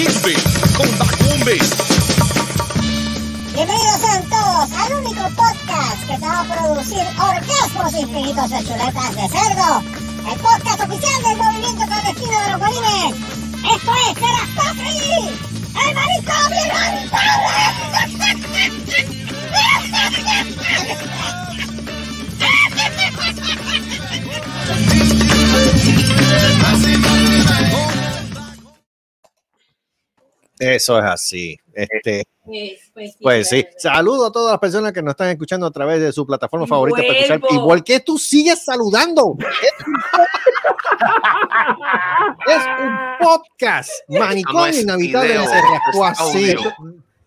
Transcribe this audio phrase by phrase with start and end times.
[0.00, 0.08] Con.
[3.52, 9.14] Bienvenidos sean todos al único podcast que te va a producir orgasmos infinitos de chuletas
[9.14, 9.82] de cerdo.
[10.26, 13.14] El podcast oficial del movimiento clandestino de los bolines.
[13.74, 15.36] Esto es Serastofri,
[15.76, 16.32] el marico
[30.60, 31.58] Eso es así.
[31.72, 32.22] Este,
[33.20, 33.64] pues sí.
[33.78, 36.98] Saludo a todas las personas que nos están escuchando a través de su plataforma favorita.
[36.98, 37.40] para escuchar.
[37.50, 39.36] Igual que tú sigues saludando.
[42.46, 42.92] es un
[43.26, 43.90] podcast.
[44.08, 45.38] Manicón inhabitable.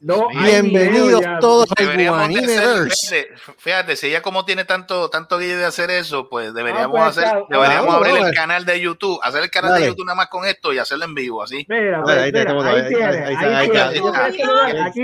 [0.03, 3.29] No Bienvenidos todos al Guanimeverse.
[3.57, 7.17] Fíjate, si ella como tiene tanto tanto guía de hacer eso, pues deberíamos ah, pues,
[7.17, 10.45] hacer, deberíamos abrir el canal de YouTube, hacer el canal de YouTube nada más con
[10.45, 11.65] esto y hacerlo en vivo, así.
[11.69, 12.33] Mira, ahí,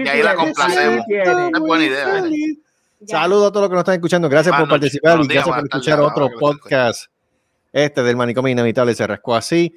[0.05, 1.05] ahí la complacemos.
[1.07, 2.23] Una buena idea.
[3.07, 4.27] Saludos a todos los que nos están escuchando.
[4.27, 7.05] Gracias por participar y gracias por escuchar otro podcast.
[7.71, 9.73] Este del manicomio inevitable se rascó así.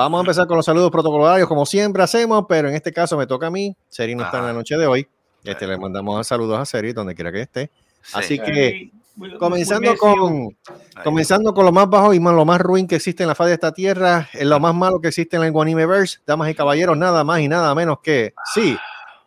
[0.00, 3.26] Vamos a empezar con los saludos protocolarios, como siempre hacemos, pero en este caso me
[3.26, 3.76] toca a mí.
[3.90, 5.06] Seri no está en la noche de hoy.
[5.44, 7.70] Este, le mandamos saludos a Seri, donde quiera que esté.
[8.14, 8.92] Así que,
[9.38, 10.56] comenzando con,
[11.04, 13.52] comenzando con lo más bajo y lo más ruin que existe en la faz de
[13.52, 17.22] esta tierra, es lo más malo que existe en el Guanimeverse, damas y caballeros, nada
[17.22, 18.78] más y nada menos que, sí,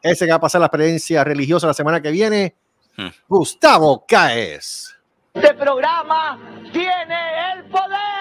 [0.02, 2.56] ese que va a pasar la experiencia religiosa la semana que viene,
[2.98, 3.10] hmm.
[3.28, 4.96] Gustavo Caes.
[5.36, 6.40] Este programa
[6.72, 8.13] tiene el poder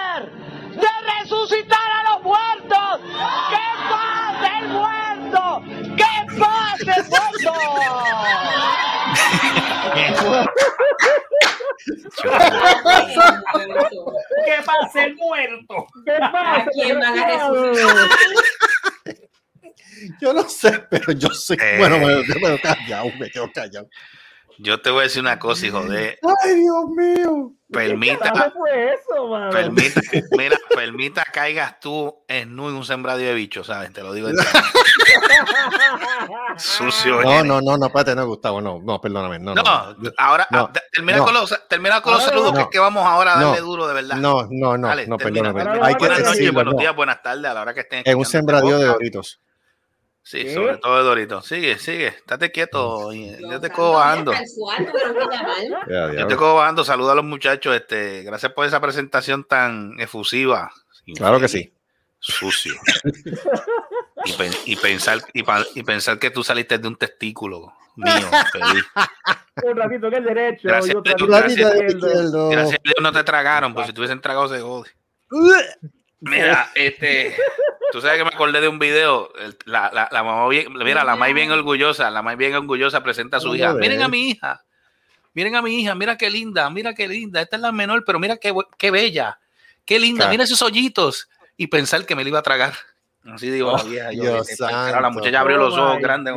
[6.96, 7.52] el muerto!
[14.44, 15.86] ¡Que pase el muerto!
[16.04, 18.08] ¡Que pase quién van a resucitar?
[20.20, 21.54] Yo no sé, pero yo sé.
[21.54, 21.76] Eh.
[21.78, 23.88] Bueno, me, quedo callado, me quedo callado.
[24.62, 26.20] Yo te voy a decir una cosa, hijo de.
[26.22, 27.52] ¡Ay, Dios mío!
[27.68, 28.52] Permita.
[28.52, 30.00] Fue eso, permita,
[30.36, 33.92] mira, permita caigas tú en un sembradío de bichos, ¿sabes?
[33.92, 34.28] Te lo digo.
[36.56, 37.22] Sucio.
[37.22, 39.40] No, no, no, no, espérate, no, Gustavo, no, no, perdóname.
[39.40, 39.62] No, no,
[40.16, 40.46] ahora
[40.92, 43.94] termina, con los, termina con los saludos que, que, vamos ahora a darle duro, de
[43.94, 44.18] verdad.
[44.18, 45.62] No, no, no, no, perdóname.
[45.82, 48.02] Hay buenas noches, buenos días, buenas tardes, a la hora que estén.
[48.04, 49.41] En un sembradío de doritos.
[50.24, 51.42] Sí, sobre todo de Dorito.
[51.42, 53.12] Sigue, sigue, estate quieto.
[53.12, 54.32] Yo te cojo bajando.
[56.18, 56.84] Yo te cojo bajando.
[56.84, 57.74] Saluda a los muchachos.
[57.74, 60.72] Este, gracias por esa presentación tan efusiva.
[61.16, 61.72] Claro que sí.
[62.20, 62.74] Sucio.
[64.64, 68.30] y, pensar, y, pensar que tú saliste de un testículo mío.
[68.52, 68.84] Feliz.
[69.64, 70.68] Un ratito que es derecho.
[70.68, 74.90] Gracias, gracias, gracias, a Dios no te tragaron, pues si te hubiesen tragado se jode.
[76.22, 77.36] Mira, este,
[77.90, 79.30] tú sabes que me acordé de un video,
[79.64, 83.38] la, la, la mamá bien, mira, la más bien orgullosa, la más bien orgullosa presenta
[83.38, 84.64] a su hija, miren a mi hija,
[85.34, 88.20] miren a mi hija, mira qué linda, mira qué linda, esta es la menor, pero
[88.20, 89.38] mira qué, qué bella,
[89.84, 92.72] qué linda, mira esos hoyitos, y pensar que me la iba a tragar.
[93.24, 96.34] Así digo, la vieja, yo, la muchacha abrió los ojos grandes.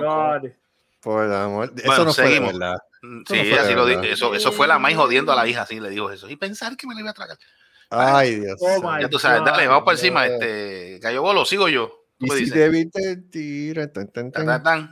[1.00, 2.52] Por amor, eso no seguimos.
[2.52, 2.80] fue verdad.
[3.28, 6.10] Sí, así lo eso, eso fue la más jodiendo a la hija, así le dijo
[6.10, 7.38] eso, y pensar que me la iba a tragar.
[7.90, 8.60] Ay, Dios.
[8.62, 10.26] Oh ya tú sabes, dale, vamos por encima.
[10.26, 12.06] Este, Gallo Bolo, sigo yo.
[12.20, 12.52] Y si
[13.30, 13.92] tira,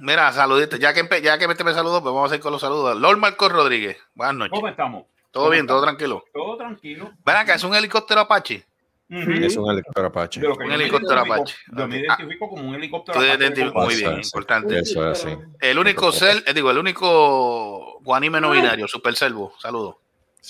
[0.02, 0.80] Mira, saluditos.
[0.80, 2.98] Ya que, ya que me saludos, pues vamos a ir con los saludos.
[2.98, 4.54] Lord Marco Rodríguez, buenas noches.
[4.54, 5.06] ¿Cómo estamos?
[5.32, 5.66] ¿Todo bien?
[5.66, 6.26] ¿Todo tranquilo?
[6.34, 7.12] Todo tranquilo.
[7.26, 8.66] Ven acá, ¿es un helicóptero Apache?
[9.10, 10.42] Es un helicóptero Apache.
[10.48, 11.56] Un helicóptero Apache.
[11.76, 13.72] Yo me identifico como un helicóptero Apache.
[13.74, 14.80] Muy bien, importante.
[14.80, 15.36] Eso es así.
[15.60, 19.54] El único ser, eh, digo, el único guanime no binario, Super Servo.
[19.60, 19.96] Saludos.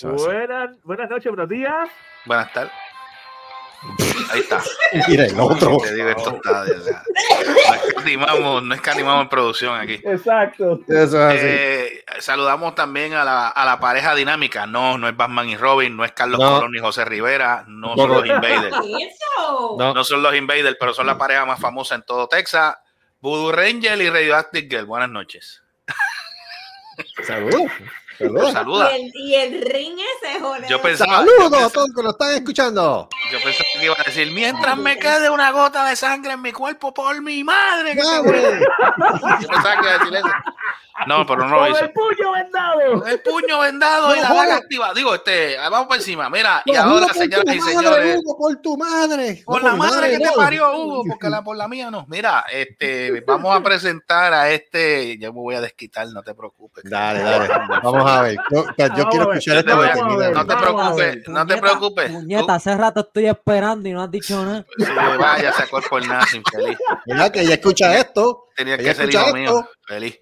[0.02, 1.88] Buenas, buenas noches, buenos días.
[2.24, 2.72] Buenas tardes.
[4.32, 4.60] Ahí está.
[5.08, 5.76] Mira el otro.
[5.78, 10.00] Te digo, esto está, no escatimamos, no escatimamos en producción aquí.
[10.04, 10.80] Exacto.
[10.88, 14.66] Eso es eh, saludamos también a la, a la, pareja dinámica.
[14.66, 18.10] No, no es Batman y Robin, no es Carlos Colón ni José Rivera, no, son
[18.10, 18.76] los Invaders.
[19.78, 19.94] No.
[19.94, 22.76] no son los Invaders, pero son la pareja más famosa en todo Texas.
[23.20, 24.86] Voodoo Ranger y Radioactive Girl.
[24.86, 25.62] Buenas noches.
[27.22, 27.70] Saludos.
[28.52, 28.90] Saluda.
[28.96, 30.66] Y el, ring ese, joder.
[30.68, 33.08] Yo pensaba, Saludos a todos que lo están escuchando.
[33.32, 36.52] Yo pensaba que iba a decir, mientras me quede una gota de sangre en mi
[36.52, 37.94] cuerpo por mi madre.
[37.94, 38.22] Que yo
[39.48, 40.28] pensaba que iba a decir eso.
[41.08, 41.84] No, pero no lo Con hizo.
[41.84, 43.06] el puño vendado.
[43.06, 44.94] El puño vendado y la daga activa.
[44.94, 46.30] Digo, este, vamos por encima.
[46.30, 48.16] Mira, y ahora, señoras y madre, señores.
[48.18, 49.42] Hugo, por tu madre.
[49.44, 52.06] Por No, la madre que te parió, Hugo, porque la, por la mía no.
[52.08, 55.18] Mira, este, vamos a presentar a este.
[55.18, 56.84] Yo me voy a desquitar, no te preocupes.
[56.88, 57.48] Dale, dale.
[57.82, 58.36] Vamos a ver.
[58.50, 58.64] Yo,
[58.96, 59.72] yo quiero a escuchar Yo esto.
[59.82, 62.12] a- no te a preocupes, no te preocupes.
[62.12, 64.64] Puñeta, hace rato estoy esperando y no has dicho nada.
[64.78, 64.84] Sí,
[65.18, 66.78] vaya, se acuerda por nada, infeliz.
[67.06, 68.46] Mira que ella escucha esto.
[68.56, 69.68] Tenía que ser hijo mío.
[69.86, 70.18] Feliz.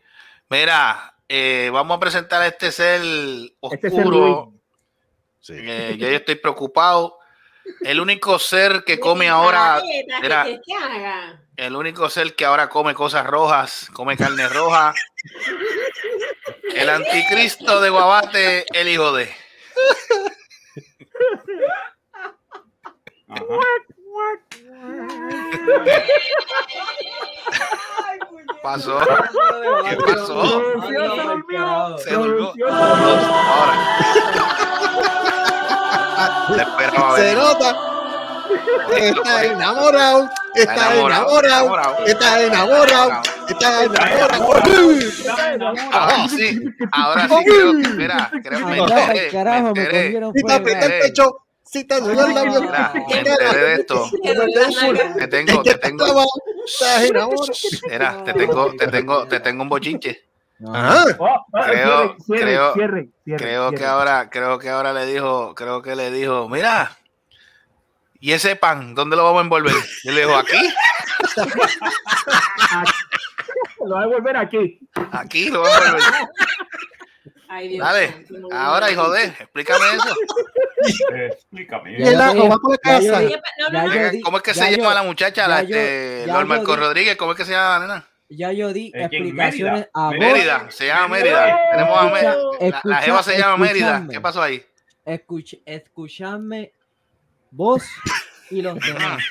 [0.49, 4.53] Mira, eh, vamos a presentar a este ser Este es el oscuro.
[5.41, 5.55] Sí.
[5.57, 7.19] Eh, yo estoy preocupado.
[7.81, 9.81] El único ser que come ahora,
[10.21, 11.41] mira, ¿Qué que haga?
[11.57, 14.93] el único ser que ahora come cosas rojas, come carne roja.
[16.75, 19.35] El anticristo de Guabate, el hijo de.
[28.63, 29.01] Pasó.
[29.89, 30.63] ¿Qué pasó?
[31.99, 32.53] Se durmió.
[32.71, 33.75] Ahora.
[37.17, 37.77] Se nota.
[38.97, 40.31] Está enamorado.
[40.55, 42.07] Está enamorado.
[42.07, 43.23] Está enamorado.
[45.93, 46.61] Ahora sí,
[46.93, 50.21] ahora sí creo que, mira, creo me Anda, enteré, carajo, me me enteré.
[50.35, 52.61] Si te aprieta el pecho, si te duele el labio.
[52.63, 54.11] Mira, me enteré de esto.
[55.19, 56.27] Te tengo, te tengo,
[57.91, 60.25] mira, te tengo, te tengo, te tengo un bochinche.
[60.73, 61.05] Ajá.
[61.65, 62.75] Creo- creo-
[63.37, 66.97] Creo que ahora, creo que ahora le dijo, creo que le dijo, mira,
[68.21, 69.75] ¿y ese pan dónde lo vamos a envolver?
[70.05, 70.57] Y le dijo, aquí,
[73.87, 74.79] Lo voy a volver aquí.
[75.11, 76.13] aquí lo vamos a envolver.
[77.49, 80.17] Ay, Dios Dale, no, ahora, hijo de, explícame eso.
[81.15, 82.17] Explícame.
[82.17, 82.35] Va
[84.25, 85.47] ¿Cómo es que se llama la muchacha?
[85.47, 88.09] La, este, Norma Rodríguez, ¿cómo es que se llama la nena?
[88.31, 89.91] Ya yo di ¿Eh, explicaciones Mérida.
[89.93, 90.19] a vos.
[90.19, 91.61] Mérida, se llama Mérida.
[91.73, 92.37] Tenemos a Mérida.
[92.61, 94.07] La, la jeva se llama Mérida.
[94.11, 94.65] ¿Qué pasó ahí?
[95.05, 96.73] Escuch, escuchadme
[97.51, 97.85] vos
[98.51, 99.23] y los demás.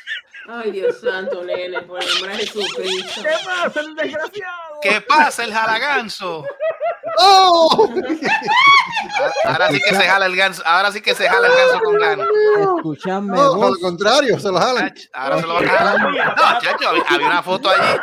[0.47, 3.21] Ay, Dios santo, nene, por el nombre de Jesucristo.
[3.21, 4.79] ¿Qué pasa, el desgraciado?
[4.81, 6.45] ¿Qué pasa el jalaganzo?
[7.17, 7.89] ¡Oh!
[9.45, 10.63] Ahora sí que se jala el ganso.
[10.65, 12.27] Ahora sí que se jala el ganso con ganas.
[12.77, 13.67] Escuchadme No, vos.
[13.75, 14.93] al contrario, se lo jalan.
[15.13, 15.99] Ahora se lo van a jalar.
[16.01, 17.99] No, chacho, había, había una foto allí.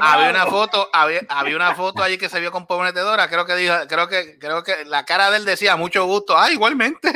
[0.00, 3.28] Había una foto, había, había una foto allí que se vio con prometedora.
[3.28, 6.36] Creo que dijo, creo que, creo que la cara de él decía mucho gusto.
[6.38, 7.12] Ah, igualmente.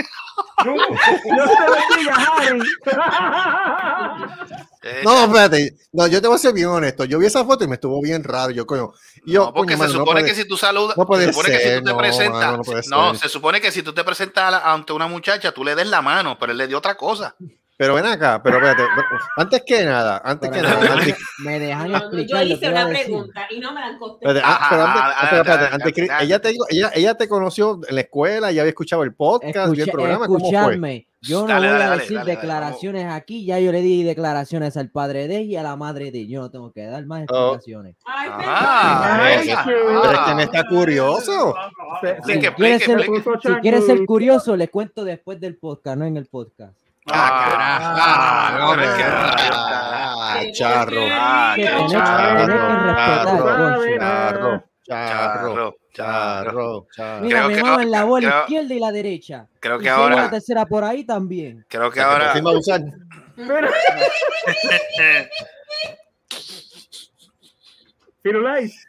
[0.64, 0.74] No.
[0.74, 2.60] Te bendiga, Harry.
[4.86, 5.76] Eh, No, espérate.
[5.92, 7.04] No, yo te voy a ser bien honesto.
[7.06, 8.50] Yo vi esa foto y me estuvo bien raro.
[8.50, 8.92] Yo, coño.
[9.24, 11.32] Yo, no, porque coño, se no supone puede- que si tú saludas, no puede se
[11.32, 12.58] supone que si ser, tú te no, presentas,
[12.90, 13.18] no ser.
[13.18, 16.36] se supone que si tú te presentas ante una muchacha, tú le des la mano,
[16.38, 17.34] pero él le dio otra cosa.
[17.76, 18.84] Pero ven acá, pero espérate.
[19.36, 23.04] Antes que nada, antes que nada, me, antes, me dejan No, yo hice una decir.
[23.06, 24.40] pregunta y no me la han contestado.
[24.44, 27.94] ah, pero antes- Ajá, espérate, antes que- ella, te, dijo- ella, ella te conoció en
[27.96, 30.48] la escuela, ya había escuchado el podcast, vio el Escucha- programa, ¿cómo fue?
[30.50, 33.80] escuchadme, yo no Dale, voy dale, a decir dale, dale, declaraciones aquí, ya yo le
[33.80, 37.04] di declaraciones al padre de y a la madre de yo no tengo que dar
[37.06, 37.54] más Oh.
[37.54, 37.96] explicaciones.
[38.04, 40.34] Ay, Ah, Ay, qué- Pero es que Ah.
[40.36, 41.54] me está curioso.
[42.00, 43.38] Se- Sí, se- que ¿Quieres explique, ser- explique.
[43.42, 46.72] Si quieres ser curioso, le cuento después del podcast, no en el podcast.
[47.06, 47.94] Ah, carajo.
[48.00, 51.00] Ah, no, pero es que- ah, charro.
[51.10, 53.44] Ah, Que que- charro, que charro, charro,
[53.98, 55.74] charro, charro, charro.
[55.92, 57.20] charro, charro.
[57.24, 59.46] Mira, me que no- la bola creo- izquierda y la derecha.
[59.60, 61.64] Creo que ahora, tercera por ahí también.
[61.68, 62.80] creo que La que ahora, a usar.
[68.22, 68.86] Firulais.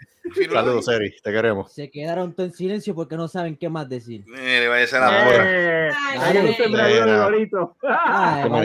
[0.52, 1.72] Saludos, Eri, te queremos.
[1.72, 4.24] Se quedaron todos en silencio porque no saben qué más decir.
[4.26, 5.30] Mire, vaya a ser la.
[5.30, 6.38] Eh, Ay, ahí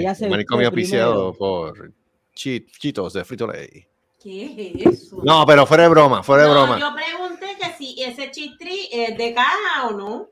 [0.06, 1.92] ay, manicomio auspiciado por
[2.34, 3.86] Chi- Chitos de Frito Lay.
[4.22, 5.20] ¿Qué es eso?
[5.24, 6.79] No, pero fuera de broma, fuera de No, broma.
[6.79, 10.29] Yo pregunté que si ese chistri es de caja o no.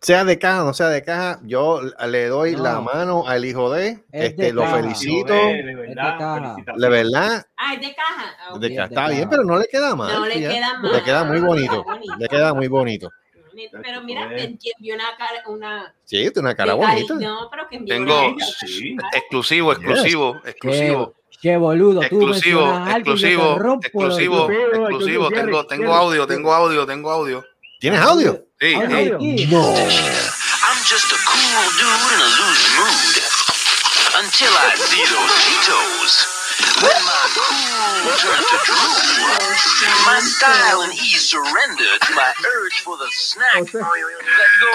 [0.00, 2.62] Sea de caja o no sea de caja, yo le doy No.
[2.62, 4.76] la mano al hijo de, Es este, de lo caja.
[4.76, 6.34] felicito, De, de Es verdad, de caja.
[6.34, 6.80] felicitaciones.
[6.82, 8.36] de verdad, Ah, es de caja.
[8.48, 9.08] Ah, de está caja.
[9.08, 10.12] bien, pero no le queda mal.
[10.12, 10.92] No le queda mal.
[10.92, 11.84] Le queda muy bonito,
[12.18, 13.10] le queda muy bonito.
[13.82, 15.92] Pero mira, envió una cara, una.
[16.04, 17.14] Sí, tiene una cara bonita.
[17.14, 18.96] No, pero que envió Tengo- una- Sí.
[19.12, 21.98] Exclusivo, exclusivo, exclusivo, Qué, qué boludo.
[21.98, 25.28] tú exclusivo, exclusivo, exclusivo, Exclusivo, exclusivo.
[25.30, 27.44] Tengo, tengo audio, tengo audio, tengo audio.
[27.80, 28.44] ¿Tienes audio?
[28.60, 29.12] Sí, Audio sí.
[29.14, 29.46] aquí.
[29.46, 29.70] No.
[29.70, 33.22] I'm just a cool dude in a loose mood.
[34.18, 36.26] Until I see those Cheetos.
[36.82, 38.98] When my cool turns to drool.
[40.06, 43.74] My style and ease surrender to my urge for the snack.
[43.74, 44.74] O Let go.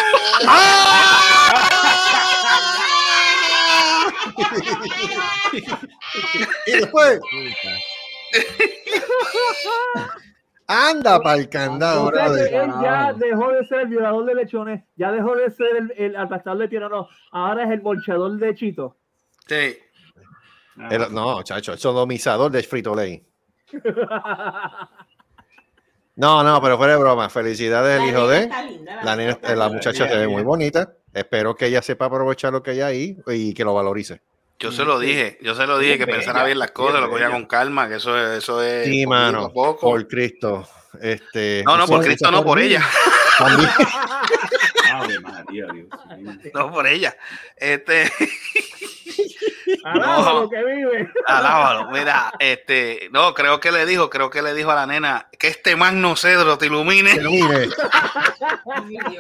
[6.66, 7.20] Y después,
[10.68, 15.36] Anda para el candado, él ya dejó de ser el violador de lechones, ya dejó
[15.36, 17.08] de ser el, el atractor de tierra, no.
[17.32, 18.96] Ahora es el bolcheador de chito.
[19.48, 19.78] Sí.
[20.90, 23.24] El- no, chacho, sodomizador de Frito Lay.
[26.16, 27.28] No, no, pero fuera de broma.
[27.30, 28.44] Felicidades el hijo de.
[28.44, 30.94] está linda, la La, nena la muchacha se ve muy bonita.
[31.12, 34.22] Espero que ella sepa aprovechar lo que hay ahí y que lo valorice.
[34.60, 37.10] Yo se lo dije, yo se lo dije que pensara bien las cosas, bien lo
[37.10, 39.46] cogía con calma, que eso es, eso es Sí, poquito mano.
[39.46, 39.82] a poco.
[39.90, 40.68] Por Cristo.
[41.02, 42.66] Este, No, no, por Cristo, no, por por mí.
[42.66, 42.82] ella.
[45.22, 45.88] María, Dios.
[46.54, 47.16] No, por ella.
[47.58, 48.10] Este,
[49.84, 50.50] Alaba No.
[50.50, 51.10] que vive.
[51.28, 51.92] alábalo.
[51.92, 55.48] Mira, este, no, creo que le dijo, creo que le dijo a la nena que
[55.48, 57.18] este magno cedro te ilumine.
[57.20, 57.76] Dios.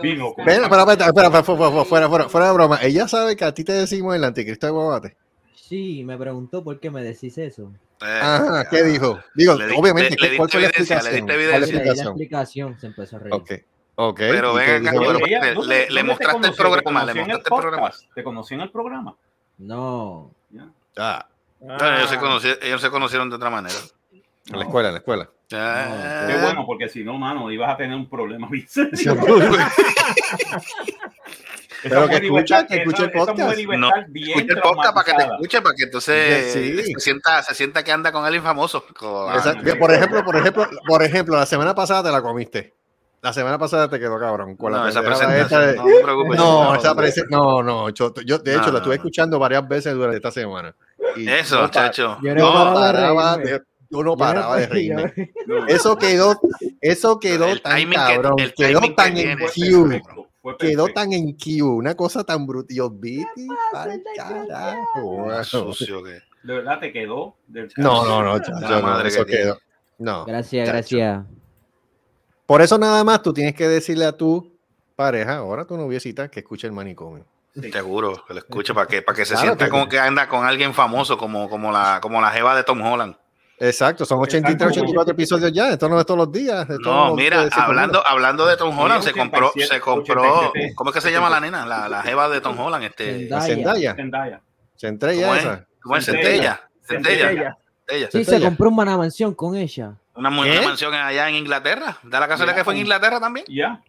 [0.01, 2.79] Vino espera, espera, espera, fuera, fuera, fuera, fuera, fuera de broma.
[2.81, 5.17] Ella sabe que a ti te decimos el anticristo de Guabate.
[5.67, 7.72] Sí, me preguntó por qué me decís eso.
[8.01, 9.17] Eh, Ajá, ¿qué dijo?
[9.34, 11.25] Digo, Le obviamente, le- le ¿cuál fue la diste evidencia, le explicación?
[11.25, 11.79] diste ¿Cuál es la evidencia.
[11.79, 12.08] Le di la explicación?
[12.08, 13.34] explicación, se empezó a reír.
[13.34, 13.51] Ok,
[13.96, 14.17] ok.
[14.20, 17.05] Pero ¿y qué ven acá, pero- Ella- le- ¿dónde- le dónde te mostraste el programa,
[17.05, 17.88] le conoció en mostraste el programa.
[17.88, 18.13] podcast?
[18.13, 19.15] ¿Te conocí en el programa?
[19.60, 20.32] No.
[20.98, 21.27] Ah,
[21.60, 23.75] Bueno, ellos, se conoci- ellos se conocieron de otra manera.
[24.12, 25.29] en la escuela, en la escuela.
[25.50, 28.50] Eh, Qué bueno, porque si no, mano, ibas a tener un problema
[31.83, 33.57] Pero que escucha, que escuche el podcast.
[33.77, 36.93] No, escucha el podcast para que te escuche, para que entonces Sí.
[36.93, 38.83] se, sienta, se sienta que anda con alguien famoso.
[38.89, 39.77] Exacto.
[39.77, 42.73] Por ejemplo, por ejemplo, por ejemplo, la semana pasada te la comiste.
[43.21, 44.57] La semana pasada te quedó cabrón.
[44.57, 46.37] Con No, la esa pendejada esta de- presentación, no te preocupes.
[46.39, 48.99] No, esa prese- no, no, yo, yo, de hecho No, la estuve no.
[49.01, 50.75] escuchando varias veces durante esta semana.
[51.15, 52.17] Y Eso, no chacho.
[52.21, 55.13] Yo no no paraba de yo no paraba de reírme.
[55.67, 56.37] Eso quedó,
[56.81, 59.37] eso quedó El tan timing que- cabrón, el quedó timing que tan en.
[60.43, 60.93] Fue quedó perfecto.
[61.01, 62.75] tan en Q, una cosa tan brutal.
[62.75, 63.25] Yo vi,
[63.71, 65.43] pa'l carajo, wow.
[65.43, 66.19] Sucio que.
[66.43, 67.38] De verdad te quedó.
[67.47, 69.57] del No, no, no, chacho, La no, madre eso que quedó.
[69.97, 70.25] No.
[70.25, 70.97] Gracias, chacho.
[70.97, 71.25] gracias.
[72.45, 74.51] Por eso nada más tú tienes que decirle a tu
[74.97, 77.25] pareja, ahora tu noviecita, que escuche el manicomio.
[77.55, 77.71] Sí.
[77.71, 80.45] Seguro, que lo escuche para que, para que se Claro, sienta como que anda con
[80.45, 83.15] alguien famoso, como, como, la, como la jeva de Tom Holland.
[83.67, 84.79] Exacto, son 83, Exacto.
[84.82, 86.70] 84 episodios ya, esto no es todos los días.
[86.70, 90.75] esto No, mira, de hablando, hablando de Tom Holland, se 87, compró, se compró, 87.
[90.75, 91.65] ¿cómo es que se llama la nena?
[91.65, 93.96] La, la jeva de Tom Holland, este, Zendaya.
[93.96, 94.41] Zendaya,
[94.77, 95.22] Zendaya.
[95.22, 95.39] ¿cómo es?
[95.41, 95.67] esa.
[95.82, 96.05] ¿Cómo es?
[96.05, 96.70] Centella.
[96.82, 96.82] Centella.
[96.84, 97.27] Centella.
[97.29, 97.58] Centella.
[97.88, 98.12] Centella.
[98.12, 99.96] Sí, se compró una mansión con ella.
[100.15, 101.98] Una, una mansión allá en Inglaterra.
[102.03, 103.46] Da la casualidad que fue en Inglaterra también.
[103.50, 103.82] Ya.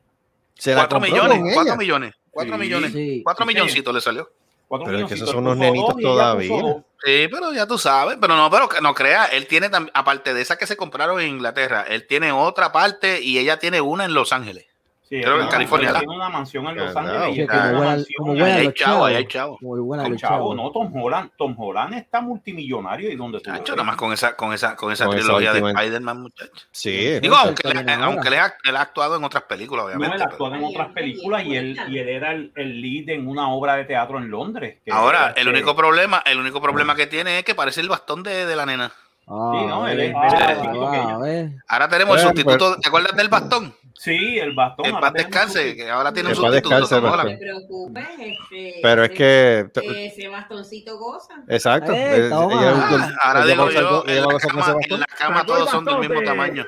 [0.74, 3.22] Cuatro millones, cuatro millones, cuatro millones, Sí.
[3.24, 4.30] cuatro Sí, milloncitos le salió.
[4.78, 6.84] Cuatro Pero es que esos son unos nenitos todavía.
[7.04, 10.34] Sí, pero ya tú sabes, pero no, pero que no crea, él tiene tam- aparte
[10.34, 14.04] de esa que se compraron en Inglaterra, él tiene otra parte y ella tiene una
[14.04, 14.66] en Los Ángeles.
[15.14, 15.92] Sí, Creo que en California.
[15.92, 16.96] Tiene una mansión en Los.
[16.96, 17.38] Ángeles.
[17.38, 19.16] está como en una buena- mansión como en- buena Ahí hay los chavo, ahí chavos.
[19.16, 19.58] hay chavo.
[19.58, 20.56] Como Chavo, chavos.
[20.56, 23.76] no, Tom Holland, Tom Holland está multimillonario y donde tú lo Chacho, ves.
[23.76, 26.50] nada más con esa, con esa, con esa Con esa trilogía de Spider-Man, muchacho.
[26.72, 27.20] Sí.
[27.20, 28.44] Digo, aunque, está él, bien aunque ahora.
[28.64, 30.16] ha, él ha actuado en otras películas, No, obviamente.
[30.16, 33.28] él actuó en pero- otras películas y él, y él era el, el lead en
[33.28, 34.78] una obra de teatro en Londres.
[34.84, 38.22] que Ahora, el único problema, el único problema que tiene es que parece el bastón
[38.22, 38.92] de, de la nena.
[39.26, 41.56] Ah, Sí, no, él ah, él ah, que.
[41.68, 43.74] Ahora tenemos el sustituto, ¿te acuerdas del bastón?
[43.94, 44.84] Sí, el bastón.
[44.86, 47.00] En ahora paz descanse, un- que ahora tiene un En paz sustituto.
[47.00, 49.66] No te preocupes, este, Pero es que.
[49.82, 51.34] ese bastoncito goza.
[51.48, 51.92] Exacto.
[51.92, 55.70] Eh, ella- Ah, ahora ella digo yo, en la cama, en la cama el todos
[55.70, 56.64] son del mismo tamaño.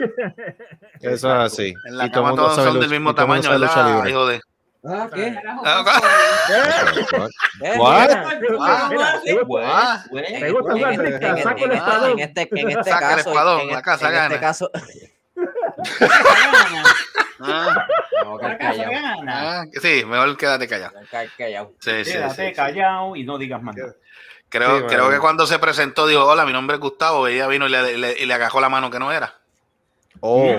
[1.00, 1.74] Eso es así.
[1.86, 3.94] En la el cama todos son del mismo el tamaño, ¿verdad?
[3.96, 4.10] libre.
[4.10, 4.40] Hijo de...
[4.88, 5.26] Ah, ¿qué?
[5.26, 5.34] En
[12.20, 14.26] este- en el caso, espadón, en, la casa en gana.
[14.26, 14.70] este caso,
[17.38, 17.86] Ah,
[18.24, 18.92] no, que callado,
[19.28, 20.92] ah, que sí, mejor quédate callado.
[21.10, 21.72] ca- callado.
[21.80, 22.52] Sí, sí, Quédate sí, sí.
[22.54, 23.74] callado y no digas más.
[23.76, 23.90] Creo,
[24.78, 25.10] Sí, creo bueno.
[25.10, 27.98] que cuando se presentó dijo, hola, mi nombre es Gustavo, y ella vino y le,
[27.98, 29.34] le- y le agajó la mano que no era.
[30.20, 30.50] Oh.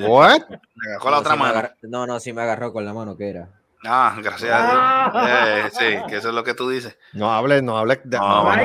[0.00, 0.42] What?
[0.86, 1.58] Agajó la No, otra sí me mano.
[1.58, 3.48] agarró- no, no, sí me agarró con la mano que era.
[3.84, 5.28] Ah, gracias a Dios.
[5.28, 6.96] Eh, sí, que eso es lo que tú dices.
[7.14, 8.56] No hables, no hables de No, Ah,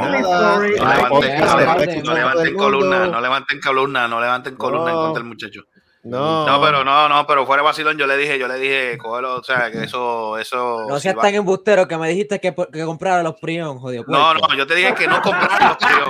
[2.14, 5.62] levanten, columna, no levanten columna, no levanten columna en contra del muchacho.
[6.10, 6.46] No.
[6.48, 9.36] No, pero no, no, pero fuera de vacilón, yo le dije, yo le dije, cógelo,
[9.36, 10.86] o sea, que eso, eso.
[10.88, 14.04] No seas tan embustero que me dijiste que, que comprara los Prión, jodido.
[14.08, 14.48] No, puerco.
[14.50, 16.10] no, yo te dije que no compraras los Prión.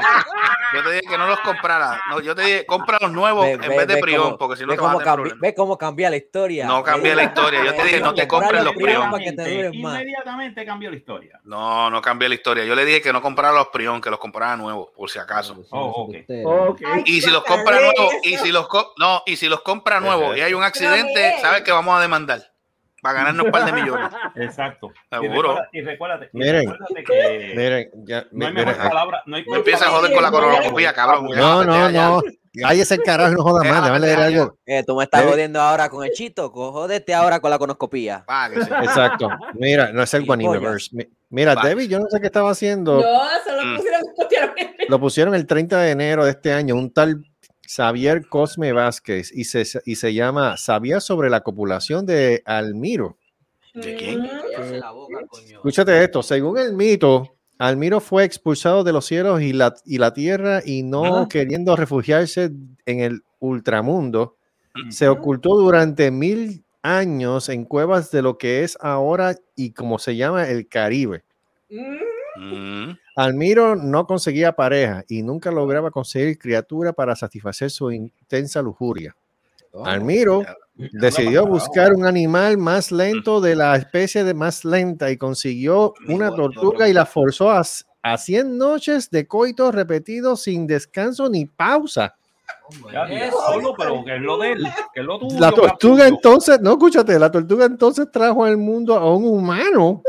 [0.75, 1.98] Yo te dije que no los compraras.
[2.10, 4.58] No, yo te dije, compra los nuevos Ve- en ve- vez de Prión, cómo- porque
[4.58, 5.39] si no te vas a cómo tener cambi- problemas.
[5.39, 6.66] Ve cómo cambia la historia.
[6.68, 7.63] No cambia la historia.
[7.63, 9.10] Yo te dije, no te compres los Prión.
[9.74, 11.39] Inmediatamente cambió la historia.
[11.44, 12.66] No, no cambié la historia.
[12.66, 15.56] Yo le dije que no comprara los Prión, que los comprara nuevos, por si acaso.
[15.72, 16.16] Oh, ok.
[16.46, 16.82] Ok.
[17.06, 20.41] Y si los compra nuevos, y si los no, y si los compra nuevos y
[20.41, 22.41] hay un accidente, sabes que vamos a demandar
[23.01, 24.10] para ganarnos un par de millones.
[24.36, 24.91] Exacto.
[25.12, 25.58] Y Seguro.
[25.72, 26.62] Y recuérdate, y Miren.
[26.72, 29.24] recuérdate que Miren, ya, no hay miren, mejor palabra.
[29.25, 31.27] No hay No empieza a joder con la colonoscopía, cabrón.
[31.36, 32.22] No, no, no.
[32.60, 34.58] cállese el carajo no jodas más, déjame leer algo.
[34.65, 38.25] Eh, tú me estás jodiendo ahora con el chito, jódete ahora con la conoscopía.
[38.53, 38.60] Sí.
[38.84, 39.29] Exacto.
[39.53, 40.89] Mira, no es el Guanimeverse.
[40.96, 41.56] Mi- Mira.
[41.56, 42.96] Debbie, yo no sé qué estaba haciendo.
[42.96, 43.01] No,
[43.46, 43.75] solo Mm.
[43.77, 44.56] pusieron pusieron-
[44.89, 47.22] Lo pusieron el 30 de enero de este año, un tal
[47.67, 53.17] Xavier Cosme Vázquez, y se, y se llama Sabía sobre la copulación de Almiro.
[53.74, 54.27] ¿De quién?
[54.79, 55.57] La boca, coño.
[55.57, 60.13] Escúchate esto, según el mito, Almiro fue expulsado de los cielos y la, y la
[60.13, 61.27] tierra y no Ah.
[61.29, 62.51] queriendo refugiarse
[62.86, 64.36] en el ultramundo,
[64.75, 64.91] Mm.
[64.91, 70.15] se ocultó durante mil años en cuevas de lo que es ahora y como se
[70.15, 71.24] llama el Caribe.
[71.69, 71.97] Mm.
[73.15, 79.15] Almiro no conseguía pareja y nunca lograba conseguir criatura para satisfacer su intensa lujuria.
[79.84, 80.44] Almiro
[80.75, 86.34] decidió buscar un animal más lento de la especie de más lenta y consiguió una
[86.34, 87.63] tortuga y la forzó a,
[88.03, 92.15] a 100 noches de coitos repetidos sin descanso ni pausa.
[95.39, 100.01] La tortuga entonces, no escúchate, la tortuga entonces trajo al mundo a un humano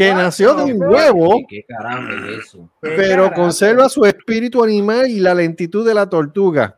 [0.00, 1.42] que nació de un huevo.
[1.46, 2.70] ¿Qué carajo es eso?
[2.80, 6.74] pero conserva su espíritu animal y la lentitud de la tortuga.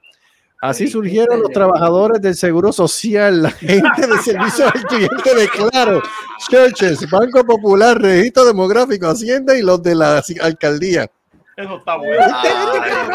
[0.61, 6.03] Así surgieron los trabajadores del Seguro Social, la gente de servicio al cliente de Claro,
[6.51, 11.09] Churches, Banco Popular, Registro Demográfico, Hacienda y los de la alcaldía.
[11.57, 12.25] Eso está bueno.
[12.25, 12.51] Ay,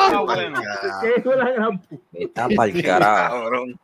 [0.05, 0.61] está bueno.
[1.01, 2.03] Qué hijo de la gran puta.
[2.13, 3.43] Está para el carajo.
[3.43, 3.79] Cabrón.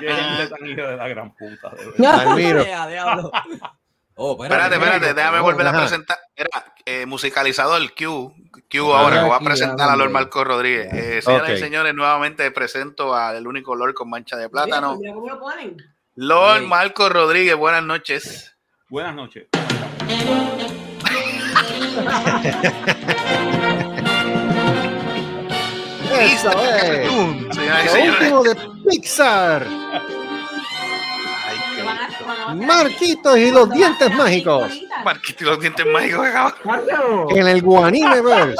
[0.00, 1.70] Qué gente tan hija de la gran puta.
[1.70, 3.30] de verdad.
[4.20, 6.18] Oh, Espérate, espérate, déjame volver a presentar.
[6.34, 8.34] Era eh, musicalizador Q.
[8.68, 10.10] Q ahora, que voy a presentar a Lord.
[10.10, 10.92] Marco Rodríguez.
[10.92, 14.96] Eh, señoras y señores, nuevamente presento al único Lord con mancha de plátano.
[14.96, 15.76] Mira cómo lo ponen.
[16.16, 16.62] Lord.
[16.62, 18.56] Marco Rodríguez, buenas noches.
[18.88, 19.46] Buenas noches.
[26.20, 27.12] Eso es.
[27.12, 28.56] Lo último de
[28.88, 29.64] Pixar,
[32.54, 34.68] Marquitos y los dientes mágicos.
[34.72, 38.56] qué Marquito y los dientes mágicos que acaba- Marcelo, En el Guanimeverse.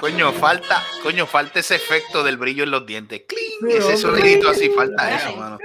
[0.00, 3.22] Coño, falta, coño, falta ese efecto del brillo en los dientes.
[3.28, 3.70] ¡Cling!
[3.76, 5.58] Ese sonidito así, falta eso, mano.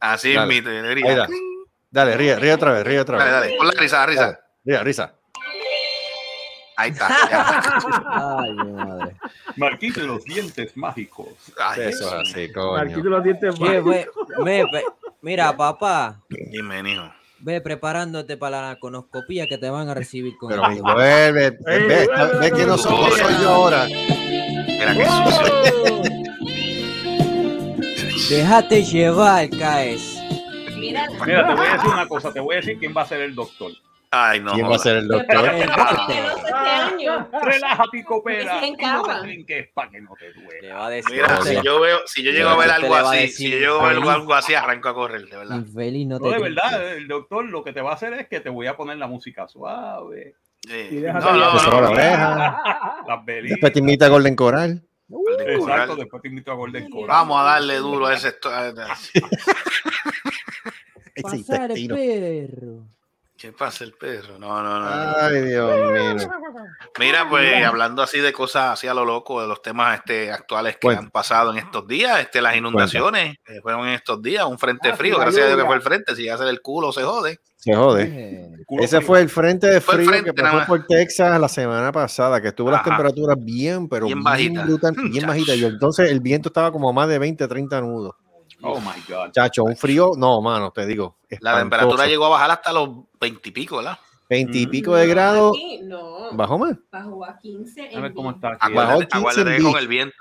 [0.00, 1.16] Así Ahí debería.
[1.16, 1.28] da.
[1.90, 3.26] Dale, ríe, ríe otra vez, ríe otra vez.
[3.26, 4.22] Dale, dale, pon la risa, la risa.
[4.26, 5.14] Dale, Ríe, risa.
[6.76, 7.08] Ahí está.
[7.30, 8.38] ya.
[8.38, 9.16] Ay, mi madre.
[9.56, 11.28] Marquito y los dientes mágicos.
[11.58, 13.10] Ay, Eso es así, Marquito coño.
[13.10, 13.84] los dientes mágicos.
[14.44, 14.84] ve.
[15.22, 17.12] Mira, papá, Dime, hijo.
[17.40, 21.50] ve preparándote para la conoscopía que te van a recibir con Pero el vuelve, ve,
[21.60, 22.08] ve,
[22.40, 23.84] ve que no soy soy yo ahora.
[23.86, 26.02] Mira qué sucio.
[28.30, 30.18] Déjate llevar, Caes.
[30.76, 32.32] Mira, Mira, te voy a decir una cosa.
[32.32, 33.72] Te voy a decir quién va a ser el doctor.
[34.12, 34.54] Ay, no.
[34.54, 35.40] ¿Quién va a ser el pero doctor?
[35.40, 37.28] ¿por qué no este año?
[37.42, 38.56] Relájate, copera.
[38.58, 39.20] Es en Y no cama.
[39.20, 40.74] te trinques para que no te Le duela.
[40.74, 41.12] va a decir.
[41.14, 43.58] Mira, si yo veo, si yo llego a ver Usted algo así, decir, si yo
[43.58, 45.56] llego a ver algo así, arranco a correr, de verdad.
[45.58, 46.54] Infeliz, no te No, de trinques.
[46.56, 48.96] verdad, el doctor lo que te va a hacer es que te voy a poner
[48.96, 50.88] la música suave, Sí.
[50.90, 51.88] Y No, no, no.
[51.90, 53.02] oreja.
[53.06, 53.24] las.
[53.24, 54.82] Después te invita a Golden Coral.
[55.46, 57.06] Exacto, después te invito a Golden Coral.
[57.08, 58.32] Vamos a darle duro a ese.
[61.22, 62.86] Pasar el perro.
[63.40, 64.38] ¿Qué pasa el perro?
[64.38, 64.86] No, no, no.
[65.18, 66.28] Ay, Dios mío.
[66.98, 70.74] Mira, pues hablando así de cosas así a lo loco, de los temas este, actuales
[70.74, 71.04] que Cuenta.
[71.04, 74.90] han pasado en estos días, este, las inundaciones eh, fueron en estos días, un frente
[74.90, 76.92] Ah, frío, sí, gracias a Dios que fue el frente, si ya se el culo
[76.92, 77.40] se jode.
[77.56, 78.02] Se jode.
[78.02, 78.50] Eh,
[78.80, 79.06] Ese frío.
[79.06, 82.70] fue el frente de frío frente que pasó por Texas la semana pasada, que estuvo
[82.70, 84.66] las temperaturas bien, pero Bien bien, bajitas.
[84.66, 85.56] brutal, bien bajitas.
[85.56, 88.14] Y entonces el viento estaba como a más de 20, 30 nudos.
[88.62, 89.30] Oh my God.
[89.32, 91.16] Chacho, un frío, no, mano, te digo.
[91.40, 92.88] La temperatura llegó a bajar hasta los
[93.20, 93.98] 20 y pico, ¿verdad?
[94.28, 94.70] 20 y Mm.
[94.70, 95.52] pico de grados.
[95.56, 96.30] Aquí, no.
[96.32, 96.76] ¿Bajó más?
[96.92, 97.90] Bajó a 15.
[97.96, 98.72] A ver cómo está aquí.
[98.72, 100.16] Bajó Acuérdate, 15 acuérdate en con el viento.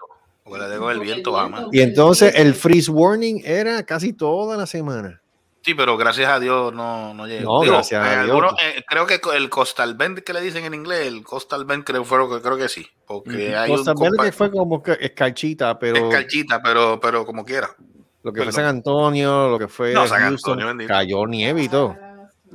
[0.46, 1.70] Acuérdate con el Con el viento.
[1.72, 5.22] Y entonces el freeze warning era casi toda la semana.
[5.62, 7.58] Sí, pero gracias a Dios no, no llegó.
[7.58, 8.20] No, Digo, gracias a Dios.
[8.24, 11.84] algunos, eh, creo que el Coastal Bend que le dicen en inglés, el Coastal Bend
[11.84, 12.88] creo, fue, lo que- creo que sí.
[13.06, 17.00] Porque hay Costa un Verde compa- que fue como que escarchita, pero es calchita, pero,
[17.00, 17.70] pero como quiera.
[18.30, 18.54] Lo que fue perdón.
[18.54, 21.96] San Antonio, lo que fue No, San Houston, Antonio, cayó nieve y todo.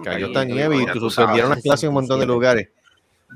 [0.02, 2.68] Cayó esta nieve, y suspendieron las clases en un montón de lugares.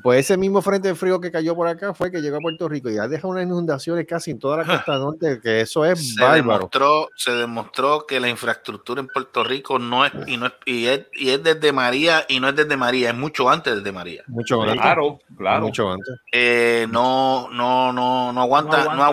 [0.03, 2.69] Pues ese mismo frente de frío que cayó por acá fue que llegó a Puerto
[2.69, 6.15] Rico y ha dejado unas inundaciones casi en toda la costa norte, que eso es
[6.15, 6.37] Se bárbaro.
[6.59, 10.87] demostró, se demostró que la infraestructura en Puerto Rico no es y no es, y
[10.87, 14.23] es y es desde María y no es desde María, es mucho antes desde María.
[14.29, 14.81] Mucho antes.
[14.81, 15.67] Claro, claro.
[15.67, 16.15] Mucho antes.
[16.33, 19.07] Eh, no, no, no, no aguanta, No no aguanta.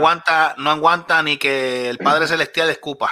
[0.52, 3.10] aguanta, no aguanta, ni que el Padre Celestial escupa.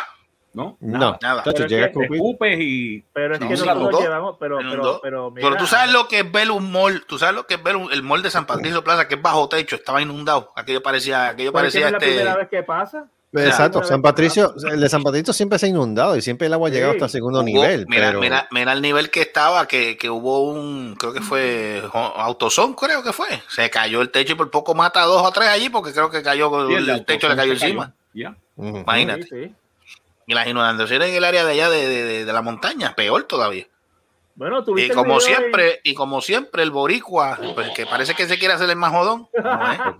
[0.54, 0.78] ¿No?
[0.82, 1.42] No, Nada.
[1.44, 2.04] Pero es llega que.
[2.04, 3.04] Escupes y.
[3.12, 4.58] Pero es No, que nosotros llevamos, pero,
[5.02, 7.64] pero, pero, tú sabes lo que es ver un mall, tú sabes lo que es
[7.64, 10.52] ver un- el mall de San Patricio Plaza, que es bajo techo, estaba inundado.
[10.56, 12.08] Aquello parecía, aquello es parecía no es la este.
[12.12, 13.08] primera vez que pasa.
[13.36, 13.88] Exacto, Claro.
[13.88, 16.72] San Patricio, el de San Patricio siempre se ha inundado y siempre el agua ha
[16.72, 16.98] llegado Sí.
[16.98, 17.88] hasta el segundo Hubo- nivel.
[17.88, 18.20] mira, pero...
[18.20, 23.02] mira, mira el nivel que estaba, que, que hubo un, creo que fue Autosón, creo
[23.02, 23.28] que fue.
[23.50, 26.12] Se cayó el techo y por poco mata a dos o tres allí porque creo
[26.12, 27.92] que cayó, Sí, el, techo le cayó encima.
[28.14, 28.36] Ya.
[28.56, 28.78] Ujú.
[28.78, 29.24] Imagínate.
[29.24, 29.56] Sí, sí.
[30.28, 33.24] Y las inundaciones en el área de allá de, de- de- de la montaña, peor
[33.24, 33.68] todavía.
[34.36, 38.56] Bueno, Y como siempre, y como siempre, el boricua, pues que parece que se quiere
[38.56, 39.28] hacer el más jodón.
[39.44, 39.98] no.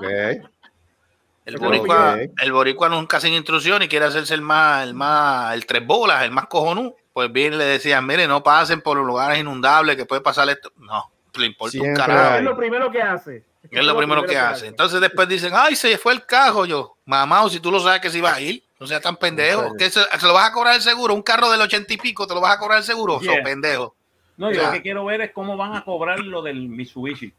[1.46, 5.66] El boricua, el boricua nunca sin instrucción y quiere hacerse el más, el más, el
[5.66, 6.96] tres bolas, el más cojonú.
[7.12, 10.72] Pues bien le decían, mire, no pasen por los lugares inundables que puede pasar esto.
[10.78, 12.30] No, le importa un Siempre carajo.
[12.32, 12.38] hay.
[12.40, 13.44] Es lo primero que hace.
[13.70, 14.68] Es lo primero que hace.
[14.68, 16.66] Entonces después dicen, ay, se fue el cajo.
[16.66, 19.76] Yo, mamá, si tú lo sabes que se iba a ir, no seas tan pendejo.
[19.78, 21.14] que se, se lo vas a cobrar el seguro.
[21.14, 23.20] Un carro del ochenta y pico, te lo vas a cobrar el seguro.
[23.20, 23.38] Yeah.
[23.38, 23.96] So, pendejo.
[24.38, 24.68] No, yo Ya.
[24.68, 27.34] lo que quiero ver es cómo van a cobrar lo del Mitsubishi.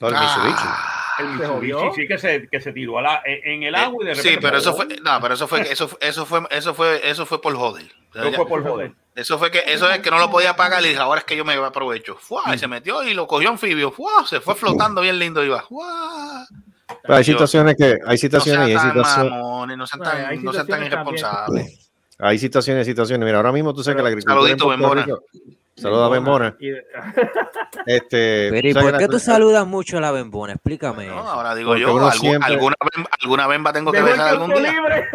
[0.00, 0.54] El Mitsubishi.
[0.66, 4.02] Ah, El ¿Se Mitsubishi sí que se, que se tiró a la- en el agua
[4.02, 4.30] y de repente.
[4.34, 7.26] sí, pero eso fue, no, pero eso fue, eso, fue- eso fue, eso fue, eso
[7.26, 7.84] fue por joder.
[8.14, 8.92] Eso fue por joder.
[9.14, 11.36] Eso fue que, eso es que no lo podía pagar y dije, ahora es que
[11.36, 12.16] yo me aprovecho.
[12.16, 13.92] Fua, y se metió y lo cogió anfibio.
[13.92, 15.62] Fua, se fue flotando bien lindo iba.
[15.62, 16.46] Fua.
[17.02, 19.30] Pero hay situaciones que hay No situaciones y hay situaciones.
[19.32, 20.92] mamones, no sean hay tan, no sean tan situaciones también.
[21.26, 21.90] irresponsables.
[22.18, 23.24] Hay situaciones y situaciones.
[23.26, 24.34] Mira, ahora mismo tú sabes que la agricultura.
[24.40, 25.22] Saludito, Rico-
[25.74, 26.56] Saluda a.
[26.60, 26.70] Y-
[27.86, 30.52] Este, Pero ¿y por qué la- tú saludas mucho a la bembona?
[30.52, 31.06] Explícame.
[31.06, 34.28] No, ahora digo Porque yo, uno algún- siempre- alguna, bemba, alguna bemba tengo que besar
[34.28, 34.70] algún día.
[34.72, 35.08] libre.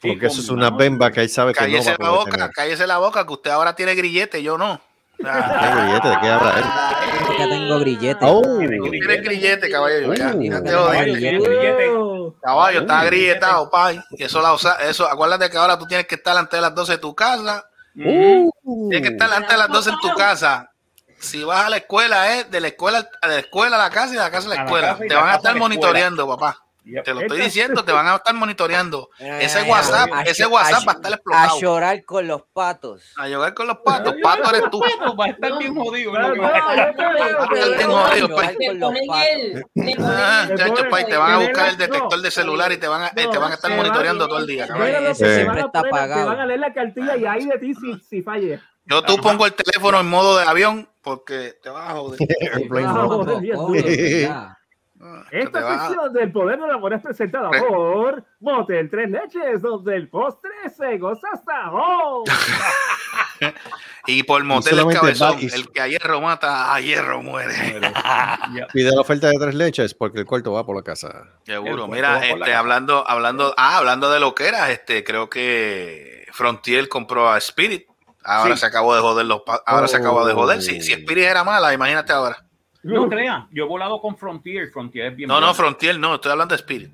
[0.00, 2.30] Porque eso es una bemba que él sabe que no va Cállese a la boca,
[2.30, 2.50] tener.
[2.52, 4.80] cállese la boca, que usted ahora tiene grillete, yo no.
[5.24, 6.08] Ah, ¿Qué billete?
[6.08, 7.36] ¿De qué habla él?
[7.36, 8.18] Que tengo grillete.
[8.22, 8.58] Oh, tú
[8.90, 10.14] tienes grillete, caballo.
[10.14, 10.42] Ya, Uh.
[10.42, 11.88] ya te Caballo, lo grillete.
[11.90, 12.34] Oh.
[12.42, 14.00] Caballo, está grilletado, pay.
[14.12, 14.56] Y eso, la
[14.88, 17.64] eso, acuérdate que ahora tú tienes que estar antes de las 12 de tu casa.
[17.96, 18.88] Ujú.
[18.90, 20.70] Tienes que estar antes de las 12 en tu casa.
[21.18, 24.08] Si vas a la escuela, es de la escuela, de la escuela a la casa
[24.08, 24.96] y de la casa a la A la escuela.
[24.98, 25.58] Te van a estar escuela.
[25.60, 26.58] monitoreando, papá.
[26.84, 27.04] Yep.
[27.04, 29.08] Te lo estoy diciendo, te van a estar monitoreando.
[29.18, 31.60] Ese Ay, WhatsApp, a- ese a- WhatsApp a- va a estar A explotado.
[31.60, 33.02] llorar con los patos.
[33.16, 34.14] A jugar con los patos.
[34.22, 34.80] Pato eres tú.
[35.18, 36.12] Va a estar bien jodido.
[36.12, 36.52] No, va a
[40.56, 43.10] no, te Ah, Llorar van a buscar el detector de celular y te van a,
[43.10, 44.66] te van a estar monitoreando todo el día.
[44.66, 46.26] Siempre van a está poner, Te apagado.
[46.26, 48.60] van a leer la cartilla y ahí de ti si, si falle.
[48.84, 52.18] Yo tú pongo el teléfono en modo de avión porque te vas a joder.
[55.04, 59.96] Ah, Esta sección del poder del amor es presentada Re- por Motel Tres Leches, donde
[59.96, 62.24] el postre se goza hasta hoy.
[64.06, 67.80] Y por motel el cabezón, el que a hierro mata, a hierro muere.
[68.72, 71.24] Pide la oferta de tres leches porque el cuarto va por la casa.
[71.44, 71.86] Seguro.
[71.88, 72.58] Mira, la este, casa.
[72.58, 77.86] hablando, hablando, ah, hablando de lo que era, este, creo que Frontier compró a Spirit.
[78.24, 78.60] Ahora Sí.
[78.60, 80.58] se acabó de joder los ahora se acabó de joder.
[80.58, 80.62] Oh.
[80.62, 82.44] Si, si Spirit era mala, imagínate ahora.
[82.82, 84.70] No crean, yo he volado con Frontier.
[84.70, 85.54] Frontier es bien No, no.
[85.54, 86.90] Frontier no, estoy hablando de Spirit.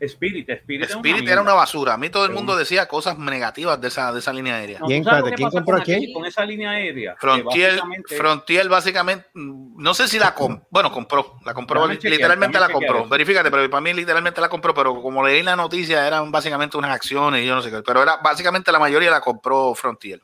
[0.00, 1.94] Spirit, Spirit, Spirit era una basura.
[1.94, 4.80] A mí todo el mundo decía cosas negativas de esa, de esa línea aérea.
[4.80, 5.96] No, ¿Quién, ¿tú sabes espérate, lo que quién compró con a quién?
[5.98, 7.16] aquella- Con esa línea aérea.
[7.20, 12.12] Frontier, básicamente- Frontier básicamente, mm, no sé si la compró, bueno, compró, la compró, chequear,
[12.14, 13.08] literalmente la compró.
[13.08, 16.90] Verifícate, pero para mí literalmente la compró, pero como leí la noticia eran básicamente unas
[16.90, 20.20] acciones y yo no sé qué, pero era básicamente la mayoría la compró Frontier.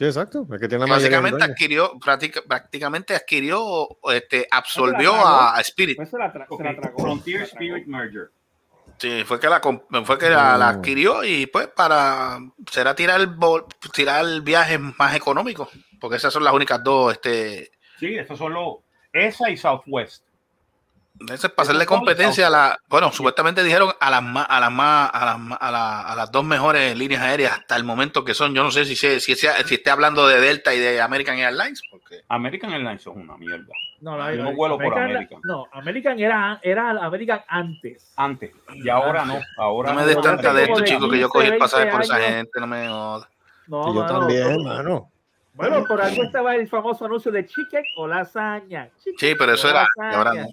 [0.00, 0.46] Sí, exacto.
[0.50, 5.96] Es que tiene la Básicamente adquirió, práctica- prácticamente adquirió, este, absorbió a, a Spirit.
[5.96, 6.98] Pues se la, tra- Ok, se la tragó.
[7.02, 7.66] Frontier Se la tragó.
[7.76, 8.30] Spirit Merger.
[8.96, 10.76] Sí, fue que la fue que la, la Mm.
[10.78, 12.38] adquirió y pues para
[12.70, 15.68] será tirar el bol- tirar el viaje más económico,
[16.00, 18.76] porque esas son las únicas dos, este, Sí, esos son los.
[19.12, 20.24] Esa y Southwest.
[21.28, 22.78] Eso es para hacerle competencia a la.
[22.88, 26.16] Bueno, supuestamente dijeron a las más, a las más, a las, más- a, la- a
[26.16, 28.54] las dos mejores líneas aéreas hasta el momento que son.
[28.54, 31.36] Yo no sé si se- si, sea- si esté hablando de Delta y de American
[31.38, 33.66] Airlines, porque American Airlines es una mierda.
[34.00, 35.40] No, no vuelo por American.
[35.44, 38.12] No, American era, era American antes.
[38.16, 38.52] Antes.
[38.74, 39.38] Y ahora no.
[39.58, 41.96] Ahora no me des tanta de esto, chicos, que yo 15, cogí el pasaje 20
[41.96, 43.28] por esa gente, no me jodas.
[43.66, 44.18] No, yo mano.
[44.20, 45.10] también, mano.
[45.52, 48.88] Bueno, por algo estaba el famoso anuncio de chicken o lasaña.
[49.04, 49.80] Chicken Sí, pero eso era.
[49.98, 50.12] lasaña.
[50.12, 50.48] y ahora no.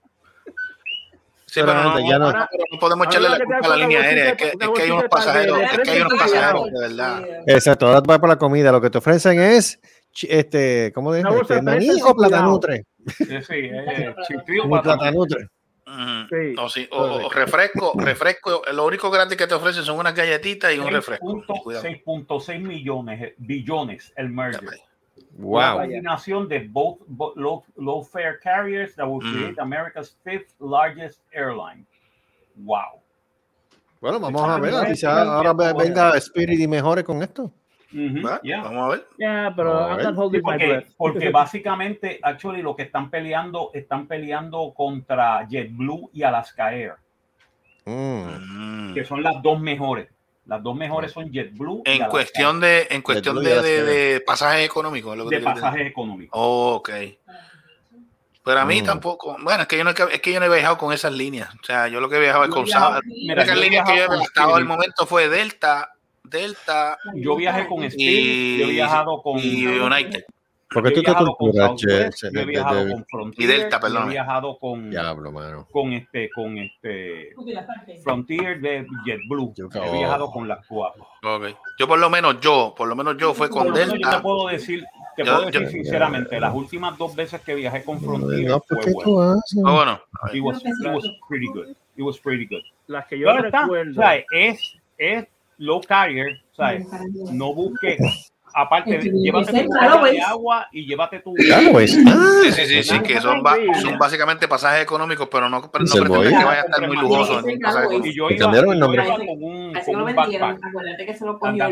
[1.61, 4.01] Sí, Pero no, ya no- ahora- pero no podemos echarle la culpa a la línea
[4.01, 4.29] aérea.
[4.29, 6.79] Es que, una es que hay unos pasajeros, de es que hay unos pasajeros, de
[6.79, 7.23] verdad.
[7.47, 8.71] Exacto, ahora va por la comida.
[8.71, 9.79] Lo que te ofrecen es,
[10.29, 12.83] este, ¿cómo bolsa Este, maní o platanutre.
[13.07, 14.15] Sí, sí, eh,
[14.69, 15.47] para- platanutre.
[16.29, 16.53] Sí.
[16.59, 18.61] O, sí, o- o refresco, refresco.
[18.73, 21.25] Lo único gratis que te ofrecen son unas galletitas y un refresco.
[21.27, 21.83] 6.6 Cuidado.
[21.85, 24.69] 6.6 millones, eh, billones el merger.
[25.37, 25.81] Una Wow.
[25.81, 29.33] combinación de both, bo- low, low fare carriers that will Mm.
[29.33, 31.85] create America's fifth largest airline.
[32.55, 33.01] Wow.
[34.01, 34.73] Bueno, vamos a ver.
[34.87, 37.51] Quizás ahora ve- venga Spirit y mejore con esto.
[37.93, 38.63] Ujú, yeah.
[38.63, 39.07] Vamos a ver.
[39.17, 40.05] Yeah, pero ver.
[40.07, 46.73] Sí, porque, porque básicamente, actually, lo que están peleando, están peleando contra JetBlue y Alaska
[46.73, 46.95] Air,
[47.85, 48.93] Mm.
[48.93, 50.09] que son las dos mejores.
[50.47, 53.83] Las dos mejores son JetBlue y En Alaska cuestión de, en cuestión y de, de,
[53.83, 55.17] de pasajes económicos.
[55.17, 56.31] lo que de pasajes económicos.
[56.39, 56.89] Oh, ok.
[58.43, 58.85] Pero a mí Mm.
[58.85, 59.35] tampoco.
[59.43, 61.53] Bueno, es que, yo no, es que yo no he viajado con esas líneas.
[61.61, 63.03] O sea, yo lo que he viajado es con he viajado- South.
[63.05, 65.91] mira, La única línea que yo he viajado al momento fue Delta,
[66.23, 70.23] Delta Yo viajé con Spirit, yo he viajado con y United.
[70.69, 74.09] Porque tú te torturas, che, yo he viajado de- con Frontier, Y Delta, yo he
[74.09, 75.65] viajado con Diablo, mano.
[75.71, 77.33] con este con este
[78.03, 79.53] Frontier de JetBlue.
[79.55, 81.07] Yo- He viajado con las cuatro.
[81.23, 81.45] Ok.
[81.79, 84.17] Yo por lo menos yo, por lo menos yo fue con menos yo Delta.
[84.17, 84.83] te puedo decir,
[85.15, 88.59] te Yo- puedo decir yo- sinceramente, las últimas dos veces que viajé con Frontier No,
[88.59, 89.41] ¿por fue bueno.
[89.65, 90.01] Oh, bueno.
[90.33, 91.69] It was, it was pretty good.
[91.95, 92.61] It was pretty good.
[92.87, 93.93] Las que yo está, recuerdo.
[93.95, 94.25] ¿sabes?
[94.31, 95.25] Es, es
[95.57, 96.85] low carrier, ¿sabes?
[97.31, 100.27] No busques, aparte, llévate tu claro, botella de pues.
[100.27, 101.33] agua y llévate tu...
[101.33, 101.97] Claro, pues.
[102.07, 103.43] Ah, Sí, sí, sí, sí, que son,
[103.81, 107.45] son básicamente pasajes económicos, pero no, no pretendes que vaya a estar muy lujoso en
[107.45, 108.15] un pasaje Y económico.
[108.15, 109.05] yo iba, cambiaron el yo nombre.
[109.05, 110.59] iba con un, Así con que lo un backpack.
[110.63, 111.65] Acuérdate que se lo cogió.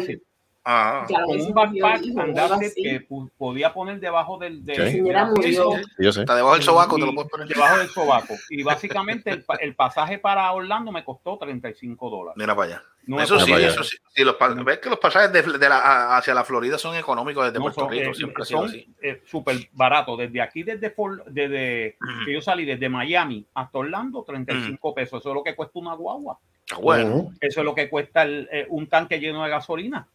[0.68, 2.84] Ah, Con un backpack el hijo, and algo that's it, así.
[2.84, 4.66] que podía poner debajo del...
[4.66, 5.00] del Sí.
[5.02, 6.22] La sé.
[6.22, 7.48] Está debajo del sobaco, te lo puedes poner.
[7.48, 8.34] debajo del sobaco.
[8.50, 12.34] Y básicamente el, el pasaje para Orlando me costó 35 dólares.
[12.38, 12.84] Mira para allá.
[13.06, 13.96] No eso sí, para eso sí.
[14.16, 17.60] Sí, los ves que los pasajes de, de la, hacia la Florida son económicos desde
[17.60, 18.88] No, Puerto son, Rico, eh, siempre son, así.
[19.04, 20.18] eh, súper baratos.
[20.18, 20.96] Desde aquí, desde,
[21.28, 25.20] desde que yo salí desde Miami hasta Orlando, 35 pesos.
[25.22, 26.40] Eso es lo que cuesta una guagua.
[26.66, 27.32] Está bueno.
[27.40, 30.08] Eso es lo que cuesta el, eh, un tanque lleno de gasolina.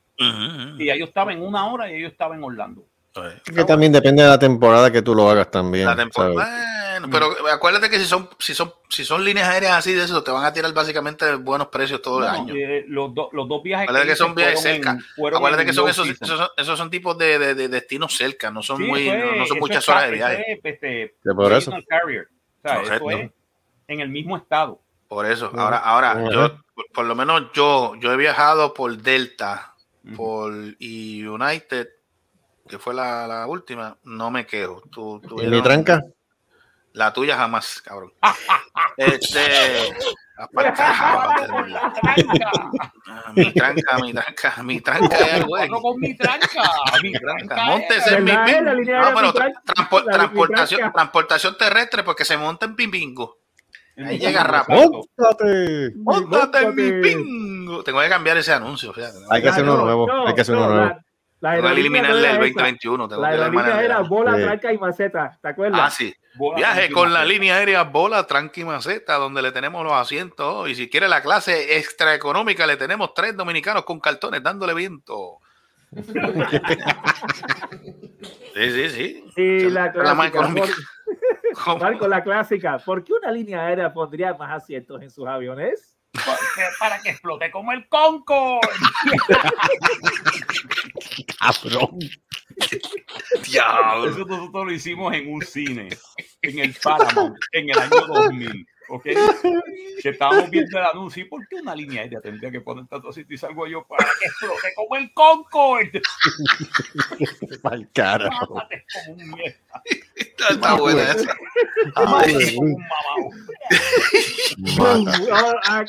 [0.79, 2.85] Y ya yo estaba en una hora y yo estaba en Orlando.
[3.13, 5.87] Pues, Que también depende de la temporada que tú lo hagas también.
[5.87, 6.35] La temporada.
[6.45, 7.01] ¿sabes?
[7.01, 10.23] Bueno, pero acuérdate que si son, si son, si son líneas aéreas así de eso,
[10.23, 12.55] te van a tirar básicamente buenos precios todo el No, año.
[12.55, 14.99] eh, los, do- los dos viajes Acuérdate que son viajes en- cerca.
[15.35, 18.63] Acuérdate que son esos, esos, son- esos son tipos de, de- de destinos cerca, no
[18.63, 20.45] son Sí, muy, no, son eso muchas es horas de viaje.
[20.53, 21.73] es, este, por eso.
[21.89, 22.29] carrier.
[22.63, 23.31] O sea, eso es
[23.89, 24.79] en el mismo estado.
[25.09, 29.70] Por eso, ahora, ahora, yo, por, por lo menos yo, yo he viajado por Delta.
[30.17, 31.89] Por y United,
[32.69, 34.83] que fue la, la última, no me quejo.
[34.91, 36.03] Tú, tú ¿Y mi tranca?
[36.93, 38.13] La tuya jamás, cabrón.
[38.97, 39.41] este.
[40.39, 41.93] aparte- aparte de verdad.
[43.07, 45.69] Ah, mi tranca, mi tranca, mi tranca es algo, güey.
[45.69, 46.63] Con mi tranca.
[47.03, 47.65] Mi tranca.
[47.65, 49.33] Móntese en mi No, pero
[50.05, 53.40] transportación, transportación terrestre porque se monta en pimpingo.
[54.07, 54.91] Ahí llega rápido.
[54.91, 55.93] ¡Móntate!
[55.97, 57.83] Móntate en mi pingo.
[57.85, 58.93] Tengo que cambiar ese anuncio.
[58.93, 59.19] fíjate.
[59.31, 60.07] Hay que hacer uno No, nuevo.
[60.07, 60.89] no, Hay que hacer no, uno nuevo.
[60.89, 61.05] la-
[61.43, 62.41] la Tengo que aerolínea eliminarle no el era esa.
[62.43, 63.09] 2021.
[63.09, 64.43] Tengo La aerolínea era bola, Sí.
[64.43, 65.39] tranca y maceta.
[65.41, 65.81] ¿Te acuerdas?
[65.83, 66.15] Ah, sí.
[66.37, 70.69] Bola, Viaje con la línea aérea Bola Tranqui Maceta, donde le tenemos los asientos.
[70.69, 75.39] Y si quiere la clase extra económica, le tenemos tres dominicanos con cartones dándole viento.
[78.55, 79.25] sí, sí, sí.
[79.37, 80.41] Y Esa la la clásica.
[80.55, 80.69] por-
[81.65, 81.79] ¿Cómo?
[81.79, 82.79] Marco, la clásica.
[82.79, 85.97] ¿Por qué una línea aérea pondría más asientos en sus aviones?
[86.13, 88.61] Porque- Para que explote como el Concorde.
[91.39, 91.99] Cabrón.
[93.51, 94.09] Diablo.
[94.11, 95.89] Eso nosotros lo hicimos en un cine,
[96.43, 98.67] en el Paramount, en el año 2000.
[98.91, 99.05] ¿Ok?
[100.03, 101.23] Que estábamos viendo el anuncio.
[101.23, 103.35] ¿Y por qué una línea aérea tendría que poner tanto sitio?
[103.35, 106.03] Y salgo yo para que explote como el Concorde.
[109.09, 109.83] Un mierda.
[110.17, 111.37] Está, está buena esa.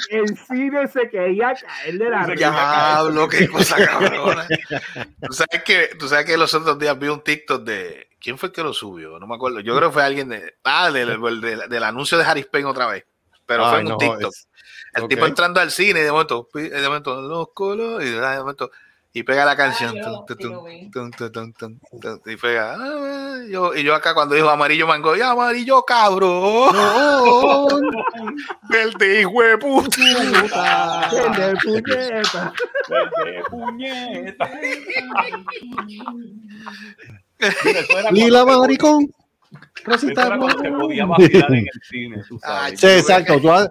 [0.09, 2.35] El cine se quería caer de la risa.
[2.35, 4.47] Diablo, qué cosa cabrona.
[4.47, 8.10] ¿Tú sabes, que, tú sabes que los otros días vi un TikTok de.
[8.21, 9.19] ¿Quién fue el que lo subió?
[9.19, 9.59] No me acuerdo.
[9.61, 10.55] Yo creo que fue alguien de.
[10.63, 13.05] Ah, del, del, del- del anuncio de Harry Payne otra vez.
[13.45, 14.31] Pero fue en un TikTok.
[14.31, 14.47] es-
[14.93, 18.71] El tipo entrando al cine y de momento, de momento, los colores, y de momento,
[19.13, 19.95] y pega la canción.
[22.25, 22.75] y pega.
[22.79, 26.73] ah, yo, y yo acá cuando dijo amarillo mango, y amarillo cabrón.
[28.69, 31.09] Verde hijo de puta.
[31.11, 32.53] El de puñeta.
[33.25, 34.49] De puñeta.
[38.11, 39.11] Lila maricón.
[39.83, 42.79] Rosita se podía vacilar en el cine, tú sabes.
[42.79, 43.39] Sí, exacto.
[43.41, 43.69] Tú, ha-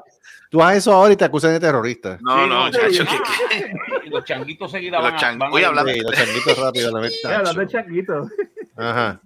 [0.51, 2.19] tú haces eso ahora y te acusan de terrorista.
[2.21, 3.73] No, Sí, no, no, chacho, que-
[4.11, 7.37] los changuitos seguidos Los van van Oye, hablando- Sí, los changuitos rápido la meta.
[7.39, 8.29] hablando de changuito.
[8.77, 9.21] Ajá.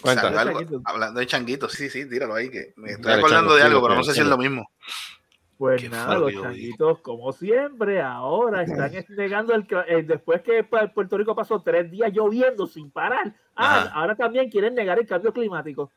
[0.00, 0.22] Cuenta.
[0.22, 0.82] Salgo algo- Changuitos.
[0.84, 3.82] hablando de changuitos, sí, sí, tíralo ahí, que me estoy Dale, acordando chango, de algo,
[3.82, 4.70] pero no sé si es lo mismo.
[5.56, 10.62] Pues Qué nada, los changuitos, como siempre, ahora están negando el, cla- eh, después que
[10.62, 13.34] Puerto Rico pasó tres días lloviendo sin parar.
[13.56, 15.90] Ah, ahora también quieren negar el cambio climático.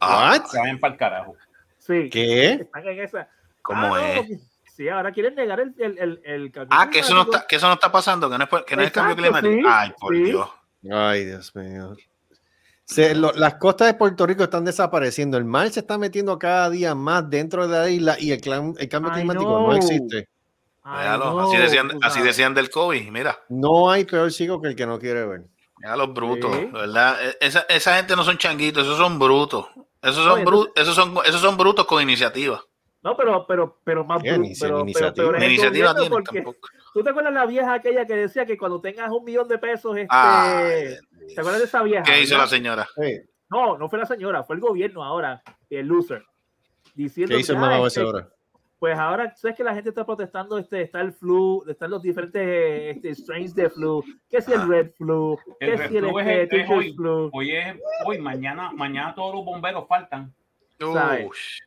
[0.00, 0.36] Ah,
[0.80, 1.36] para el carajo.
[1.78, 2.08] Sí.
[2.10, 2.52] ¿Qué?
[2.54, 3.28] Están en esa.
[3.62, 4.57] ¿Cómo Ah, es?
[4.78, 7.36] Sí, ahora quieren negar el, el, el, el cambio Ah, que eso no climático.
[7.36, 9.52] está, que eso no está pasando, que no es, por- que no es cambio climático.
[9.52, 10.22] sí, Ay, por sí.
[10.22, 10.48] Dios.
[10.92, 11.96] Ay, Dios mío.
[12.84, 15.36] Se- lo- las costas de Puerto Rico están desapareciendo.
[15.36, 18.76] El mar se está metiendo cada día más dentro de la isla y el, clan-
[18.78, 20.28] el cambio climático no existe.
[20.84, 23.36] Míralo, así, decían, así del COVID, mira.
[23.48, 25.42] No hay peor ciego que el que no quiere ver.
[25.78, 26.66] Mira los brutos, Sí.
[26.72, 27.16] ¿verdad?
[27.26, 29.66] E- Esa, esa gente no son changuitos, esos son brutos.
[30.00, 32.62] Esos son, Oye, bru- esos son, esos son brutos con iniciativa.
[33.02, 35.36] No, pero, pero, pero más Bien, bru- ni- pero, ni pero iniciativa.
[35.38, 36.68] es el iniciativa porque tampoco.
[36.94, 39.96] ¿Tú te acuerdas la vieja aquella que decía que cuando tengas un millón de pesos,
[39.96, 40.96] este, Ay,
[41.34, 42.02] ¿te acuerdas de esa vieja?
[42.02, 42.88] ¿Qué hizo la señora?
[43.00, 43.20] Sí.
[43.50, 46.24] No, no fue la señora, fue el gobierno ahora, el loser.
[46.94, 48.28] Diciendo ¿Qué hizo el ah, este, ese ahora?
[48.80, 50.58] Pues ahora, ¿sabes que la gente está protestando?
[50.58, 54.04] Este, está el flu, están los diferentes este, strains de flu.
[54.28, 54.66] ¿Qué si el Ah.
[54.68, 55.36] red flu?
[55.58, 56.92] ¿Qué El si el es, este, es teacher's hoy.
[56.94, 57.30] flu?
[57.32, 60.32] Hoy es hoy, mañana, mañana todos los bomberos faltan.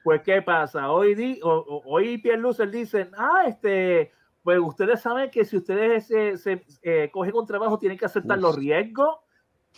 [0.04, 0.92] Pues, ¿qué pasa?
[0.92, 4.12] Hoy, di, hoy Pierre Lucer dicen, ah, este,
[4.44, 8.40] pues ustedes saben que si ustedes se, se, eh, cogen un trabajo tienen que aceptar
[8.40, 9.18] los riesgos.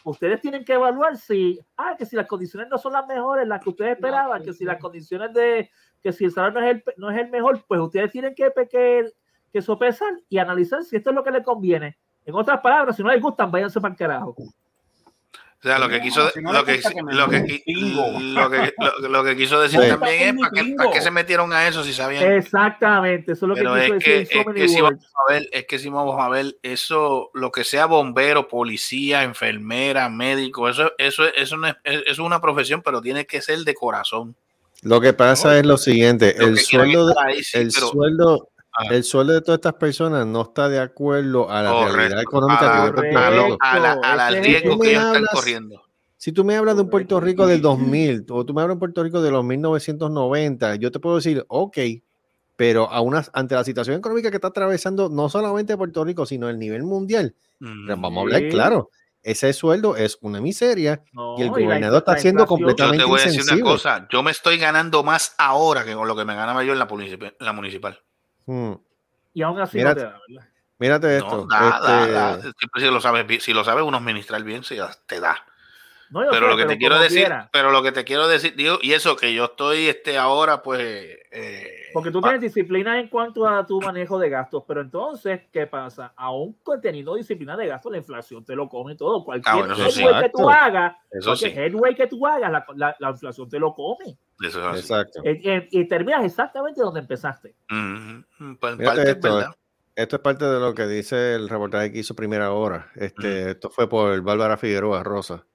[0.06, 3.62] Ustedes tienen que evaluar si, ah, que si las condiciones no son las mejores, las
[3.62, 5.70] que ustedes esperaban, que si las condiciones de,
[6.02, 8.52] que si el salario no es el, no es el mejor, pues ustedes tienen que,
[8.70, 9.12] que,
[9.52, 11.98] que sopesar y analizar si esto es lo que les conviene.
[12.26, 14.36] En otras palabras, si no les gustan, váyanse para el carajo.
[15.64, 18.74] O sea, lo que quiso, lo que, lo que,
[19.10, 19.88] lo que, quiso decir Sí.
[19.88, 22.30] también es para qué, para qué se metieron a eso si sabían.
[22.34, 24.82] Exactamente, eso es lo Pero que es quiso que, decir es so many que si
[24.82, 24.98] words.
[25.00, 29.24] vamos a ver, es que si vamos a ver eso, lo que sea bombero, policía,
[29.24, 33.60] enfermera, médico, eso, eso, eso no es, eso es una profesión, pero tiene que ser
[33.60, 34.36] de corazón.
[34.82, 38.50] Lo que pasa es lo siguiente, Lo el sueldo, de- ahí, sí, el pero- sueldo.
[38.90, 41.96] El sueldo de todas estas personas no está de acuerdo a la Correcto.
[41.96, 45.84] realidad económica que a lo- a la- a la- riesgo que ellos están corriendo.
[46.18, 48.76] Si tú me hablas de un Puerto Rico del 2000 o tú me hablas de
[48.76, 51.78] un Puerto Rico de los 1990, yo te puedo decir, ok,
[52.56, 56.50] pero a una, ante la situación económica que está atravesando no solamente Puerto Rico, sino
[56.50, 57.88] el nivel mundial, Mm.
[58.00, 58.50] vamos a hablar Sí.
[58.50, 58.90] claro,
[59.22, 63.10] ese sueldo es una miseria No, y el gobernador está siendo inflación- Yo completamente te
[63.10, 66.26] voy a decir una cosa, yo me estoy ganando más ahora que con lo que
[66.26, 68.00] me ganaba yo en la, municip- en la municipal.
[68.46, 68.74] Hmm.
[69.34, 70.50] Y aún así Mira, no te da, ¿verdad?
[70.80, 71.48] Mírate No, esto.
[71.48, 72.42] da, da, este, da.
[72.58, 74.78] Siempre si lo sabes, bien- si lo sabes uno administrar bien, sí,
[75.08, 75.46] te da.
[76.14, 77.50] No, yo Pero sé, lo que te quiero decir, quiera.
[77.52, 80.82] pero lo que te quiero decir, digo, y eso que yo estoy este ahora, pues.
[81.32, 85.66] eh, Porque tú tienes disciplina en cuanto a tu manejo de gastos, pero entonces, ¿qué
[85.66, 86.14] pasa?
[86.16, 89.26] Aún teniendo disciplina de gastos, la inflación te lo come todo.
[89.26, 90.02] Cualquier Ah, bueno, sí.
[90.04, 91.58] headway que tú hagas, Eso cualquier sí.
[91.60, 94.16] headway que tú hagas, la, la- la inflación te lo come.
[94.40, 94.80] Eso es así.
[94.82, 95.22] Exacto.
[95.24, 97.56] Eh, eh, Y, terminas exactamente donde empezaste.
[97.70, 99.56] Mm, mm, pues, parte verdad.
[99.96, 102.92] Esto es parte de lo que dice el reportaje que hizo Primera Hora.
[102.96, 105.46] Este, Esto fue por Bárbara Figueroa Rosa.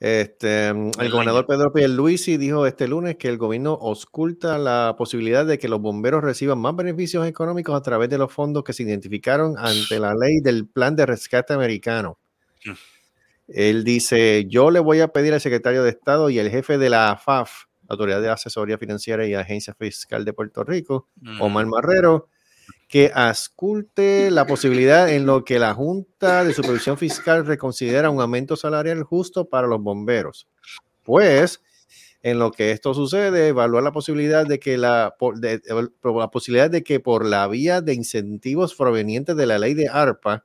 [0.00, 5.58] Este, el gobernador Pedro Pierluisi dijo este lunes que el gobierno oculta la posibilidad de
[5.58, 9.56] que los bomberos reciban más beneficios económicos a través de los fondos que se identificaron
[9.58, 12.18] ante la ley del plan de rescate americano.
[12.64, 12.72] Mm.
[13.48, 16.90] Él dice, yo le voy a pedir al secretario de Estado y al jefe de
[16.90, 21.08] la AFAF, Autoridad de Asesoría Financiera y Agencia Fiscal de Puerto Rico.
[21.40, 22.28] Omar Marrero,
[22.88, 28.56] que asculte la posibilidad en lo que la Junta de Supervisión Fiscal reconsidera un aumento
[28.56, 30.48] salarial justo para los bomberos.
[31.02, 31.62] Pues,
[32.22, 36.98] en lo que esto sucede, evaluar la posibilidad de que la, la posibilidad de que
[36.98, 40.44] por la vía de incentivos provenientes de la ley de ARPA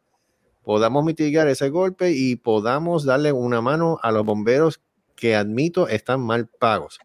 [0.63, 4.82] podamos mitigar ese golpe y podamos darle una mano a los bomberos
[5.15, 6.99] que admito están mal pagos.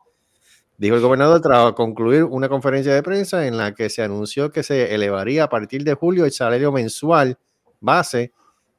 [0.78, 4.62] Dijo el gobernador tras concluir una conferencia de prensa en la que se anunció que
[4.62, 7.36] se elevaría a partir de julio el salario mensual
[7.80, 8.32] base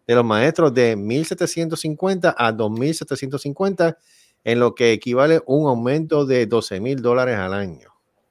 [0.07, 3.97] de los maestros de 1.750 a 2.750,
[4.45, 7.89] en lo que equivale a un aumento de 12 mil dólares al año.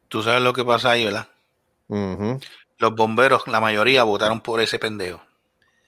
[0.08, 1.28] Tú sabes lo que pasa ahí, ¿verdad?
[2.78, 5.20] Los bomberos, la mayoría votaron por ese pendejo.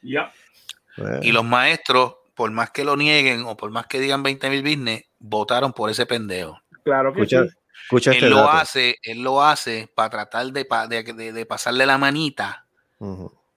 [0.03, 0.33] Ya.
[1.23, 4.63] Y los maestros, por más que lo nieguen o por más que digan 20 mil
[4.63, 6.61] business, votaron por ese pendejo.
[6.85, 7.60] Claro que escucha, sí.
[7.83, 8.51] Escucha este Él lo dato.
[8.51, 12.67] hace, él lo hace para tratar de, de- de- de pasarle la manita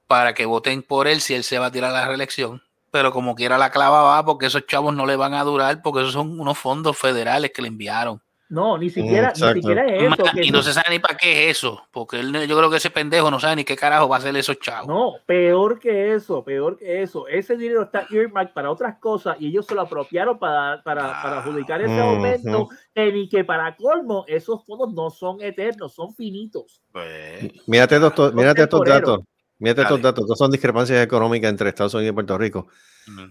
[0.07, 2.61] para que voten por él si él se va a tirar a la reelección.
[2.91, 6.01] Pero como quiera la clava va, porque esos chavos no le van a durar, porque
[6.01, 8.21] esos son unos fondos federales que le enviaron.
[8.53, 10.25] No, ni siquiera, ni siquiera es eso.
[10.31, 12.77] que y no se sabe ni para qué es eso, porque él, yo creo que
[12.77, 14.87] ese pendejo no sabe ni qué carajo va a hacer esos chavos.
[14.87, 17.27] No, peor que eso, peor que eso.
[17.27, 21.39] Ese dinero está earmarked para otras cosas y ellos se lo apropiaron para, para, para
[21.39, 22.11] adjudicar ese Ujú.
[22.11, 22.67] aumento.
[22.93, 26.83] eh, y que para colmo, esos fondos no son eternos, son finitos.
[26.91, 29.21] Pues, Mírate, estos, Son mírate estos datos.
[29.63, 30.25] Mírate estos datos.
[30.25, 32.67] Estos son discrepancias económicas entre Estados Unidos y Puerto Rico.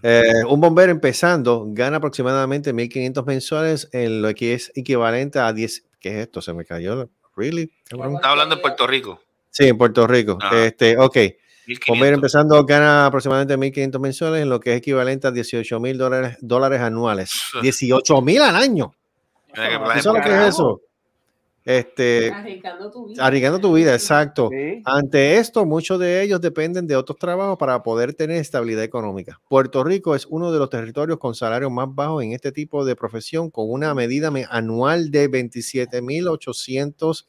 [0.01, 5.85] Eh, un bombero empezando gana aproximadamente 1.500 mensuales en lo que es equivalente a 10.
[5.99, 6.41] ¿Qué es esto?
[6.41, 7.07] Se me cayó.
[7.35, 7.71] ¿Really?
[7.85, 9.21] Está hablando en Puerto Rico.
[9.51, 10.39] Sí, en Puerto Rico.
[10.41, 10.49] Ah.
[10.55, 11.15] Este, ok.
[11.67, 11.87] 1500.
[11.87, 16.37] Bombero empezando gana aproximadamente 1.500 mensuales, en lo que es equivalente a 18 mil dólares,
[16.41, 17.31] dólares anuales.
[17.61, 18.95] 18 mil al año.
[19.55, 20.81] Mira que ¿Tú por sabes lo que es eso?
[21.65, 23.25] Este, Arriesgando tu vida.
[23.25, 24.49] arriesgando tu vida, exacto.
[24.51, 24.81] Sí.
[24.83, 29.39] Ante esto, muchos de ellos dependen de otros trabajos para poder tener estabilidad económica.
[29.47, 32.97] Puerto Rico es uno de los territorios con salarios más bajos en este tipo de
[32.97, 37.27] profesión, con una medida me- anual de 27.800,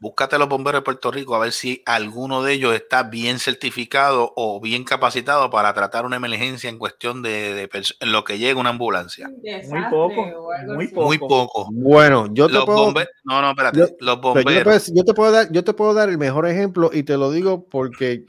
[0.00, 4.32] Búscate los bomberos de Puerto Rico a ver si alguno de ellos está bien certificado
[4.34, 8.58] o bien capacitado para tratar una emergencia en cuestión de, de en lo que llega
[8.58, 9.30] una ambulancia.
[9.68, 10.26] Muy poco,
[10.66, 11.06] muy poco.
[11.06, 11.68] Muy poco.
[11.70, 12.92] Bueno, yo te Los puedo,
[13.22, 13.78] No, no, espérate.
[13.78, 14.88] yo- los bomberos.
[14.92, 17.68] yo te puedo dar, yo te puedo dar el mejor ejemplo y te lo digo
[17.68, 18.24] porque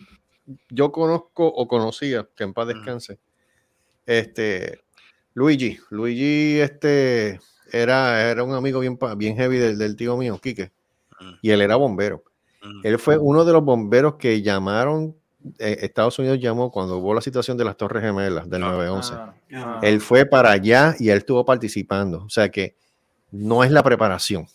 [0.69, 3.17] yo conozco o conocía, que en paz descanse,
[4.05, 4.84] este
[5.35, 5.77] Luigi.
[5.91, 7.39] Luigi este,
[7.71, 10.71] era, era un amigo bien, bien heavy del, del tío mío, Quique,
[11.41, 12.23] y él era bombero.
[12.83, 15.15] Él fue uno de los bomberos que llamaron,
[15.59, 19.13] eh, Estados Unidos llamó cuando hubo la situación de las Torres Gemelas del 911.
[19.53, 22.23] Ah, Él fue para allá y él estuvo participando.
[22.23, 22.75] O sea que
[23.31, 24.47] no es la preparación.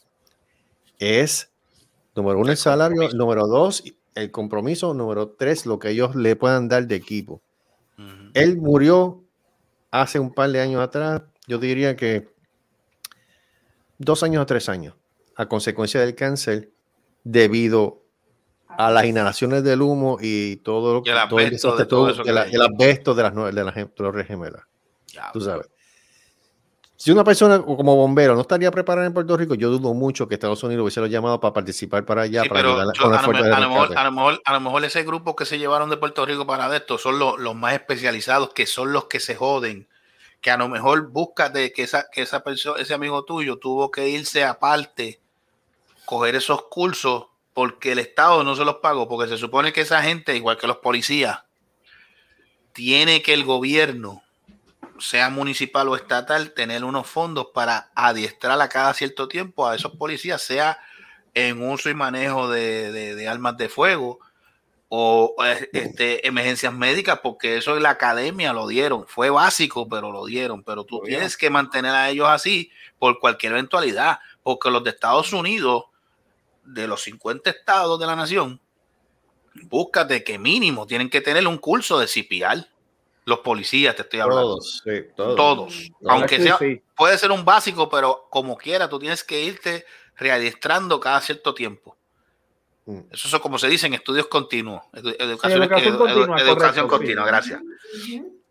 [0.99, 1.53] Es,
[2.17, 3.09] número uno, el salario.
[3.15, 3.85] Número dos,
[4.17, 4.93] el compromiso.
[4.93, 7.41] Número tres, lo que ellos le puedan dar de equipo.
[8.35, 9.23] Él murió
[9.91, 11.23] hace un par de años atrás.
[11.47, 12.29] Yo diría que
[13.99, 14.95] dos años o tres años
[15.37, 16.71] a consecuencia del cáncer
[17.25, 18.03] debido
[18.69, 22.39] a las inhalaciones del humo y todo lo el asbesto, de todo eso que el,
[22.39, 24.63] asbesto de las, de las gemelas.
[25.33, 25.69] Tú sabes.
[27.01, 30.35] Si una persona como bombero no estaría preparada en Puerto Rico, yo dudo mucho que
[30.35, 33.61] Estados Unidos hubiese llamado para participar para allá, Sí, para yo- a, lo, de a
[33.61, 36.27] lo mejor, a, lo mejor, a lo mejor ese grupo que se llevaron de Puerto
[36.27, 39.89] Rico para esto son los, los más especializados, que son los que se joden.
[40.43, 44.11] Que a lo mejor búscate que esa, que esa persona, ese amigo tuyo tuvo que
[44.11, 45.23] irse aparte,
[46.05, 50.03] coger esos cursos, porque el Estado no se los pagó, porque se supone que esa
[50.03, 51.45] gente, igual que los policías,
[52.75, 54.23] tiene que el gobierno,
[55.01, 59.97] sea municipal o estatal, tener unos fondos para adiestrar a cada cierto tiempo a esos
[59.97, 60.79] policías, sea
[61.35, 64.19] en uso y manejo de, de- de armas de fuego
[64.89, 69.07] o eh, este, emergencias médicas, porque eso en la academia lo dieron.
[69.07, 70.65] Fue básico, pero lo dieron.
[70.65, 75.33] Pero tú tienes que mantener a ellos así por cualquier eventualidad, porque los de Estados
[75.33, 75.85] Unidos,
[76.65, 78.61] de los 50 estados de la nación,
[79.63, 82.67] búscate que mínimo tienen que tener un curso de CPR.
[83.31, 84.57] Los policías, te estoy hablando.
[84.57, 85.91] Todos, sí, todos.
[86.07, 86.83] Aunque sea, sí.
[86.97, 91.97] puede ser un básico, pero como quiera, tú tienes que irte readiestrando cada cierto tiempo.
[92.87, 93.01] Mm.
[93.13, 94.83] Eso es como se dice en estudios continuos.
[94.93, 97.29] edu- educación educación edu- continua, edu- educación correcto, continua, sí.
[97.31, 97.63] gracias.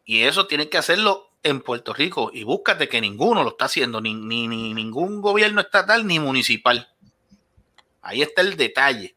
[0.05, 2.32] Y eso tienen que hacerlo en Puerto Rico.
[2.34, 6.88] Y búscate que ninguno lo está haciendo, ni, ni, ni ningún gobierno estatal ni municipal.
[8.01, 9.15] Ahí está el detalle.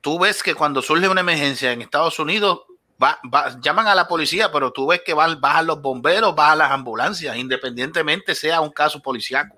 [0.00, 2.60] Tú ves que cuando surge una emergencia en Estados Unidos,
[3.02, 6.58] va- va- llaman a la policía, pero tú ves que van, bajan los bomberos, bajan
[6.58, 9.56] las ambulancias, independientemente sea un caso policíaco.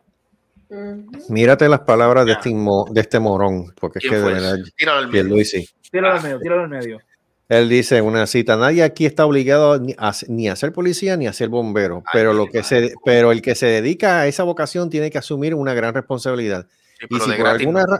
[1.29, 4.57] Mírate las palabras de este, mo- de este morón, porque es ¿Quién que de verdad?
[4.77, 5.45] Tíralo al medio.
[5.91, 7.01] Tíralo al medio, tíralo al medio.
[7.49, 11.19] Él dice en una cita, nadie aquí está obligado ni a, ni a ser policía
[11.19, 14.43] ni a ser bombero, pero, lo que se, pero el que se dedica a esa
[14.45, 16.67] vocación tiene que asumir una gran responsabilidad.
[17.11, 17.99] y, si de por gratis alguna no.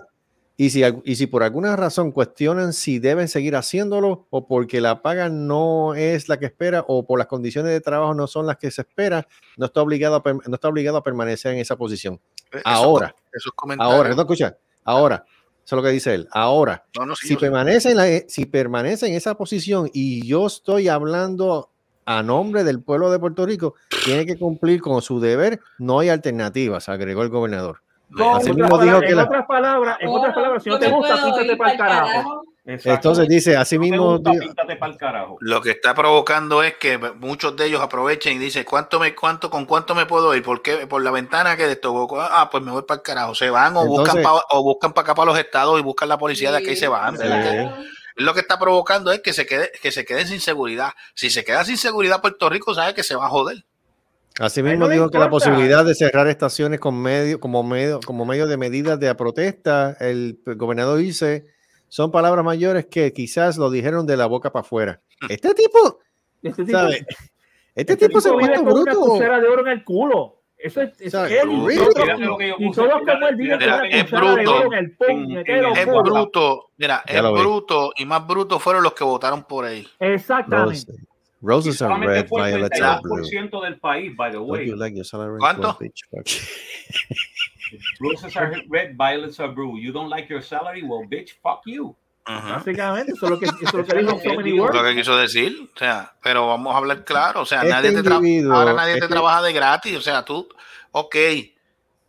[0.57, 5.03] Y, si, y si por alguna razón cuestionan si deben seguir haciéndolo o porque la
[5.03, 8.59] paga no es la que espera o por las condiciones de trabajo no son las
[8.59, 9.27] que se espera,
[9.57, 12.21] no está obligado a, no está obligado a permanecer en esa posición.
[12.51, 15.25] Esos Ahora, com- esos comentarios- ahora, no escucha, ahora,
[15.65, 17.41] eso es lo que dice él, ahora, No, no, sí, si sé.
[17.41, 21.71] permanece, en la, si permanece en esa posición y yo estoy hablando
[22.05, 23.75] a nombre del pueblo de Puerto Rico,
[24.05, 27.81] tiene que cumplir con su deber, no hay alternativas, agregó el gobernador.
[28.15, 30.63] No, Así en mismo otras dijo palabras- que en la- otras palabras, en otras palabras,
[30.63, 32.07] si no te gusta, píntate para el carajo.
[32.09, 32.43] carajo.
[32.65, 34.21] Entonces dice, así mismo,
[34.91, 35.37] el carajo.
[35.41, 39.51] Lo que está provocando es que muchos de ellos aprovechen y dicen, ¿cuánto me, cuánto,
[39.51, 40.43] con cuánto me puedo ir?
[40.45, 40.87] ¿Por qué?
[40.87, 43.35] Por la ventana que de esto, ah, pues me voy para el carajo.
[43.35, 46.19] Se van o buscan pa- o buscan para acá para los estados y buscan la
[46.19, 47.17] policía de aquí y se van.
[47.19, 47.25] Sí.
[48.17, 50.91] Lo que está provocando es que se quede, que se queden sin seguridad.
[51.15, 53.65] Si se queda sin seguridad Puerto Rico, sabe que se va a joder.
[54.41, 58.01] Así mismo no le dijo que la posibilidad de cerrar estaciones con medio, como medio,
[58.05, 61.47] como medio de medidas de protesta, el gobernador dice,
[61.89, 65.01] son palabras mayores que quizás lo dijeron de la boca para afuera.
[65.29, 66.01] Este tipo,
[66.43, 66.97] Este tipo, ¿sabe?
[67.75, 69.07] Este, este tipo se ha vive puesto con una bruto.
[69.07, 70.39] pulsera de oro en el culo.
[70.59, 71.91] Eso es, es Bruto.
[71.93, 73.83] todos- y todos como él es cuchara
[74.37, 74.73] bruto.
[75.75, 79.89] Es bruto, mira, es bruto y más bruto fueron los que votaron por él.
[79.99, 80.93] Exactamente.
[81.43, 81.81] Roses.
[81.81, 83.23] Y are red, violets are blue.
[83.23, 84.67] 32% del país, by the way.
[84.67, 85.39] you like your salary?
[85.41, 85.77] ¿Cuánto?
[88.01, 89.79] Roses are red, violets are blue.
[89.79, 90.83] You don't like your salary?
[90.83, 91.97] Well, bitch, fuck you.
[92.25, 94.75] Básicamente, eso es lo que, eso es lo que dijo So Many Words.
[94.77, 97.91] Lo que quiso decir, o sea, pero vamos a hablar claro, o sea, Este nadie
[97.91, 98.09] te
[98.49, 100.49] ahora nadie te este- trabaja de gratis, o sea, tú,
[100.93, 101.17] ok,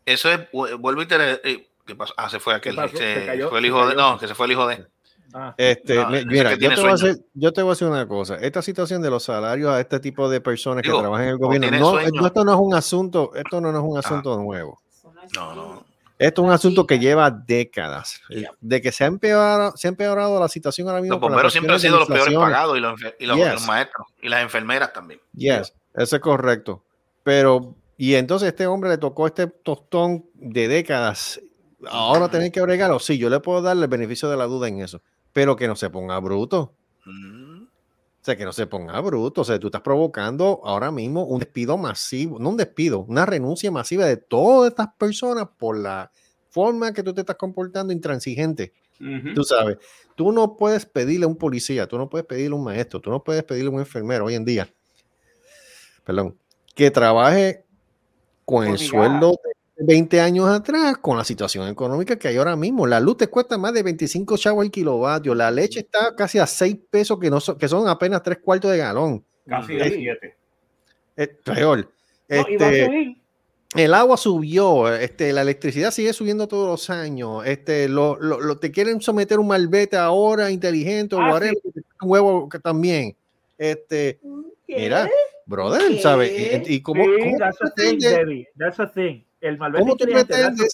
[0.05, 1.15] eso es, vu- vuelvo y te,
[1.49, 2.13] eh, ¿qué pasó?
[2.15, 2.95] Ah, se fue aquel, ¿Qué pasó?
[2.97, 4.85] se Se cayó, fue el se hijo de, no, que se fue el hijo de,
[5.33, 7.87] Ah, Este, No, mira, que yo te, voy a hacer, yo te voy a decir
[7.87, 8.35] una cosa.
[8.35, 11.37] Esta situación de los salarios a este tipo de personas Digo, que trabajan en el
[11.37, 14.79] gobierno, no, no, esto no es un asunto, esto no, no es un asunto nuevo.
[15.35, 15.85] no, no,
[16.19, 18.21] Esto es un asunto que lleva décadas.
[18.61, 21.15] De que se ha empeorado, se ha empeorado la situación ahora mismo.
[21.15, 23.53] los bomberos siempre han sido los peores pagados y los, y los, Yes.
[23.53, 25.19] los maestros y las enfermeras también.
[25.33, 26.83] Yes, eso es correcto.
[27.23, 31.39] Pero, y entonces este hombre le tocó este tostón de décadas.
[31.89, 32.99] Ahora tener que bregarlo.
[32.99, 35.01] Sí, yo le puedo darle el beneficio de la duda en eso.
[35.33, 36.73] Pero que no se ponga bruto.
[37.05, 37.63] Mm.
[37.63, 39.41] O sea, que no se ponga bruto.
[39.41, 43.69] O sea, tú estás provocando ahora mismo un despido masivo, no un despido, una renuncia
[43.69, 46.09] masiva de todas estas personas por la
[46.49, 48.73] forma que tú te estás comportando intransigente.
[49.35, 49.79] Tú sabes,
[50.15, 53.09] tú no puedes pedirle a un policía, tú no puedes pedirle a un maestro, tú
[53.09, 54.71] no puedes pedirle a un enfermero hoy en día,
[56.05, 56.37] perdón,
[56.73, 57.65] que trabaje
[58.45, 62.85] con el sueldo de 20 años atrás, con la situación económica que hay ahora mismo.
[62.87, 66.45] La luz te cuesta más de 25 chavos el kilovatio, la leche está casi a
[66.47, 69.23] 6 pesos, que, no son, que son apenas 3 cuartos de galón.
[69.47, 70.35] Casi de siete.
[71.15, 71.79] Es peor.
[72.29, 73.17] no, a Este, subir.
[73.75, 77.45] el agua subió, este, la electricidad sigue subiendo todos los años.
[77.45, 81.57] Este, lo, lo- lo- te quieren someter un malvete ahora inteligente o Ah, whatever,
[82.01, 83.15] un huevo que también.
[83.57, 84.19] Este,
[84.67, 85.09] mira,
[85.45, 86.31] brother, ¿sabes?
[86.67, 88.47] Y, y cómo, sí, cómo that's a thing, Debbie.
[88.57, 89.23] That's a thing.
[89.43, 90.73] El malvete cómo tú pretendes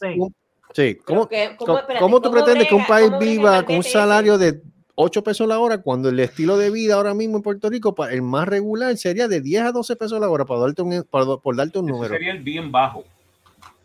[0.74, 3.82] sí, cómo, que- cómo- espérate, cómo tú ¿cómo pretendes que un país viva con un
[3.82, 3.90] ese?
[3.90, 4.62] salario de
[4.94, 8.22] 8 pesos la hora cuando el estilo de vida ahora mismo en Puerto Rico, el
[8.22, 11.56] más regular sería de 10 a 12 pesos la hora para darte un, para- por
[11.56, 12.14] darte un Ese número?
[12.14, 13.04] sería el bien bajo.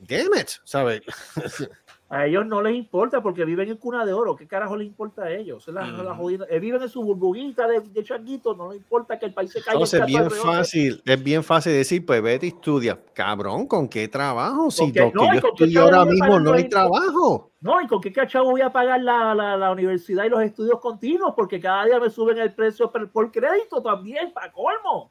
[0.01, 1.01] Damn it, ¿sabes?
[2.15, 4.37] A ellos no les importa porque viven en cuna de oro.
[4.37, 5.67] ¿Qué carajo les importa a ellos?
[5.67, 8.55] Es la- la jodida- eh, viven en su burbujita de, de changuito.
[8.55, 9.73] No les importa que el país se caiga.
[9.73, 10.23] Entonces, en bien
[10.57, 13.01] fácil, es bien fácil decir, pues vete y estudia.
[13.15, 14.71] Cabrón, ¿con qué trabajo?
[14.71, 15.01] Si qué?
[15.01, 17.51] lo que No, ¿y yo estudio ahora voy a mismo no hay trabajo.
[17.61, 20.79] No, ¿y con qué cachavo voy a pagar la, la, la universidad y los estudios
[20.81, 21.33] continuos?
[21.35, 25.11] Porque cada día me suben el precio por, por crédito también, para colmo.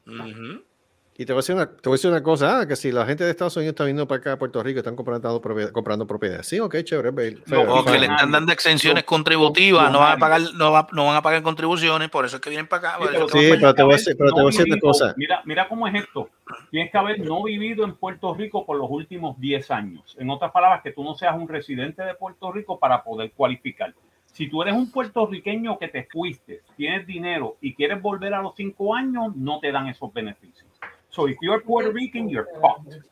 [1.16, 2.90] Y te voy, a decir una, te voy a decir una cosa, ah, que si
[2.90, 5.70] la gente de Estados Unidos está viniendo para acá a Puerto Rico, están comprando, propiedad-
[5.70, 6.44] comprando propiedades.
[6.48, 7.12] Sí, ok, chévere.
[7.12, 10.88] ve- fe- O que le están dando exenciones contributivas, no van a pagar, no, va-
[10.90, 12.98] no van a pagar contribuciones, por eso es que vienen para acá.
[13.28, 15.14] Sí, pero te voy a decir, pero te voy a no decir una cosa.
[15.16, 16.30] Mira, mira cómo es esto.
[16.72, 20.16] Tienes que haber no vivido en Puerto Rico por los últimos 10 años.
[20.18, 23.94] En otras palabras, que tú no seas un residente de Puerto Rico para poder cualificar.
[24.26, 28.54] Si tú eres un puertorriqueño que te fuiste, tienes dinero y quieres volver a los
[28.56, 30.66] 5 años, no te dan esos beneficios.
[31.14, 33.04] So if you're Puerto Rican, you're fucked.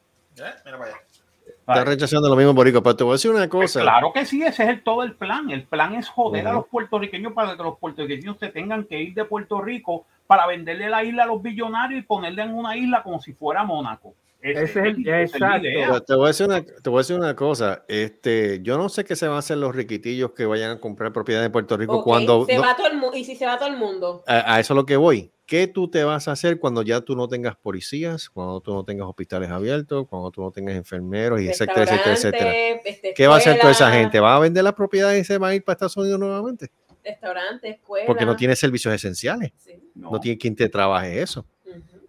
[1.60, 3.82] Estás rechazando lo mismo, Borico, pero te voy a decir una Pues cosa.
[3.82, 5.50] claro que sí, ese es el, todo el plan.
[5.50, 9.14] El plan es joder a los puertorriqueños para que los puertorriqueños se tengan que ir
[9.14, 13.02] de Puerto Rico para venderle la isla a los billonarios y ponerle en una isla
[13.02, 14.14] como si fuera Mónaco.
[14.40, 16.02] Ese- Ese es el- es exacto.
[16.02, 17.84] te voy a decir una, te voy a decir una cosa.
[17.86, 21.12] Este, yo no sé qué se van a hacer los riquitillos que vayan a comprar
[21.12, 23.68] propiedades en Puerto Rico cuando se no- va todo el y si se va todo
[23.68, 24.24] el mundo.
[24.26, 25.30] a, a eso es lo que voy.
[25.52, 28.86] ¿Qué tú te vas a hacer cuando ya tú no tengas policías, cuando tú no
[28.86, 32.52] tengas hospitales abiertos, cuando tú no tengas enfermeros, y etcétera, etcétera, etcétera?
[32.82, 34.18] Este, ¿Qué va a hacer toda esa gente?
[34.18, 36.70] ¿Va a vender las propiedades y se va a ir para Estados Unidos nuevamente?
[37.04, 38.06] Restaurante, escuela.
[38.06, 39.52] Porque no tiene servicios esenciales.
[39.94, 41.44] No, tiene quien te trabaje eso.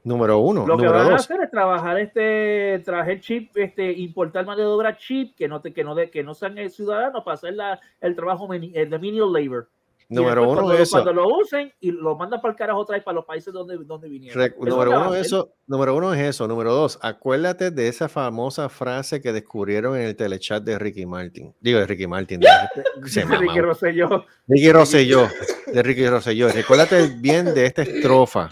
[0.05, 0.65] Número uno.
[0.65, 4.95] Lo que van a hacer es trabajar este, traer chip, este, importar mano de obra
[4.95, 8.15] chip que no te, que no de, que no sean ciudadanos para hacer la, el
[8.15, 8.59] trabajo de
[9.01, 9.67] menial labor.
[10.13, 10.91] Número después uno, cuando, eso.
[10.91, 13.77] Cuando lo usen y lo mandan para el carajo otra vez para los países donde,
[13.77, 14.39] donde vinieron.
[14.39, 16.47] Re- número uno, eso, número uno es eso.
[16.47, 21.53] Número dos, acuérdate de esa famosa frase que descubrieron en el telechat de Ricky Martin.
[21.59, 22.39] Digo, de Ricky Martin.
[22.39, 22.47] De,
[23.09, 23.61] se Dice Ricky.
[23.61, 24.25] Rosselló.
[24.47, 25.27] Ricky Rosselló.
[25.73, 26.49] De Ricky Rosselló.
[26.49, 28.49] Recuérdate bien de esta estrofa.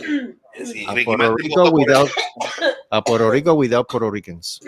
[0.88, 2.10] a, Puerto Rico without,
[2.90, 4.60] a Puerto Rico without Puerto Ricans.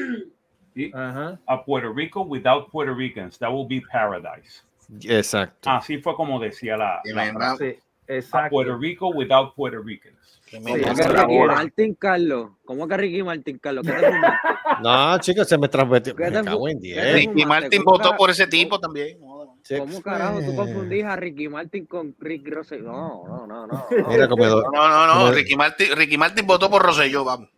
[1.48, 4.64] A Puerto Rico without Puerto Ricans, that will be paradise.
[5.02, 5.70] Exacto.
[5.70, 7.80] Así fue como decía la, la frase.
[8.10, 8.50] A exacto.
[8.50, 10.42] Puerto Rico without Puerto Ricans.
[10.52, 12.52] ¿Cómo que Ricky Martin, Carlos?
[12.64, 13.86] ¿Cómo que Ricky Martin, Carlos?
[13.86, 13.94] ¿Qué?
[14.82, 16.16] No, chicos, se me transmitió.
[16.16, 17.04] ¿Qué Me te cago fu- en qué 10.
[17.04, 19.20] te Ricky ¿Cómo votó por ese tipo también.
[19.20, 22.92] ¿Cómo carajo tú confundís a Ricky Martin con Rick Rosselló?
[22.92, 23.86] No, no, no, no.
[24.10, 24.66] Mira, comedor.
[24.74, 25.32] No, no, no.
[25.32, 27.50] Ricky Martin, Ricky Martin votó por Rosselló, vamos.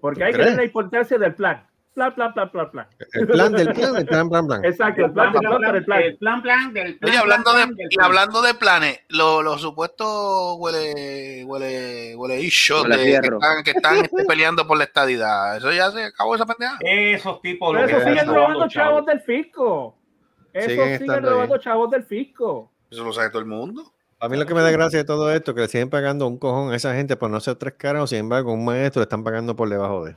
[0.00, 1.66] Porque hay que ver la importancia del plan.
[1.98, 2.86] Plan, plan, plan, plan, plan.
[3.12, 4.64] El plan del plan, el plan, plan, plan.
[4.64, 6.02] Exacto, el plan, el plan.
[6.02, 7.10] El plan, plan del plan.
[7.10, 8.06] Oye, hablando plan, de, plan del y plan.
[8.06, 14.24] hablando de planes, los los supuestos huele, huele, huele de, que están, que están este,
[14.24, 15.56] peleando por la estadidad.
[15.56, 16.78] Eso ya se acabó esa pendeja.
[16.80, 17.74] Esos tipos.
[17.74, 19.96] Pero lo eso siguen robando chavos del fisco.
[20.52, 20.68] Eso
[20.98, 21.60] Siguen robando ahí.
[21.60, 22.70] chavos del fisco.
[22.90, 23.92] Eso lo sabe todo el mundo.
[24.20, 26.38] A mí lo que me da gracia de todo esto, que le siguen pagando un
[26.38, 29.22] cojón a esa gente por no ser tres caras, sin embargo, un maestro le están
[29.22, 30.16] pagando por debajo de.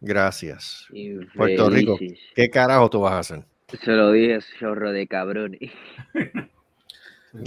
[0.00, 0.86] Gracias.
[1.34, 1.98] Puerto Rico.
[2.34, 3.44] ¿qué carajo tú vas a hacer?
[3.82, 5.70] Se lo dije, chorro de cabrones.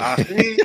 [0.02, 0.36] Ah, sí.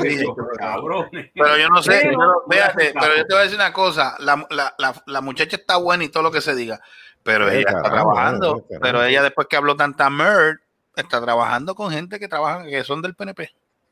[0.00, 0.24] dije,
[0.58, 1.30] cabrones.
[1.34, 4.74] Pero yo no sé, Pero, pero yo te voy a decir una cosa, la, la,
[4.78, 6.80] la, la muchacha está buena y todo lo que se diga,
[7.24, 8.80] pero ella está trabajando, carajo.
[8.80, 10.58] pero ella después que habló tanta merd,
[10.94, 13.50] está trabajando con gente que trabaja, que son del PNP.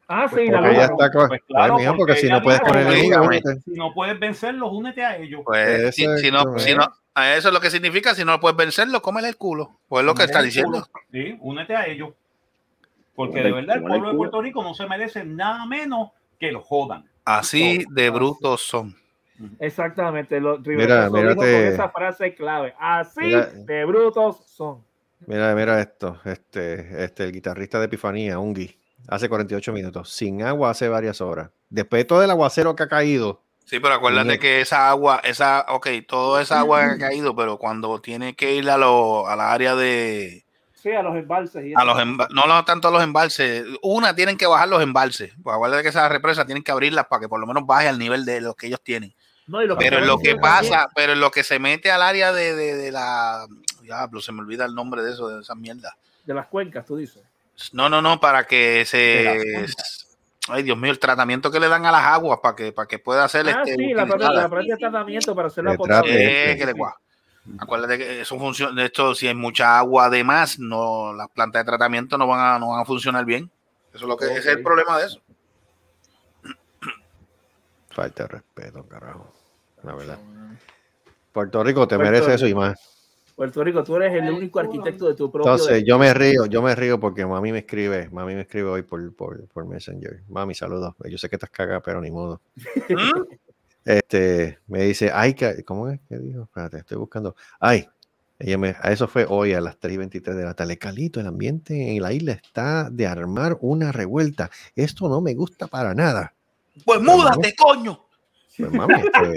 [0.08, 1.04] Ah, sí, la Porque ella luna.
[1.06, 3.26] está Pues Ay, claro, mijo, porque si no puedes dijo, con el "Oye, enemigo, dígame.
[3.42, 3.60] únete".
[3.62, 5.40] Si no puedes vencerlos, únete a ellos.
[5.44, 6.84] Pues si, si no, si no,
[7.36, 9.80] eso es lo que significa, si no puedes vencerlo, cómele el culo.
[9.88, 10.86] Pues es lo que está diciendo.
[11.10, 12.10] Sí, únete a ellos.
[13.16, 14.16] Porque de verdad el pueblo de.
[14.16, 17.04] Puerto Rico no se merece nada menos que lo jodan.
[17.24, 18.94] Así de brutos son.
[19.58, 20.38] Exactamente.
[20.40, 22.74] Lo, Mira, Rivera dijo con esa frase clave.
[22.78, 23.46] Así Mira.
[23.46, 24.84] de brutos son.
[25.26, 28.76] Mira, mira esto, este, este, el guitarrista de Epifanía, Ungi,
[29.08, 31.50] hace 48 minutos, sin agua hace varias horas.
[31.70, 35.66] Después de todo el aguacero que ha caído, Sí, pero acuérdate que esa agua, esa,
[35.68, 39.34] ok, toda esa agua que ha caído, pero cuando tiene que ir a, lo, a
[39.34, 40.44] la área de,
[40.74, 41.64] Sí, a los embalses.
[41.66, 45.32] Y a los emba- no tanto a los embalses, una tienen que bajar los embalses,
[45.42, 47.98] pues acuérdate que esas represas tienen que abrirlas para que por lo menos baje al
[47.98, 49.12] nivel de lo que ellos tienen.
[49.48, 50.40] No, y lo Pero en están lo que también-
[50.72, 53.48] pasa, pero en lo que se mete al área de, de, de la,
[53.82, 55.96] diablo, se me olvida el nombre de eso, de esa mierda.
[56.24, 57.22] De las cuencas, tú dices.
[57.72, 59.66] No, no, no, para que se,
[60.48, 62.98] ay Dios mío, el tratamiento que le dan a las aguas para que, para que
[62.98, 66.52] pueda hacer Ah, este, sí, la parte, la parte de tratamiento para hacer la potable.
[66.52, 66.92] Eh, que le guau.
[67.58, 71.66] Acuérdate que eso funciona, esto si hay mucha agua de más, no, las plantas de
[71.66, 73.50] tratamiento no van a, no van a funcionar bien.
[73.94, 75.20] Eso es lo que es el problema de eso.
[77.90, 79.32] falta de respeto, carajo.
[79.82, 80.18] La verdad.
[81.32, 82.34] Puerto Rico te Puerto merece Rico.
[82.34, 82.95] eso y más.
[83.36, 85.52] Puerto Rico, tú eres el único arquitecto de tu propio.
[85.52, 88.82] Entonces, yo me río, yo me río porque mami me escribe, mami me escribe hoy
[88.82, 90.22] por, por, por Messenger.
[90.28, 90.94] Mami, saludos.
[91.04, 92.40] Yo sé que estás cagada, pero ni modo.
[92.88, 93.34] ¿Mm?
[93.86, 96.00] Este, me dice, ay, ¿cómo es?
[96.08, 96.42] ¿Qué dijo?
[96.42, 97.36] Espérate, estoy buscando.
[97.60, 97.88] Ay,
[98.36, 100.76] ella me, eso fue hoy a las 3 y 23 de la tarde.
[100.76, 104.50] Calito, el ambiente en la isla está de armar una revuelta.
[104.74, 106.34] Esto no me gusta para nada.
[106.84, 108.06] Pues múdate, coño.
[108.58, 109.36] Pues mami, este,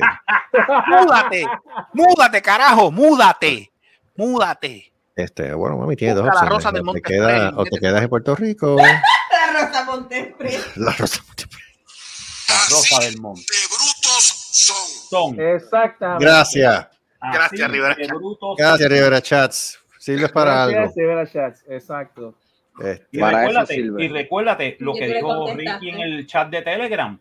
[0.87, 1.45] Múdate.
[1.93, 3.71] múdate, carajo, múdate.
[4.19, 4.91] Múdate.
[5.15, 6.63] este, bueno, mami, tiene dos Busca la opciones.
[6.63, 8.75] rosa del O te, Monte queda- o te quedas en Puerto Rico.
[9.31, 10.51] La Rosa Montespre.
[10.75, 11.21] La rosa
[12.47, 13.41] La rosa del monte.
[15.09, 15.39] Son.
[15.39, 16.25] Exactamente.
[16.25, 16.87] Gracias.
[17.19, 18.07] así Gracias, Rivera de.
[18.57, 19.79] Gracias, Rivera Chats.
[19.99, 20.75] Sirves para algo.
[20.75, 21.63] Gracias, Rivera Chats.
[21.69, 22.35] Exacto.
[22.81, 24.03] Este, Y Para eso recuérdate, sirve.
[24.03, 25.53] y recuérdate lo que dijo.
[25.53, 27.19] Ricky en el chat de Telegram.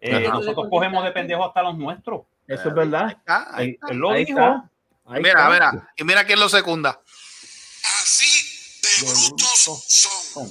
[0.00, 2.22] Eh, nosotros cogemos de pendejo hasta los nuestros.
[2.46, 3.16] Eso es verdad.
[3.26, 4.38] Ah, ahí Él, él lo Ahí dijo.
[4.38, 4.70] está.
[5.06, 5.50] Ahí Mira, está.
[5.50, 7.00] mira, y mira quién lo secunda.
[9.00, 10.48] De brutos son.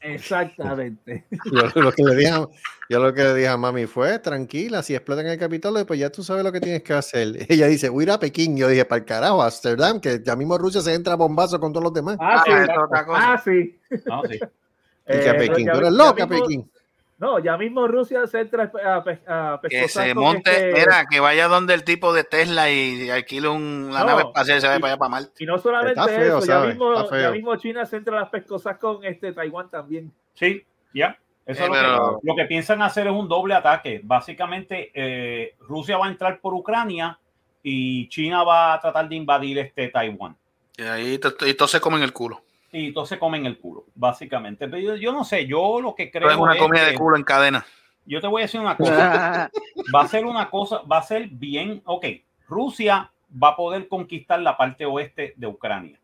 [0.00, 1.24] Exactamente.
[1.52, 2.46] Yo lo que le dije, a-
[2.88, 6.10] yo lo que le dije a mami fue, tranquila, si explotan el Capitolio, pues ya
[6.10, 7.34] tú sabes lo que tienes que hacer.
[7.48, 8.56] Ella dice, voy a ir a Pekín.
[8.56, 11.72] Yo dije, para el carajo, Amsterdam, que ya mismo Rusia se entra a bombazo con
[11.72, 12.16] todos los demás.
[12.20, 12.52] Ah, sí.
[12.52, 13.32] Ah, es otra cosa.
[13.32, 13.78] Ah, sí.
[14.06, 14.34] No, sí.
[15.08, 16.70] y que a Eh, Pekín, ya- tú eres ya loca, mismo- Pekín.
[17.18, 21.04] No, ya mismo Rusia se entra a, pe- a Que se con monte, este- mira,
[21.10, 24.60] que vaya donde el tipo de Tesla y alquile un, la No, nave espacial y
[24.60, 25.32] se vaya para allá para Marte.
[25.42, 28.78] Y no solamente feo, eso, ya mismo, ya mismo China se entra a las pescosas
[28.78, 30.12] con este Taiwán también.
[30.34, 30.64] Sí,
[30.94, 31.18] ya.
[31.44, 34.00] Eso Eh, es lo, pero- que, lo que piensan hacer es un doble ataque.
[34.04, 37.18] Básicamente, eh, Rusia va a entrar por Ucrania
[37.64, 40.36] y China va a tratar de invadir este Taiwán.
[40.76, 42.42] Y ahí y todos se comen el culo.
[42.72, 44.68] Y entonces comen el culo, básicamente.
[44.68, 46.92] Pero yo, yo no sé, yo lo que creo Pero es una es comida de
[46.92, 47.64] que- culo en cadena.
[48.04, 49.50] yo te voy a decir una cosa.
[49.94, 52.04] va a ser una cosa, va a ser bien, ok,
[52.46, 53.10] Rusia
[53.42, 55.98] va a poder conquistar la parte oeste de Ucrania.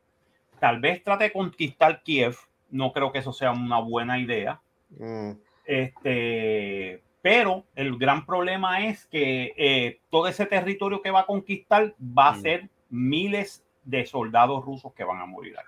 [0.58, 2.36] Tal vez trate de conquistar Kiev,
[2.70, 4.60] no creo que eso sea una buena idea.
[4.98, 5.32] Mm,
[5.66, 11.94] Este, pero el gran problema es que eh, todo ese territorio que va a conquistar
[12.00, 12.40] va a Mm.
[12.40, 15.56] ser miles de soldados rusos que van a morir.
[15.58, 15.64] ahí.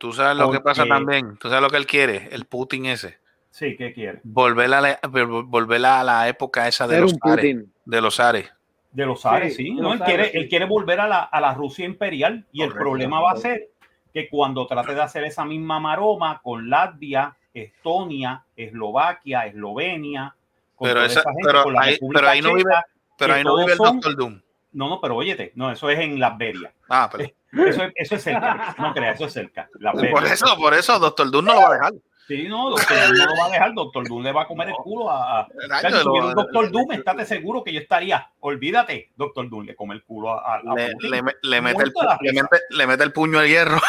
[0.00, 1.36] Tú sabes lo que pasa también.
[1.36, 3.18] Tú sabes lo que él quiere, el Putin ese.
[3.50, 4.20] Sí, ¿qué quiere?
[4.24, 7.34] Volver a la, vol- volver a la época esa de los ares.
[7.36, 7.72] Putin.
[7.84, 8.50] De los ares.
[8.92, 10.38] De los Ares, Sí, No, los él, Ares, quiere, sí.
[10.38, 13.68] él quiere volver a la, a la Rusia imperial y el problema va a ser
[14.14, 20.34] que cuando trate de hacer esa misma maroma con Latvia, Estonia, Eslovaquia, Eslovenia,
[20.74, 22.70] con Pero toda esa- esa gente, pero con la ahí- República pero ahí no vive-
[23.18, 24.40] Pero ahí no vive el son- Doctor Doom.
[24.72, 26.72] No, no, pero óyete, no, eso es en Las Vegas.
[26.88, 27.28] Ah, pero.
[27.52, 28.74] Eso es, eso es cerca.
[28.78, 29.68] No creas, eso es cerca.
[30.10, 31.92] Por eso, por eso, Doctor Doom no lo va a dejar.
[32.28, 33.74] Sí, no, Doctor Doom no lo va a dejar.
[33.74, 35.40] Doctor Doom le va a comer el culo a.
[35.40, 35.48] a...
[35.80, 38.30] Si lo- Doctor Doom, estate seguro que yo estaría.
[38.38, 40.54] Olvídate, Doctor Doom le come el culo a.
[40.58, 42.42] a- Le, le, le mete el, Muerto de la le, risa.
[42.44, 43.80] mete, le mete el puño al hierro.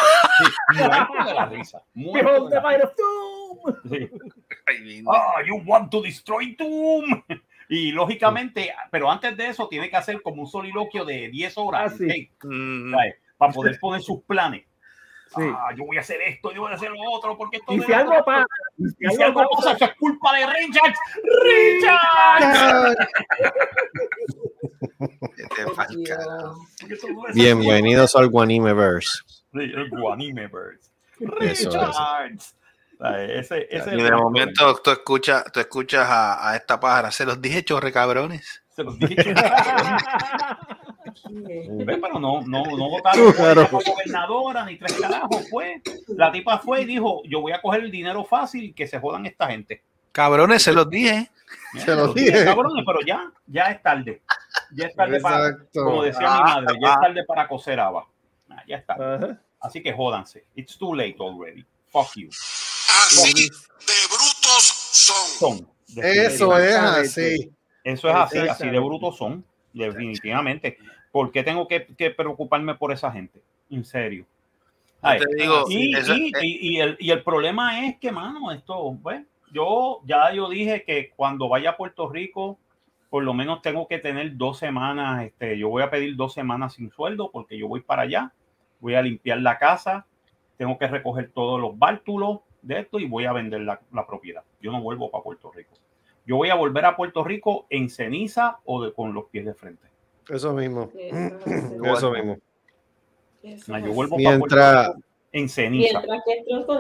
[0.76, 1.84] Muerto de la risa.
[1.94, 3.76] Muerto de la doom.
[3.92, 4.10] Sí.
[4.68, 7.24] Ay, Ah, you want to destroy Doom.
[7.70, 11.94] Y lógicamente, pero antes de eso tiene que hacer como un soliloquio de 10 horas
[11.94, 12.30] Ah, sí.
[12.44, 12.94] Mm.
[13.42, 14.64] Para poder poner sus planes.
[15.34, 15.44] Sí.
[15.44, 17.80] Ah, yo voy a hacer esto, yo voy a hacer lo otro, porque esto Y
[17.80, 18.46] si algo pasa,
[18.78, 20.94] y si y si algo algo pasa, eso es culpa de Richard.
[21.46, 22.98] ¡Richard!
[27.34, 29.20] Bienvenidos al Guanimeverse.
[29.54, 30.92] Sí, el Guanimeverse.
[31.56, 32.54] ¿Sabes?
[33.00, 37.10] Ese, ese es Y de momento tú escuchas, tú escuchas a, a esta pájara.
[37.10, 38.64] Se los dije, chorre cabrones.
[38.76, 39.34] Se los dije.
[41.30, 43.68] Ve, pero no, no, no votaron Claro.
[43.72, 45.82] gobernadora ni tres carajos, pues.
[46.10, 49.26] La tipa fue y dijo, yo voy a coger el dinero fácil que se jodan
[49.26, 49.82] esta gente.
[50.12, 51.30] Cabrones, se los dije.
[51.74, 52.44] Mira, Se los dije.
[52.46, 54.22] Cabrones, pero ya, ya es tarde.
[54.74, 58.06] Ya es tarde para, como decía mi madre, ya es tarde para coser haba.
[58.50, 58.94] Ah, ya está.
[58.94, 59.42] Ajá.
[59.60, 60.46] Así que jódanse.
[60.56, 61.66] It's too late already.
[61.92, 62.30] Fuck you.
[62.30, 65.58] Así de brutos son.
[65.58, 65.68] Son.
[66.04, 67.52] Eso es así.
[67.84, 69.44] Eso es así, así de brutos son,
[69.74, 70.78] definitivamente.
[71.12, 73.42] ¿Por qué tengo que, que preocuparme por esa gente?
[73.70, 74.26] En serio.
[75.02, 79.22] Ay, te digo, y, eso- y- el, y el problema es que, mano, esto, pues,
[79.52, 82.58] yo ya yo dije que cuando vaya a Puerto Rico,
[83.10, 86.74] por lo menos tengo que tener dos semanas, este, yo voy a pedir dos semanas
[86.76, 88.32] sin sueldo porque yo voy para allá,
[88.80, 90.06] voy a limpiar la casa,
[90.58, 94.44] tengo que recoger todos los bártulos de esto y voy a vender la, la propiedad.
[94.62, 95.72] Yo no vuelvo para Puerto Rico.
[96.26, 99.56] Yo voy a volver a Puerto Rico en ceniza o de, con los pies de
[99.56, 99.88] frente.
[100.32, 100.90] Eso mismo.
[100.98, 101.38] Eso,
[101.98, 102.38] Eso mismo.
[103.44, 103.78] eso.
[103.78, 104.94] Yo vuelvo Mientras- para
[105.34, 106.02] en ceniza.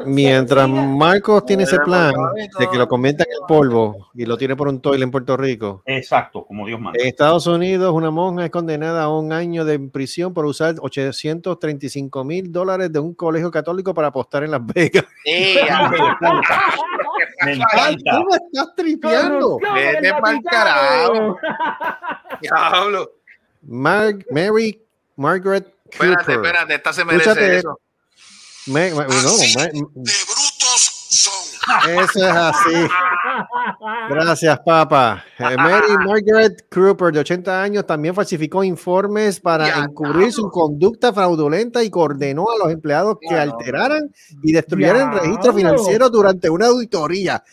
[0.05, 2.11] Mientras Marcos tiene ese plan
[2.59, 5.37] de que lo convierta en el polvo y lo tiene por un toile en Puerto
[5.37, 6.99] Rico, Exacto, como Dios manda.
[7.01, 12.25] en Estados Unidos una monja es condenada a un año de prisión por usar 835
[12.25, 15.05] mil dólares de un colegio católico para apostar en Las Vegas.
[15.25, 15.55] ¡Eh,
[17.45, 18.11] Me ¡Ay, encanta.
[18.17, 19.39] tú me estás tripeando!
[19.59, 21.37] ¡Corrupción Vete en el carajo.
[22.41, 23.11] diablo!
[23.63, 24.81] Mar- Mary
[25.15, 26.09] Margaret Cooper.
[26.11, 27.79] Espérate, espérate, esta se merece Escúchate eso.
[28.67, 31.89] Me- me- no, me- de brutos son.
[31.89, 32.87] eso es así.
[34.09, 35.23] Gracias, papá.
[35.39, 41.11] Eh, Mary Margaret Cooper, de 80 años, también falsificó informes para Ya, encubrir su conducta
[41.13, 44.11] fraudulenta y coordenó a los empleados que alteraran
[44.43, 45.57] y destruyeran el registro Diablo.
[45.77, 47.43] financiero durante una auditoría.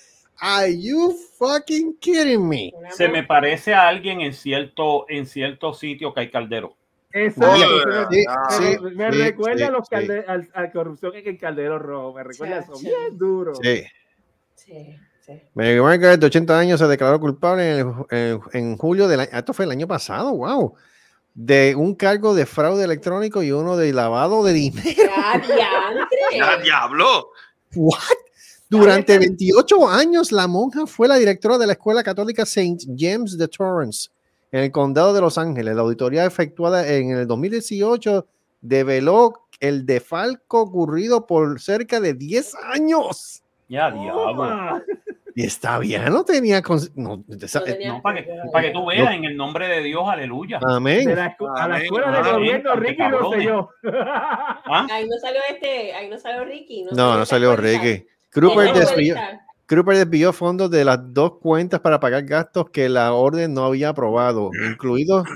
[0.40, 2.72] Are you fucking kidding me?
[2.90, 6.76] Se me parece a alguien en cierto, en cierto sitio que hay caldero.
[7.12, 7.56] Exacto,
[8.10, 11.14] me- sí, sí, me, me sí, recuerda sí, a los sí, calde- al- a corrupción
[11.16, 12.14] en el caldero rojo.
[12.14, 12.80] Me recuerda eso Chacho.
[12.84, 13.54] bien duro.
[13.54, 13.82] sí.
[14.54, 15.32] Sí, sí.
[15.54, 19.54] Mary Margaret, de 80 años, se declaró culpable en, en- en julio del año, esto
[19.54, 20.74] fue el año pasado, wow,
[21.34, 24.86] de un cargo de fraude electrónico y uno de lavado de dinero.
[26.36, 27.30] ¡Ya, diablo!
[27.74, 27.98] What?
[28.70, 32.76] Durante 28 años, la monja fue la directora de la escuela católica St.
[32.96, 34.10] James de Torrance,
[34.52, 35.74] en el condado de Los Ángeles.
[35.74, 38.26] La auditoría efectuada en el 2018
[38.60, 43.42] develó el defalco ocurrido por cerca de 10 años.
[43.68, 44.82] Ya, diablo.
[45.34, 46.60] Y está bien, no tenía.
[46.96, 50.02] no, esa- No No, para que, para que tú veas, en el nombre de Dios,
[50.06, 50.58] aleluya.
[50.58, 51.14] De amén.
[51.14, 53.30] la escu- a la Amén, escuela de gobierno, Ricky cabrones.
[53.30, 53.68] Rosselló.
[54.66, 54.86] ¿Ah?
[54.90, 56.84] Ahí no salió este, ahí no salió Ricky.
[56.92, 57.54] No, no salió.
[57.56, 58.04] Ricky.
[58.32, 59.46] Cooper Esa desvió, escuelita.
[59.68, 63.90] Cooper desvió fondos de las dos cuentas para pagar gastos que la orden no había
[63.90, 65.26] aprobado, incluidos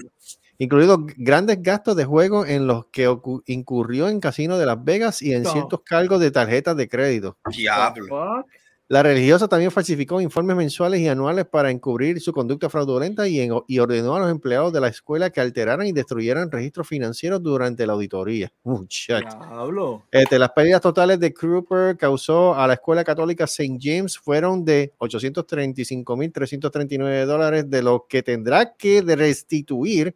[0.58, 3.12] incluidos grandes gastos de juego en los que
[3.46, 5.50] incurrió en Casino de Las Vegas y en No.
[5.50, 7.36] ciertos cargos de tarjetas de crédito.
[7.50, 8.46] Diablo.
[8.88, 13.54] La religiosa también falsificó informes mensuales y anuales para encubrir su conducta fraudulenta y, en-
[13.66, 17.86] y ordenó a los empleados de la escuela que alteraran y destruyeran registros financieros durante
[17.86, 18.52] la auditoría.
[18.64, 19.38] Muchacho.
[19.38, 20.02] Diablo.
[20.10, 23.78] Este, las pérdidas totales de Cooper causó a la escuela católica St.
[23.80, 30.14] James fueron de 835.339 dólares, de lo que tendrá que restituir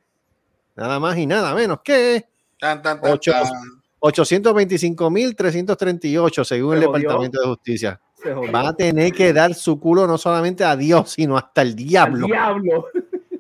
[0.75, 2.27] nada más y nada menos que
[2.61, 3.33] Tan, tan, tan, Ocho.
[3.33, 3.45] tan.
[4.01, 6.81] 825.338 según el.
[6.81, 7.99] Departamento de Justicia.
[8.29, 8.53] Se jodió.
[8.53, 11.77] Va a tener que dar su culo no solamente a Dios, sino hasta el Al
[11.77, 12.27] diablo.
[12.27, 12.87] diablo.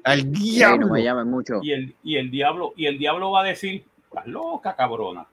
[0.04, 0.88] Al Sí, no diablo.
[0.90, 1.54] me llamen mucho.
[1.62, 5.26] Y el, y el diablo, y el diablo va a decir, estás loca, cabrona.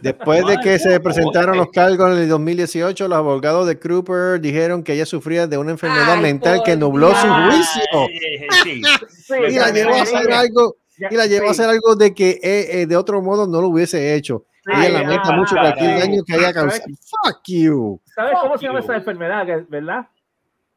[0.00, 4.82] Después de que se presentaron los cargos en el 2018, los abogados de Cooper dijeron
[4.82, 8.82] que ella sufría de una enfermedad Ay, mental que nubló su juicio Ay, sí.
[9.10, 10.76] Sí, y la llevó a hacer algo
[11.10, 13.68] y la llevó a hacer algo de que eh, eh, de otro modo no lo
[13.68, 14.44] hubiese hecho.
[14.66, 16.84] Ella lamenta mucho cualquier daño que haya causado.
[17.24, 18.00] Fuck you.
[18.14, 20.06] ¿Sabes Fuck cómo se llama esa enfermedad, verdad?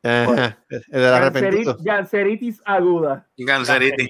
[0.02, 1.76] Ajá, el del arrepentido.
[1.78, 3.28] Ganceri- Ganceritis aguda.
[3.38, 4.08] Ganceritis.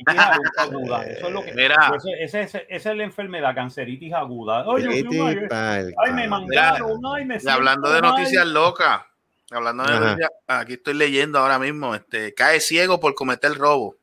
[0.58, 1.04] aguda.
[1.04, 1.54] Eso es lo que.
[1.54, 1.94] Mira.
[1.96, 4.66] Ese- ese- ese- esa es la enfermedad, canceritis aguda.
[4.68, 8.46] Ay, Dios mío, Vete ay, ay, me mangaron, ay, me Y siento hablando de noticias
[8.46, 9.02] locas,
[9.50, 10.00] hablando de Ajá.
[10.00, 13.96] noticias, aquí estoy leyendo ahora mismo, este, cae ciego por cometer robo.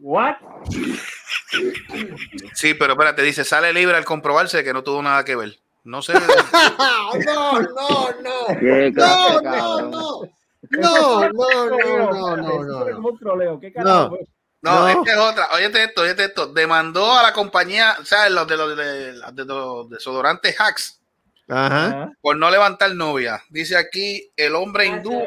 [0.00, 0.36] What?
[2.54, 5.58] Sí, pero espérate, dice, sale libre al comprobarse que no tuvo nada que ver.
[5.84, 6.12] No sé.
[6.14, 8.90] no, no, no.
[8.90, 10.20] No, no, no.
[10.70, 12.94] No, no, no, no, no, no.
[12.94, 13.60] como un troleo.
[13.60, 14.10] ¿Qué No.
[14.60, 14.88] No, No.
[14.88, 15.48] esta es otra.
[15.54, 16.46] Óyete esto, óyete esto.
[16.48, 18.32] Demandó a la compañía, ¿sabes?
[18.32, 20.97] Los de los de los desodorantes hacks
[21.48, 22.12] Ajá.
[22.20, 23.42] por no levantar novia.
[23.48, 25.22] Dice aquí el hombre Ah, hindú.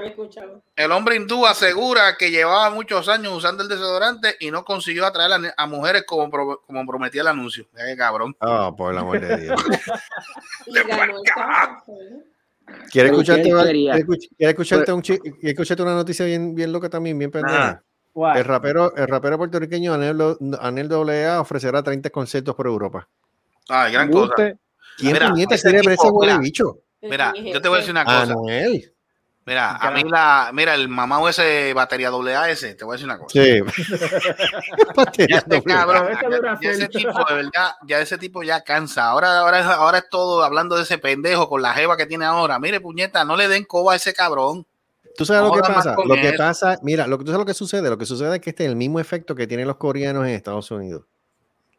[0.75, 5.31] El hombre hindú asegura que llevaba muchos años usando el desodorante y no consiguió atraer
[5.33, 7.65] a, a mujeres como, pro- como prometía el anuncio.
[7.97, 8.35] Cabrón.
[8.39, 9.61] Oh, por el amor de Dios.
[10.67, 10.71] ¿eh?
[12.91, 16.89] ¿Quieres Pero escucharte, escuch- quieres escucharte, un chi- quieres escucharte una noticia bien, bien loca
[16.89, 17.81] también, bien pendeja?
[18.13, 18.37] What?
[18.37, 20.21] El rapero, el rapero puertorriqueño Anel,
[20.59, 23.07] Anel AA ofrecerá 30 conciertos por Europa.
[23.69, 24.35] Ay, gran cosa.
[25.01, 26.41] ¿Quién Mira, puñeta ese quiere ver ese tipo, huele mira.
[26.43, 26.77] bicho?
[27.01, 28.21] Mira, ¿Quién es yo te voy a decir una cosa.
[28.23, 28.93] Anuel.
[29.43, 33.05] Mira, a mí la, mira, el mamado ese batería AA ese, te voy a decir
[33.05, 33.33] una cosa.
[33.33, 33.59] Sí.
[34.77, 35.73] Ya Batería este doble.
[35.73, 39.05] cabrón, Ese ya- ese tipo, de verdad, ya ese tipo ya cansa.
[39.09, 42.25] Ahora, ahora, es- ahora es todo hablando de ese pendejo con la jeva que tiene
[42.25, 42.59] ahora.
[42.59, 44.65] Mire, puñeta, no le den coba a ese cabrón.
[45.17, 45.95] ¿Tú sabes lo que pasa?
[46.05, 48.41] Lo que pasa, mira, lo que tú sabes lo que sucede, lo que sucede es
[48.41, 51.05] que este es el mismo efecto que tienen los coreanos en Estados Unidos.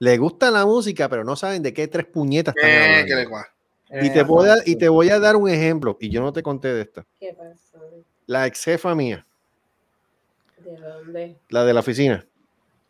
[0.02, 4.04] Le gusta la música, pero no saben de qué tres puñetas están Eh, que le
[4.04, 6.42] Y te, voy a, y te voy a dar un ejemplo, y yo no te
[6.42, 7.06] conté de esta.
[7.20, 7.78] ¿Qué pasó?
[8.26, 9.24] La ex jefa mía,
[10.58, 11.36] ¿De dónde?
[11.50, 12.26] la de la oficina.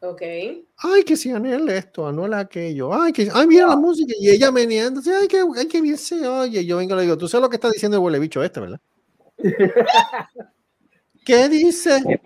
[0.01, 0.23] Ok.
[0.79, 2.95] Ay, que si Anel esto, Anuel aquello.
[2.95, 4.15] Ay, que, ay, mira la música.
[4.19, 5.15] Y ella meneándose.
[5.15, 6.65] Ay, que, ay, que bien se oye.
[6.65, 8.59] Yo vengo y le digo, tú sabes lo que está diciendo el huele bicho este,
[8.59, 8.81] ¿verdad?
[11.27, 12.23] ¿Qué dice?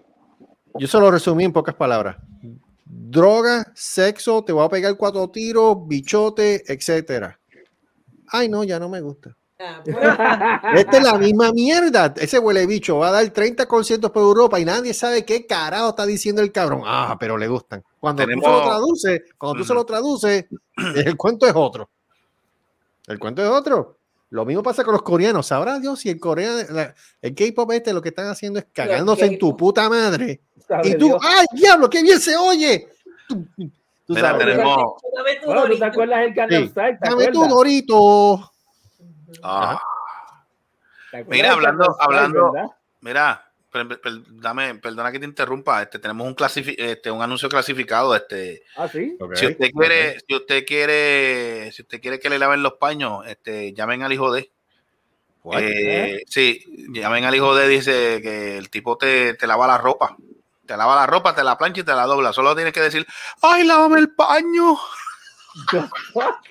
[0.78, 2.18] Yo se lo resumí en pocas palabras.
[2.88, 7.38] Droga, sexo, te voy a pegar cuatro tiros, bichote, etcétera.
[8.28, 9.36] Ay, no, ya no me gusta.
[9.58, 9.82] Ah,
[10.76, 12.12] Esta es la misma mierda.
[12.16, 15.90] Ese huele bicho va a dar 30 conciertos por Europa y nadie sabe qué carajo
[15.90, 16.82] está diciendo el cabrón.
[16.84, 17.82] Ah, pero le gustan.
[17.98, 20.44] Cuando tú se lo Tenemos- traduces, cuando tú se lo traduces,
[20.94, 21.88] el cuento es otro.
[23.06, 23.96] El cuento es otro.
[24.30, 25.46] Lo mismo pasa con los coreanos.
[25.46, 26.58] Sabrá Dios si el coreano,
[27.22, 30.42] el K-pop este lo que están haciendo es cagándose en tu puta madre.
[30.66, 31.20] Sabe Y tú, Dios.
[31.22, 32.88] ¡ay, diablo, qué bien se oye!
[33.28, 34.46] Tú, tú Mira, sabes.
[34.46, 36.72] tenemos- Dame tu Bueno, ¿tú te acuerdas del Gangnam Sí.
[36.74, 38.52] ¿Te Dame tu dorito.
[39.42, 39.80] Ah,
[41.10, 42.68] ¿Te acuerdas Mira, hablando- hablando- verdad?
[43.00, 45.82] mira, per- per- dame, perdona que te interrumpa.
[45.82, 46.36] Este, tenemos un,
[46.78, 48.14] este, un anuncio clasificado.
[48.14, 49.16] Este, Ah, sí.
[49.20, 50.18] Ok, si usted quiere, ok.
[50.26, 54.32] si usted quiere, si usted quiere que le laven los paños, este, llamen al hijo
[54.32, 54.50] de.
[55.52, 60.16] Eh, sí, llamen al hijo de, dice que el tipo te, te lava la ropa.
[60.66, 62.32] Te lava la ropa, te la plancha y te la dobla.
[62.32, 63.06] Solo tienes que decir,
[63.42, 64.78] ¡ay, lávame el paño!
[65.70, 65.80] The
[66.12, 66.42] fuck?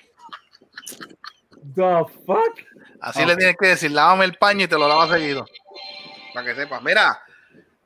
[1.74, 2.58] The fuck?
[3.00, 5.46] Así le tienes que decir, lávame el paño y te lo lavas seguido.
[6.34, 6.82] Para que sepas.
[6.82, 7.20] Mira,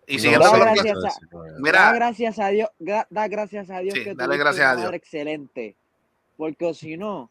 [0.07, 3.79] y No siguiendo Da gracias a- Da Mira, gracias a Dios, gra- da gracias a
[3.81, 4.93] Dios Sí, que dale gracias a Dios.
[4.93, 5.77] excelente.
[6.37, 7.31] Porque si no,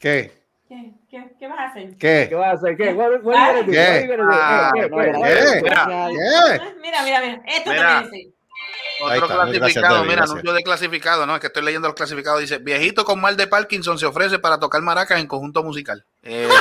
[0.00, 0.37] ¿Qué?
[0.68, 1.96] ¿Qué, qué, ¿Qué vas a hacer?
[1.96, 2.34] ¿Qué ¿Qué?
[2.34, 2.76] vas a hacer?
[2.76, 2.92] ¿Qué?
[2.92, 3.54] What, what Ah.
[3.54, 4.88] Ah, ¿Qué, qué,
[5.62, 5.70] qué?
[5.74, 6.08] Ah,
[6.82, 7.42] Mira, mira, mira.
[7.46, 7.82] Esto Mira.
[8.02, 8.34] también dice.
[9.00, 10.30] Otro está, clasificado, mira, gracias.
[10.30, 11.34] anuncio de clasificado, ¿no?
[11.36, 12.40] Es que estoy leyendo los clasificados.
[12.40, 16.04] Dice, viejito con mal de Parkinson se ofrece para tocar maracas en conjunto musical.
[16.22, 16.48] Eh,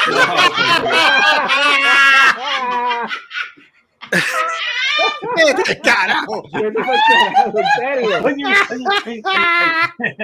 [5.84, 6.43] ¡Carajo!
[6.52, 7.54] ¿Qué te fue carajo?
[7.60, 8.10] ¿En serio?
[8.24, 8.45] Oye, oye,
[9.06, 9.22] oye,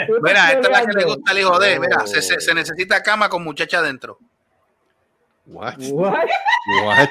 [0.07, 1.79] ¿Tú mira, esta es la que le gusta al hijo de.
[1.79, 4.19] Mira, se, se- se necesita cama con muchacha adentro.
[5.45, 5.75] What?
[5.91, 6.13] What?
[6.83, 7.09] What?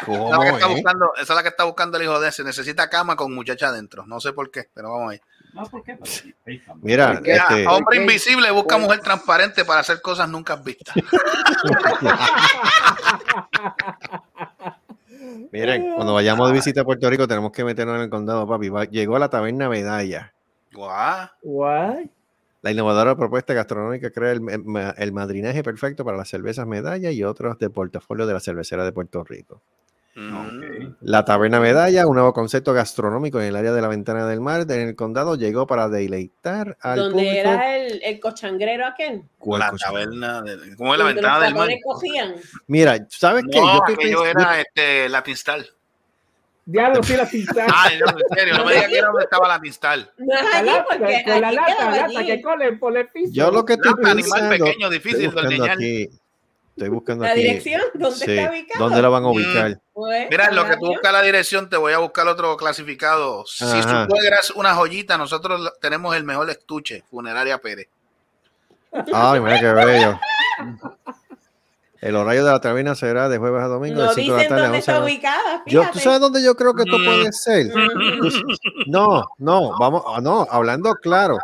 [0.00, 0.74] Esa ¿Cómo, es, la que está eh?
[0.74, 2.32] buscando, esa es la que está buscando el hijo de.
[2.32, 4.06] Se necesita cama con muchacha adentro.
[4.06, 5.20] No sé por qué, pero vamos ahí.
[5.54, 5.68] No.
[6.82, 10.94] Mira, este, hombre invisible busca Pues- mujer transparente para hacer cosas nunca vistas.
[15.52, 18.68] miren, cuando vayamos de visita a Puerto Rico tenemos que meternos en el condado, papi.
[18.68, 20.32] Va- llegó la taberna Medalla.
[20.72, 21.28] Guau.
[21.42, 22.06] What?
[22.62, 24.42] La innovadora propuesta gastronómica crea el,
[24.96, 28.92] el madrinaje perfecto para las cervezas Medalla y otros de portafolio de la cervecera de
[28.92, 29.62] Puerto Rico.
[30.20, 30.96] Mm.
[31.02, 34.62] La taberna Medalla, un nuevo concepto gastronómico en el área de la ventana del mar
[34.68, 37.34] en el condado, llegó para deleitar al Donde público.
[37.38, 39.22] era el, el cochangrero aquel.
[39.38, 39.86] ¿Cuál La cosa?
[39.86, 41.68] taberna, de- ¿cómo es la ventana los del mar?
[41.84, 42.34] cogían.
[42.66, 43.60] Mira, ¿sabes qué?
[43.60, 45.64] No, Yo estoy aquello pens- era este, Latin Star.
[46.70, 47.66] Diablo, sí, la tintal.
[47.74, 50.12] Ay, no, en serio, no me digas que era donde estaba la tintal.
[50.18, 53.08] No es La allí lata, porque con la lata, quedaba lata, que colen por el
[53.08, 53.32] piso.
[53.32, 55.76] Yo lo que estoy Lata, animal pensando, pequeño, difícil estoy de buscando ordeñar.
[55.76, 56.08] aquí,
[56.78, 57.40] estoy buscando La aquí.
[57.40, 58.84] dirección, ¿dónde sí, está ubicado?
[58.84, 59.80] ¿Dónde lo van a ubicar?
[59.92, 63.44] Pues, Mira, lo que tú buscas la dirección, te voy a buscar otro clasificado.
[63.46, 64.06] Si Ajá.
[64.06, 67.88] su suegra es una joyita, nosotros tenemos el mejor estuche, Funeraria Pérez.
[69.12, 70.18] Ay, mira qué bello.
[72.00, 74.36] El horario de la termina será de jueves a domingo No de 5 de la
[74.36, 75.82] dicen tarde dónde 11 de está la ubicada, Yo.
[75.92, 77.04] ¿Tú sabes dónde yo creo que esto Mm.
[77.04, 77.66] puede ser?
[78.86, 81.38] No, no, vamos, ah, no, hablando claro.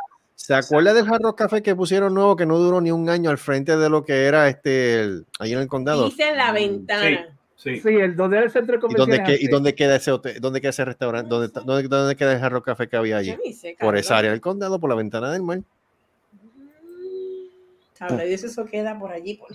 [0.44, 3.38] ¿Se acuerda del Jarro Café que pusieron nuevo que no duró ni un año al
[3.38, 6.04] frente de lo que era este, el, ahí en el condado?
[6.04, 7.34] Dice en la ventana.
[7.56, 7.80] Sí.
[7.80, 10.38] Sí, el donde era el centro de ¿Y dónde, que- y dónde queda ese hotel?
[10.42, 11.30] ¿Dónde queda ese restaurante?
[11.30, 13.34] ¿Dónde, dónde, dónde queda el Jarro Café que había allí?
[13.54, 15.60] Sé, Por esa área del condado, por la ventana del mar.
[17.94, 19.36] Sabrá Dios eso queda por allí.
[19.38, 19.48] Por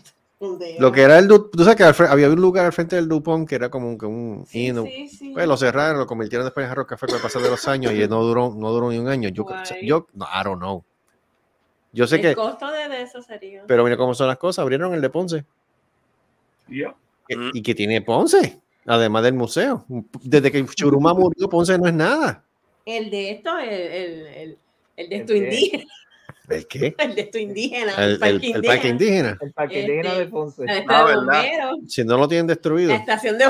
[0.79, 3.47] Lo que era el, Du- tú sabes que había un lugar al frente del Dupont
[3.47, 5.31] que era como un, que un Sí, inn, sí, sí.
[5.33, 7.91] Pues lo cerraron, lo convirtieron después en Jarro Café con el pasar de los años
[7.93, 9.27] y no duró, no duró ni un año.
[9.29, 9.85] Yo, Guay.
[9.85, 10.83] yo no, I don't know.
[11.91, 13.63] Yo sé el que, costo de, eso sería.
[13.67, 14.63] pero mira cómo son las cosas.
[14.63, 15.45] Abrieron el de Ponce
[16.69, 17.49] Mm.
[17.53, 19.85] y que tiene Ponce, además del museo.
[20.23, 22.43] Desde que Churuma murió, Ponce no es nada.
[22.85, 24.57] El de esto, el, el, el,
[24.97, 25.83] el de ¿El esto indígena.
[26.49, 26.95] ¿El qué?
[26.99, 27.93] El de esto indígena.
[27.97, 29.37] El, el- parque el parque indígena.
[29.41, 30.65] El parque indígena Este, de Ponce.
[30.65, 31.25] La La estación Ah, de ¿verdad?
[31.25, 31.91] bomberos.
[31.93, 32.89] Si no lo tienen destruido.
[32.91, 33.45] La estación de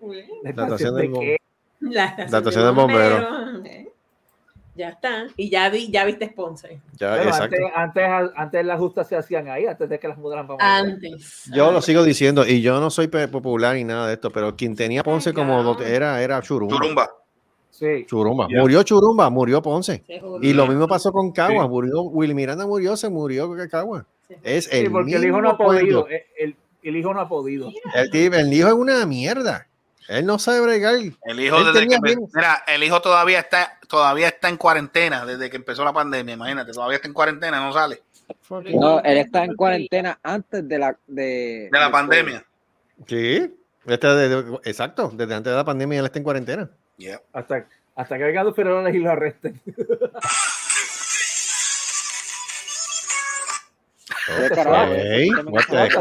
[0.00, 0.28] bomberos.
[0.44, 1.36] estación de qué?
[1.80, 3.20] La estación, La estación de bomberos.
[3.30, 3.66] bomberos.
[3.66, 3.88] Eh,
[4.74, 5.26] Ya está.
[5.38, 6.80] Y ya vi, ya viste Ponce.
[6.98, 8.04] Ya, antes, antes,
[8.36, 10.76] antes las justas se hacían ahí, antes de que las mudaran para.
[10.76, 11.44] Antes.
[11.54, 14.76] Yo lo sigo diciendo, y yo no soy popular ni nada de esto, pero quien
[14.76, 16.76] tenía Ponce como era, era Churumba.
[16.76, 17.10] Churumba.
[17.78, 18.06] Sí.
[18.06, 18.48] Churumba.
[18.48, 20.02] Murió Churumba, murió Ponce.
[20.40, 21.64] Y lo mismo pasó con Cagua.
[21.64, 21.68] Sí.
[21.68, 24.06] Murió, Willy Miranda murió, se murió con Cagua.
[24.28, 24.34] Sí.
[24.42, 26.06] Es el porque el hijo no ha podido.
[26.08, 27.68] El, el- el hijo no ha podido.
[27.94, 29.66] El, el hijo es una mierda.
[30.08, 30.94] Él no sabe bregar.
[30.94, 35.50] El hijo, desde tenía que, mira, el hijo todavía está, todavía está en cuarentena desde
[35.50, 36.34] que empezó la pandemia.
[36.34, 38.02] Imagínate, todavía está en cuarentena, no sale
[38.48, 42.44] No, él está en cuarentena antes de la de, de la pandemia.
[43.06, 43.52] Sí.
[43.84, 45.10] Este de- de- exacto.
[45.12, 46.70] Desde antes de la pandemia él está en cuarentena.
[46.96, 47.20] Yeah.
[47.32, 49.60] Hasta, hasta que vengan los federales y lo arresten.
[54.26, 54.92] ¿Qué carajo?
[54.92, 55.88] What the?
[55.88, 55.96] ¿Qué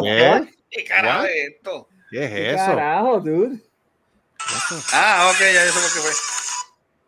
[1.03, 1.25] What?
[1.25, 1.87] es esto?
[2.11, 2.65] ¿Qué es ¿Qué eso?
[2.65, 3.59] Carajo, dude.
[4.93, 6.11] Ah, ok, ya eso es lo que fue.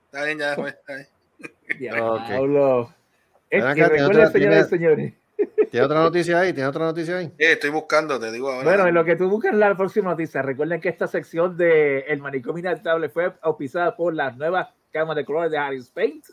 [0.06, 0.70] Está bien, ya fue.
[0.70, 1.08] Está bien.
[1.80, 2.94] Diablo.
[3.50, 5.14] Es que recuerden, y tiene- señores.
[5.70, 6.54] ¿Tiene otra noticia ahí?
[6.54, 7.26] ¿Tiene otra noticia ahí?
[7.38, 8.64] Eh, estoy buscando, te digo ahora.
[8.64, 12.22] Bueno, en lo que tú buscas la próxima noticia, recuerden que esta sección de El
[12.22, 16.26] Manicomio Inadaptable fue auspiciada por las nuevas camas de colores de Harris Paint.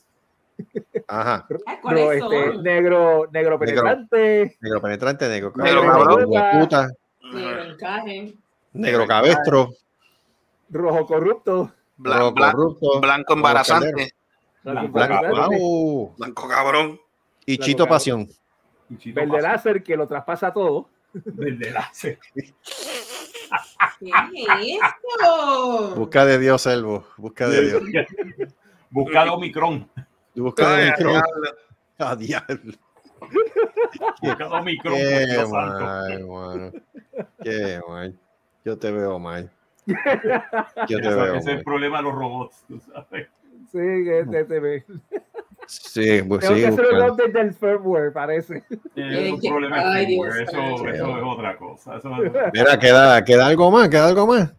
[1.09, 1.47] Ajá.
[1.83, 6.91] ¿Cuáles este, negro, negro penetrante, Negro penetrante, negro Negro cabrón, negro puta,
[7.33, 8.35] Negro encaje.
[8.73, 9.71] negro cabestro,
[10.71, 14.13] rojo corrupto, Blan- rojo blan- corrupto, blanco embarazante,
[14.63, 17.01] blanco Blanco blanco, blanco cabrón.
[17.47, 17.89] y Blanco Chito cabrón.
[17.97, 18.29] Pasión.
[19.13, 20.89] Verde láser que lo traspasa todo.
[21.13, 22.19] Desde láser.
[22.35, 22.55] ¿Qué es
[24.81, 25.95] esto?
[25.95, 27.05] Busca de Dios, Elbo.
[27.17, 27.83] Busca de Dios.
[28.91, 29.89] Buscar Omicron.
[30.35, 30.99] Busca de Dios.
[30.99, 31.23] diablo.
[31.99, 32.73] Ah, diablo.
[34.21, 34.95] Buscar Omicron.
[34.95, 36.73] por Qué mal, mano.
[37.43, 38.19] Qué mal.
[38.65, 39.51] Yo te veo mal.
[39.87, 41.65] Yo te veo ese es el mal.
[41.65, 43.29] problema de los robots, tú sabes.
[43.71, 44.85] Sí, que este, te ve.
[45.67, 46.61] Sí, pues Tengo sí.
[46.61, 48.63] que hacer un update del firmware, parece.
[48.95, 51.97] Es un problema ay, firmware, Dios eso, eso es otra cosa.
[51.97, 52.11] Eso-
[52.53, 54.53] Mira, queda, queda algo más, queda algo más.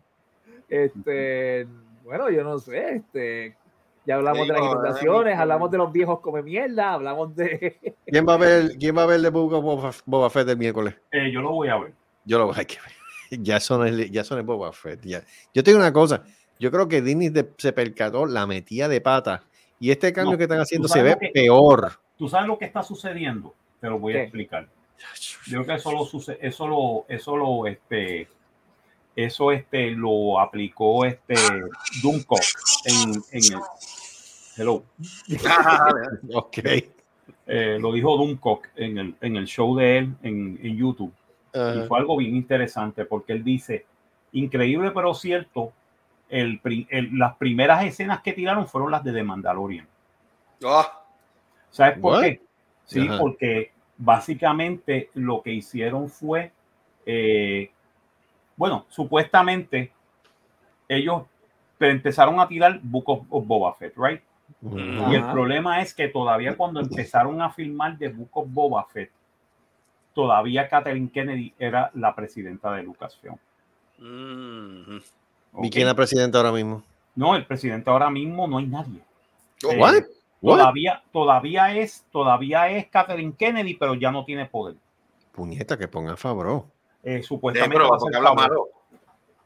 [0.70, 1.68] Este,
[2.04, 3.56] bueno, yo no sé, este,
[4.06, 7.96] ya hablamos Sí, de las no, inundaciones, hablamos de los viejos come mierda, hablamos de
[8.08, 10.96] ¿Quién va a ver, quién va a ver de Boba, Boba- Fett el miércoles?
[11.12, 11.94] Eh, yo lo voy a ver.
[12.26, 12.68] Yo lo voy a ver.
[13.32, 15.02] Ya son el, ya son el Boba Fett.
[15.04, 15.24] Ya.
[15.54, 16.24] Yo tengo una cosa.
[16.60, 19.44] Yo creo que Disney se percató la metía de pata.
[19.80, 21.92] Y este cambio No, que están haciendo se ve que- peor.
[22.18, 23.54] ¿Tú sabes lo que está sucediendo?
[23.82, 24.24] Te lo voy a ¿Qué?
[24.24, 24.68] explicar.
[25.48, 28.28] Yo creo que eso lo suce- eso lo, eso lo, este,
[29.16, 31.36] eso este lo aplicó este
[32.02, 32.40] Duncock
[32.86, 33.60] en, en el
[34.58, 34.84] Hello.
[36.34, 36.58] Ok.
[37.48, 41.14] Eh, lo dijo Duncock en el, en el show de él en, en YouTube.
[41.54, 41.86] Y Ajá.
[41.88, 43.86] fue algo bien interesante porque él dice,
[44.32, 45.72] increíble pero cierto,
[46.30, 49.88] el, pri- el- las primeras escenas que tiraron fueron las de The Mandalorian.
[50.66, 51.02] Ah,
[51.70, 52.22] ¿Sabes por What?
[52.24, 52.42] qué?
[52.86, 53.18] Sí, Ajá.
[53.20, 56.52] porque básicamente lo que hicieron fue,
[57.06, 57.72] eh,
[58.56, 59.92] bueno, supuestamente
[60.88, 61.24] ellos
[61.80, 64.22] empezaron a tirar Book of, of Boba Fett, right?
[64.62, 69.12] Y el problema es que todavía cuando empezaron a filmar The Book of Boba Fett,
[70.14, 73.36] todavía Kathleen Kennedy era la presidenta de Lucasfilm.
[75.56, 76.84] Mm, ¿Y quién es el presidente ahora mismo?
[77.16, 79.00] No, el presidente ahora mismo no hay nadie.
[79.66, 79.94] Oh, Eh, what?
[80.42, 80.58] What?
[80.60, 84.76] Todavía, todavía es, todavía es Catherine Kennedy, pero ya no tiene poder.
[85.32, 86.68] Puñeta, que ponga Fabro.
[87.04, 88.68] Eh, Eh, supuestamente pero, va a ¿por ser qué habla Favreau.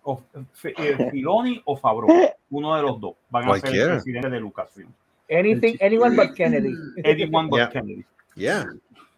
[0.04, 0.22] O,
[0.54, 2.08] F- eh, Filoni o Favreau,
[2.50, 3.94] uno de los dos van a ser el Cualquiera.
[3.96, 4.90] presidente de Lucasfilm.
[5.30, 6.74] Anything, anyone but Kennedy.
[7.04, 7.70] Anyone but Yeah.
[7.70, 8.06] Kennedy.
[8.36, 8.66] Yeah.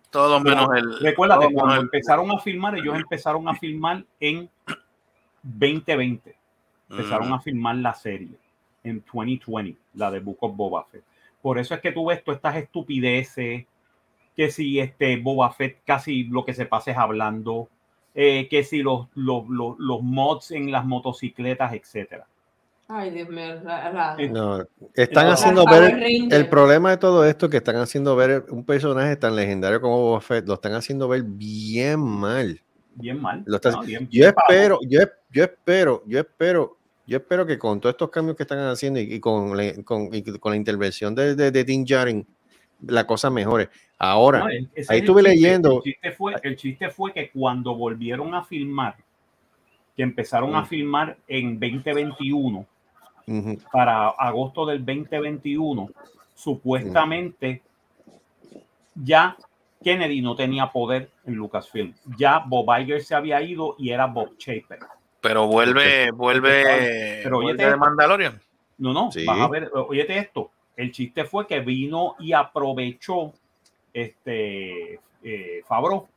[0.09, 0.99] Todo menos el.
[0.99, 4.49] Recuérdate, cuando el- empezaron a filmar, ellos empezaron a filmar en
[5.43, 6.35] 2020.
[6.91, 7.33] Empezaron Mm.
[7.33, 8.29] a filmar la serie
[8.83, 11.03] en 2020, la de Book of Boba Fett.
[11.41, 13.65] Por eso es que tú ves todas estas estupideces,
[14.35, 17.67] que si este Boba Fett casi lo que se pasa es hablando,
[18.13, 22.27] eh, que si los, los, los, los mods en las motocicletas, etcétera.
[22.93, 23.53] Ay, Dios mío.
[24.17, 24.65] Eh, No,
[24.95, 25.31] están No.
[25.31, 26.33] haciendo ver Rangers.
[26.33, 30.19] el problema de todo esto que están haciendo ver un personaje tan legendario como Boba
[30.21, 32.59] Fett, lo están haciendo ver bien mal.
[32.95, 33.43] Bien mal.
[33.45, 33.83] Lo estás- ¿no?
[33.83, 34.99] Bien- Yo bien espero, yo,
[35.31, 39.13] yo espero, yo espero, yo espero que con todos estos cambios que están haciendo y,
[39.15, 42.25] y con, la, con, y con la intervención de, de, de Djarin,
[42.87, 43.69] la cosa mejore.
[43.97, 45.35] Ahora, No, ese es ahí estuve chiste.
[45.35, 45.75] leyendo.
[45.77, 48.95] El chiste, fue, el chiste fue que cuando volvieron a filmar,
[49.95, 50.65] que empezaron a Mm.
[50.65, 52.65] filmar en 2021,
[53.27, 55.89] ujú, para agosto del 2021,
[56.33, 57.61] supuestamente
[58.95, 59.37] ya
[59.83, 61.93] Kennedy no tenía poder en Lucasfilm.
[62.17, 64.79] Ya Bob Iger se había ido y era Bob Chaper.
[65.21, 68.41] Pero vuelve, vuelve, Pero oye, vuelve de Mandalorian.
[68.79, 69.25] No, no, Sí.
[69.25, 70.49] vas a ver, óyete esto.
[70.75, 73.31] El chiste fue que vino y aprovechó
[73.93, 76.07] este eh, Favreau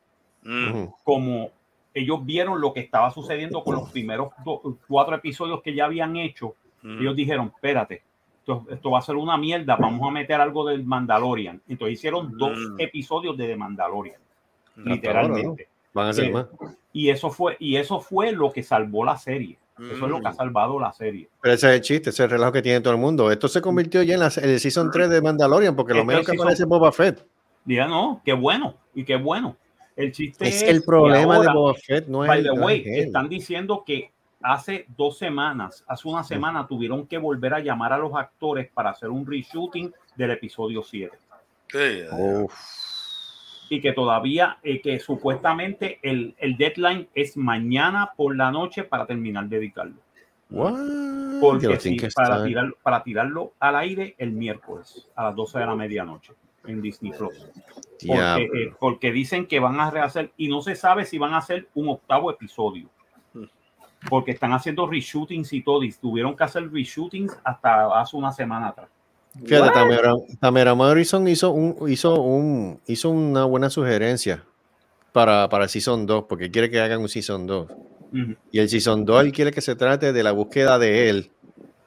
[0.43, 0.85] Mm.
[1.03, 1.49] como
[1.93, 6.15] ellos vieron lo que estaba sucediendo con los primeros do- cuatro episodios que ya habían
[6.17, 6.99] hecho, Mm.
[7.01, 8.01] ellos dijeron, espérate,
[8.39, 11.61] esto, esto va a ser una mierda, vamos a meter algo del Mandalorian.
[11.67, 12.75] Entonces hicieron dos Mm.
[12.79, 14.19] episodios de The Mandalorian,
[14.75, 15.67] literalmente.
[15.95, 16.45] Van a ser Eh, más.
[16.93, 19.57] Y eso fue, y eso fue lo que salvó la serie.
[19.77, 20.35] Eso es lo que ha Mm.
[20.35, 21.27] salvado la serie.
[21.41, 23.29] Pero ese es el chiste, ese es el relajo que tiene todo el mundo.
[23.31, 26.07] Esto se convirtió ya en, la, en el Season 3 de Mandalorian, porque lo Esto
[26.07, 27.25] menos que season- aparece es Boba Fett.
[27.65, 29.57] Ya no, qué bueno, y qué bueno.
[29.97, 32.65] El chiste Es es, el problema de Boba Fett, no es By el- the no
[32.65, 37.91] way, están diciendo que hace dos semanas, hace una semana, tuvieron que volver a llamar
[37.93, 41.17] a los actores para hacer un reshooting del episodio 7.
[41.69, 42.53] Sí, Uf.
[43.69, 49.05] Y que todavía, eh, que supuestamente el, el deadline es mañana por la noche para
[49.05, 49.95] terminar de editarlo.
[50.49, 50.75] What?
[50.75, 55.65] Que Porque sí, para, tirarlo, para tirarlo al aire el miércoles a las 12 de
[55.65, 56.33] la medianoche
[56.65, 57.45] en Disney Plus.
[58.05, 61.37] Porque, eh, porque dicen que van a rehacer y no se sabe si van a
[61.37, 62.89] hacer un octavo episodio.
[64.09, 68.67] Porque están haciendo reshootings y todo, y tuvieron que hacer reshootings hasta hace una semana
[68.67, 68.89] atrás.
[69.43, 74.43] Fíjate, Tamara, Tamara Morrison hizo, un, hizo, un, hizo una buena sugerencia
[75.11, 77.69] para, para Season 2, porque quiere que hagan un Season 2.
[77.69, 78.35] Ujú.
[78.51, 81.31] Y el Season 2 él quiere que se trate de la búsqueda de él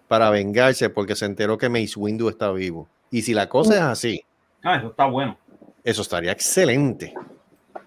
[0.09, 2.89] para vengarse porque se enteró que Mace Windu está vivo.
[3.11, 4.23] Y si la cosa es así,
[4.63, 5.39] Ah, eso está bueno.
[5.85, 7.15] eso estaría excelente.
[7.75, 7.81] O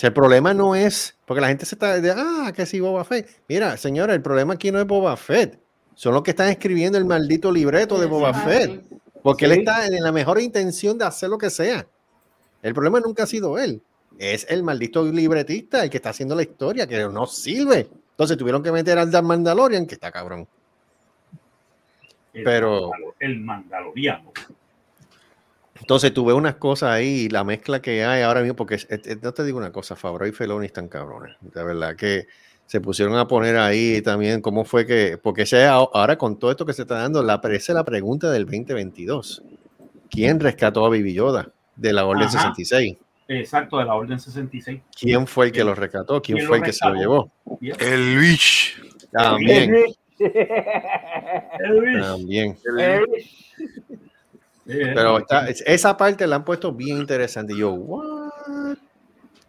[0.00, 3.04] sea, el problema no es, porque la gente se está de, ah, que sí, Boba
[3.04, 3.28] Fett.
[3.48, 5.58] Mira, señora, el problema aquí no es Boba Fett.
[6.00, 8.82] Son los que están escribiendo el maldito libreto de Boba Fett.
[9.22, 11.86] Porque él está en la mejor intención de hacer lo que sea.
[12.62, 13.82] El problema nunca ha sido él.
[14.18, 17.86] Es el maldito libretista el que está haciendo la historia, que no sirve.
[18.12, 20.48] Entonces tuvieron que meter al Dan Mandalorian, que está cabrón.
[22.32, 24.32] El Pero- Mandalor- el mandaloriano.
[25.80, 28.78] Entonces tuve unas cosas ahí, la mezcla que hay ahora mismo, porque
[29.20, 31.36] no te digo una cosa, Fabro y Feloni están cabrones.
[31.42, 32.26] De verdad que
[32.70, 36.64] se pusieron a poner ahí también cómo fue que, porque ese, ahora con todo esto
[36.64, 39.42] que se está dando, la, esa es la pregunta del 2022.
[40.08, 42.54] ¿Quién rescató a Baby Yoda de la Orden Ajá.
[42.54, 42.96] 66?
[43.26, 44.82] Exacto, de la Orden 66.
[44.96, 46.22] ¿Quién fue el que ¿Quién- lo rescató?
[46.22, 47.32] ¿Quién quién fue el que se lo llevó?
[47.60, 48.74] El Luis.
[49.10, 49.96] También, El-
[52.00, 52.56] también.
[52.78, 53.00] Eh,
[54.94, 57.52] Pero está- es- esa parte la han puesto bien interesante.
[57.52, 58.76] Y yo, ¿what?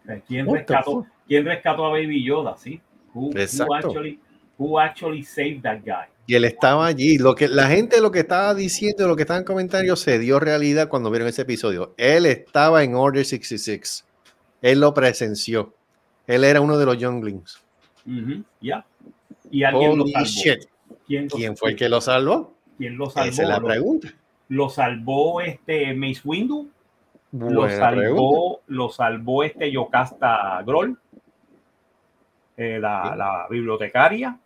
[0.10, 1.06] Eh, ¿Quién rescató?
[1.28, 2.58] ¿Quién rescató a Baby Yoda?
[2.58, 2.82] ¿Sí?
[3.14, 4.20] Who, who actually,
[4.58, 6.08] who actually saved that guy?
[6.28, 7.18] Y él estaba allí.
[7.18, 10.40] Lo que la gente lo que estaba diciendo, lo que estaba en comentarios, se dio
[10.40, 11.94] realidad cuando vieron ese episodio.
[11.98, 14.06] Él estaba en Order 66.
[14.62, 15.74] Él lo presenció.
[16.28, 17.60] Él era uno de los Younglings.
[18.06, 18.86] Ujú, Ya.
[19.50, 20.26] Y alguien lo salvó.
[20.26, 20.60] shit.
[21.08, 22.54] ¿Quién, lo- ¿Quién fue el que lo salvó?
[22.78, 23.30] quién lo salvó?
[23.30, 24.08] Esa es la Lo- pregunta.
[24.48, 26.70] Lo salvó este Mace Windu.
[27.34, 28.12] Lo Buena pregunta.
[28.12, 30.98] salvó, lo salvó este Yocasta Groll,
[32.58, 34.38] eh, la, bibliotecaria.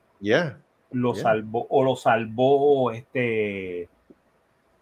[0.91, 3.90] Lo salvó, o lo salvó este.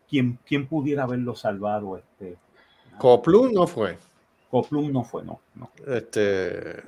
[0.10, 1.98] ¿Quién, quién pudiera haberlo salvado?
[1.98, 2.38] Este.
[2.98, 3.98] Coplum no fue.
[4.52, 5.40] Coplum no fue, no.
[5.56, 5.72] no.
[5.88, 6.84] Este.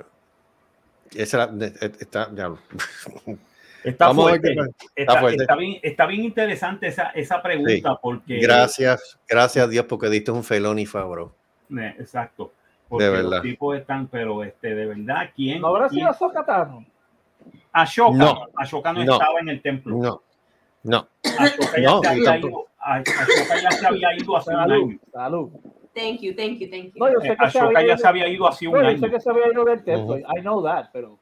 [1.14, 2.52] Esa de- está, ya.
[3.84, 4.50] Está ver fuerte.
[4.50, 4.64] Está,
[4.96, 5.42] Está fuerte.
[5.42, 7.98] está bien, está bien interesante esa, esa pregunta Sí.
[8.02, 8.38] porque...
[8.40, 11.32] Gracias, gracias a Dios porque diste un felón Favreau.
[11.70, 12.52] Eh, Exacto.
[12.88, 13.30] Porque De verdad.
[13.30, 15.60] los tipos están, pero este, de verdad, ¿quién?
[15.60, 16.84] ¿No habrá sido Ahsoka Tano?
[17.72, 18.46] Ashoka, No.
[18.56, 19.12] Ashoka no, No.
[19.14, 19.96] estaba en el templo.
[19.96, 20.22] No,
[20.84, 21.08] no.
[21.38, 24.88] Ashoka ya, No, se había ido, a- Ashoka ya se había ido hace un Salud,
[24.90, 24.98] año.
[25.12, 25.50] salud.
[25.94, 26.92] Thank you, thank you, thank you.
[26.96, 28.88] No, yo sé Eh, que se Ashoka ya se había ido hace un No, yo
[28.88, 28.98] año.
[28.98, 30.14] sé que se había ido del templo.
[30.14, 30.38] Ujú.
[30.38, 31.18] I know that, pero.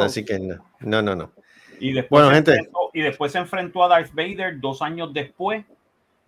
[0.00, 1.14] Así que no, no, no.
[1.16, 1.30] no.
[1.78, 2.50] Y después, Bueno, gente.
[2.52, 5.64] enfrentó, y después se enfrentó a Darth Vader dos años después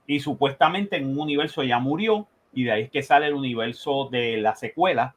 [0.06, 4.08] y supuestamente en un universo ya murió y de ahí es que sale el universo
[4.10, 5.14] de la secuela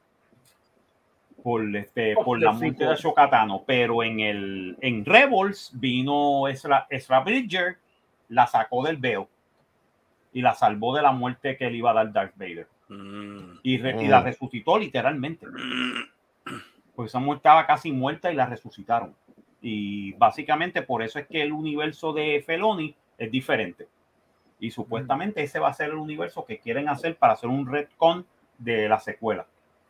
[1.44, 3.64] por, este, por la muerte de Ahsoka Tano.
[3.66, 7.78] Pero en, el, en Rebels vino Ezra, Ezra Bridger,
[8.30, 9.30] la sacó del veo
[10.34, 12.68] y la salvó de la muerte que le iba a dar Darth Vader.
[12.90, 13.60] Mm.
[13.64, 14.24] Y, re- y la Mm.
[14.26, 15.46] resucitó literalmente.
[16.96, 19.14] Porque esa muerte estaba casi muerta y la resucitaron.
[19.62, 23.88] Y básicamente por eso es que el universo de Feloni es diferente.
[24.60, 28.26] Y supuestamente ese va a ser el universo que quieren hacer para hacer un retcon
[28.58, 29.46] de la secuela.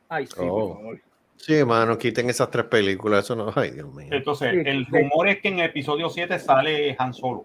[0.09, 0.67] Ay, sí, Oh.
[0.69, 0.99] por favor.
[1.37, 3.25] Sí, hermano, quiten esas tres películas.
[3.25, 3.51] Eso no.
[3.55, 4.07] Ay, Dios mío.
[4.11, 7.43] Entonces, el rumor es que en el episodio 7 sale Han Solo.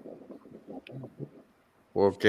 [1.92, 2.24] Ok.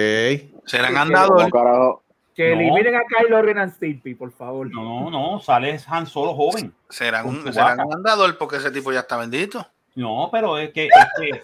[0.97, 1.38] Andador.
[1.38, 2.03] ¿Cómo carajo?
[2.34, 2.61] Que No.
[2.61, 4.69] eliminen a Kylo Ren and Stimpy, por favor.
[4.72, 6.65] No, no, no, sale Han Solo joven.
[6.65, 7.51] Un, Chewbacca.
[7.51, 9.68] serán un andador porque ese tipo ya está bendito.
[9.95, 11.43] No, pero es que, es que-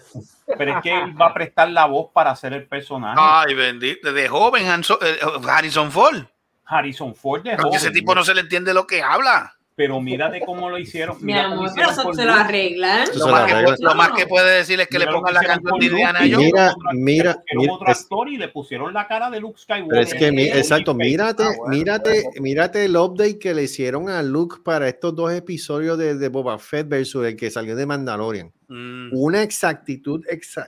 [0.58, 3.18] pero es que él va a prestar la voz para hacer el personaje.
[3.20, 4.14] Ay, bendito.
[4.14, 6.24] De joven, eh, Harrison Ford.
[6.66, 9.57] Harrison Ford de Porque ese joven, tipo no se le entiende lo que habla.
[9.78, 11.18] Pero mira de cómo lo hicieron.
[11.22, 13.08] Mi amor, hicieron pero eso se lo arreglan.
[13.16, 15.42] Lo más, la que, lo más que puede decir es que Mira le pongan la
[15.44, 16.38] canción de y Jones.
[16.38, 19.88] Mira, mira, mira, otro es- actor y le pusieron la cara de Luke Skywalker.
[19.90, 22.42] Pero es que, mi- exacto, mírate, Ah, bueno, mírate, bueno.
[22.42, 26.58] mírate el update que le hicieron a Luke para estos dos episodios de, de Boba
[26.58, 28.52] Fett versus el que salió de Mandalorian.
[28.70, 29.10] Mm.
[29.14, 30.68] Una exactitud exa-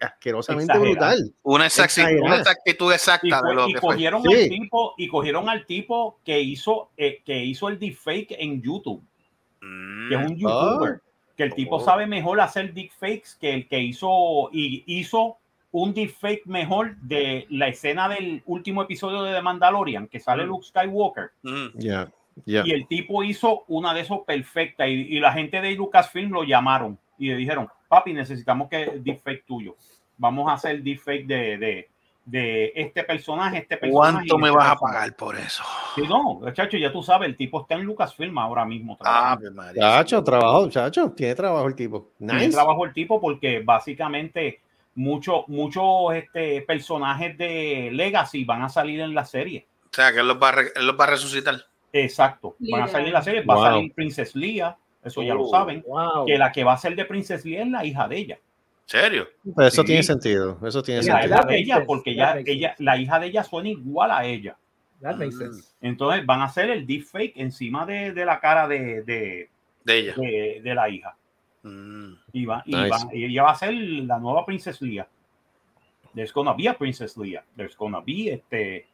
[0.00, 1.14] asquerosamente Exagerada.
[1.14, 1.34] brutal.
[1.42, 2.26] Una, exactitud, Exagerada.
[2.26, 3.94] una exactitud y, exacta fue- de lo y que fue.
[3.94, 4.34] cogieron Sí.
[4.34, 9.02] al tipo y cogieron al tipo que hizo eh, que hizo el deepfake en YouTube
[9.60, 10.26] que es Mm.
[10.26, 11.00] un youtuber
[11.36, 11.80] que el tipo Oh.
[11.80, 15.38] sabe mejor hacer deepfakes que el que hizo y hizo
[15.70, 20.48] un deepfake mejor de la escena del último episodio de The Mandalorian que sale Mm.
[20.48, 21.66] Luke Skywalker Mm.
[21.78, 22.10] Ya,
[22.44, 22.62] ya.
[22.66, 26.44] y el tipo hizo una de esos perfecta y, y la gente de Lucasfilm lo
[26.44, 29.74] llamaron y le dijeron papi necesitamos que deepfake tuyo
[30.16, 31.88] vamos a hacer deepfake de, de,
[32.24, 34.94] de este personaje este personaje ¿Cuánto y me este vas a personaje".
[34.98, 35.62] pagar por eso?
[35.94, 38.96] Sí, no, muchacho, ya tú sabes, el tipo está en Lucasfilm ahora mismo.
[39.00, 39.62] Ah, trabajando.
[39.62, 39.74] pues.
[39.76, 42.10] Chacho, trabajo, chacho, tiene trabajo el tipo.
[42.18, 42.50] Tiene Nice.
[42.52, 44.60] trabajo el tipo porque básicamente
[44.94, 49.66] muchos muchos este, personajes de Legacy van a salir en la serie.
[49.86, 51.54] O sea, que él los va a, re- él los va a resucitar.
[51.92, 53.40] Exacto, van a salir en la serie.
[53.42, 53.64] Va Wow.
[53.64, 54.76] a salir Princess Leia,
[55.08, 55.82] eso ya lo Oh, saben.
[55.86, 56.24] wow.
[56.26, 58.38] Que la que va a ser de Princess Leia es la hija de ella.
[58.84, 59.28] ¿Serio?
[59.54, 59.86] Pero eso Sí.
[59.88, 60.58] tiene sentido.
[60.66, 61.34] Eso tiene la sentido.
[61.36, 64.56] hija de ella, porque ya, ella, la hija de ella suena igual a ella.
[65.02, 65.74] That makes sense.
[65.82, 69.50] Entonces van a hacer el deepfake encima de, de la cara de, de,
[69.84, 70.14] De ella.
[70.16, 71.16] de- de la hija.
[71.62, 72.12] Mm.
[72.32, 72.88] Y, va, y, Nice.
[72.88, 75.06] va- y ella va a ser la nueva Princess Leia.
[76.14, 77.44] There's gonna be a Princess Leia.
[77.56, 78.86] There's gonna be este.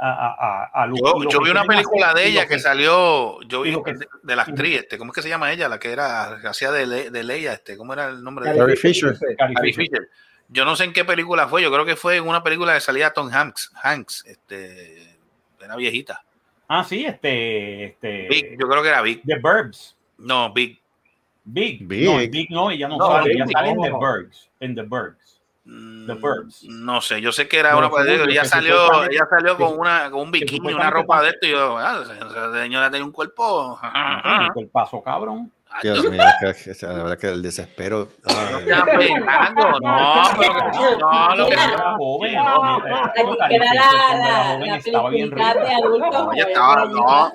[0.00, 0.28] A, a,
[0.72, 0.94] a, a lo-
[1.28, 4.78] Yo, vi una película de ella que salió, yo vi que- de, de la actriz,
[4.78, 5.68] este, ¿cómo es que se llama ella?
[5.68, 8.52] La que era, que hacía de, Le- de Leia, este, ¿cómo era el nombre de
[8.52, 8.60] ella?
[8.60, 9.18] Carrie Fisher.
[9.18, 9.90] Carrie Carrie Fisher.
[9.90, 10.08] Fisher.
[10.50, 12.80] Yo no sé en qué película fue, yo creo que fue en una película que
[12.80, 15.16] salía Tom Hanks, Hanks, este,
[15.60, 16.22] era viejita.
[16.68, 17.84] Ah, sí, este.
[17.86, 19.22] este Big, yo creo que era Big.
[19.24, 19.96] The Burbs.
[20.18, 20.80] No, Big.
[21.44, 21.86] Big.
[21.88, 22.04] Big.
[22.04, 23.30] No, Big no, ella no, No, sale.
[23.30, 23.82] Big Ella sale en no.
[23.82, 24.50] The Burbs.
[24.60, 25.37] En The Burbs.
[26.06, 26.64] The Burbs.
[26.64, 29.78] Mm, No sé, yo sé que era No, una obvio ella salió, ella salió con
[29.78, 33.12] una con un bikini, una ropa de esto y yo, ah, esa señora tenía un
[33.12, 33.78] cuerpo.
[34.56, 35.52] El paso, cabrón.
[35.82, 38.08] Dios mío, la verdad que el desespero.
[38.24, 38.32] no,
[40.98, 42.36] no, lo que Era joven.
[44.78, 45.36] Estaba bien de.
[45.36, 47.32] ¿verdad?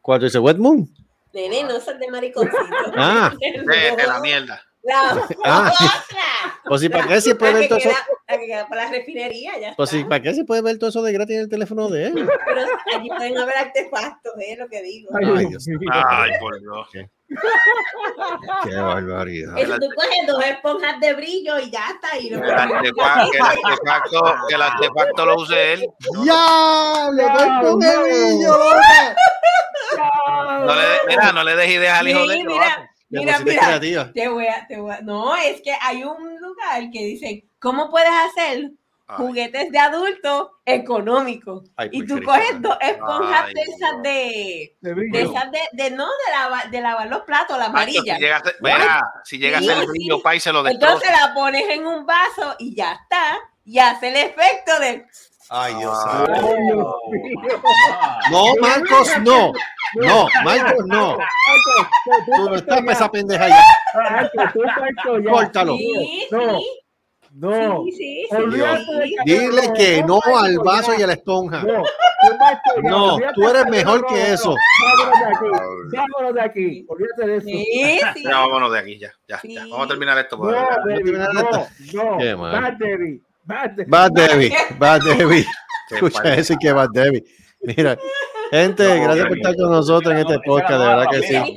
[0.00, 0.88] ¿Cuál dice Wet Moon?
[1.32, 2.56] Nene, no seas de mariconcito.
[2.96, 3.32] Ah.
[3.40, 4.62] de, de la mierda.
[4.82, 5.10] La
[5.44, 5.72] Ah.
[5.72, 6.60] otra.
[6.64, 7.88] Pues sí, ¿para qué se puede ver que, todo eso?
[7.90, 7.98] queda,
[8.28, 10.08] la que queda para la refinería, ya Pues sí, está.
[10.08, 12.14] ¿para qué se puede ver todo eso de gratis en el teléfono de él?
[12.46, 12.60] Pero
[12.96, 15.10] allí pueden haber artefactos, es lo que digo.
[15.36, 15.66] Ay, Dios.
[15.92, 16.88] Ay, por Dios.
[18.64, 19.58] Qué barbaridad.
[19.58, 22.16] Eso tú coges dos esponjas de brillo y ya está.
[22.18, 25.86] Y lo Que el artefacto, que el artefacto, que el artefacto lo use él.
[26.24, 27.08] ¡Ya!
[27.12, 27.70] ¡Le doy no.
[27.70, 28.52] el niño!
[30.66, 32.46] No le, de- mira, no le des ideas al hijo de Sí, él.
[32.46, 33.62] mira, mira, mira.
[33.66, 34.12] creativa.
[34.12, 37.90] Te voy a, te voy a- No, es que hay un lugar que dicen, ¿cómo
[37.90, 38.70] puedes hacer
[39.16, 41.64] juguetes de adulto económicos.
[41.76, 42.26] Ay, y tú porquería.
[42.32, 46.80] coges dos esponjas Ay, de esas de, De esas de, de no de lavar, de
[46.80, 48.14] lavar los platos, la amarilla.
[48.14, 49.86] Si llega, a ser- verá, si Sí, sí.
[49.88, 50.94] brillo, pa, y se lo destroza.
[50.94, 53.38] Entonces la pones en un vaso y ya está.
[53.64, 55.06] Y hace el efecto de
[55.52, 56.26] Ay, Dios Ah.
[56.28, 56.94] Ay, Dios mío.
[58.30, 59.52] No, Marcos, no.
[59.96, 61.16] No, Marcos, no.
[61.18, 63.64] Marcos, tú- no estás para esa pendeja ya.
[63.94, 65.30] Marcos, tú falto ya.
[65.32, 65.76] Córtalo.
[66.30, 66.60] No.
[67.32, 67.84] No.
[67.96, 68.36] sí, sí,
[69.24, 71.62] Dile que no al vaso y a la esponja.
[72.82, 74.54] No, tú eres mejor que eso.
[74.84, 75.96] Vámonos de aquí.
[75.96, 76.86] Vámonos de aquí.
[76.88, 77.46] Olvídate de eso.
[77.46, 78.22] Sí, sí.
[78.24, 79.40] Ya, vámonos de aquí, ya, ya.
[79.70, 80.36] Vamos a terminar esto.
[80.36, 83.29] No, no, no.
[83.86, 84.52] Bad Debbie.
[84.78, 85.44] Bad Debbie.
[85.44, 85.54] Bad
[85.90, 87.24] Escucha eso y que Bad Debbie.
[87.62, 87.98] Mira,
[88.50, 91.54] gente, No, gracias por estar con nosotros en este podcast, de verdad que sí.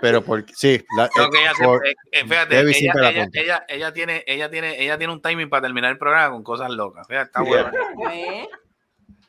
[0.00, 3.20] Pero porque sí, la- ella, se- por- eh, eh, fíjate, Debbie ella, siempre la ella,
[3.22, 3.40] apunta.
[3.40, 6.70] ella, ella tiene, ella tiene, ella tiene un timing para terminar el programa con cosas
[6.70, 7.06] locas.
[7.06, 7.70] Fíjate, está Yeah.
[7.96, 8.48] bueno.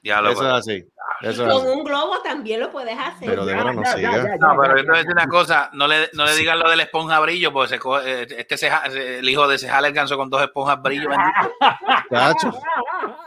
[0.02, 0.12] ¿Ves?
[0.14, 0.84] Ya lo eso es así.
[1.22, 1.78] Eso es Con así.
[1.80, 3.28] un globo también lo puedes hacer.
[3.28, 6.10] Pero de verdad no No, pero yo te voy a decir una cosa, no le,
[6.14, 8.90] no le digan lo de la esponja brillo, porque se co- eh, este se, ja-
[8.92, 11.10] se- el hijo de el ganso con dos esponjas brillo.
[12.10, 12.52] Cacho.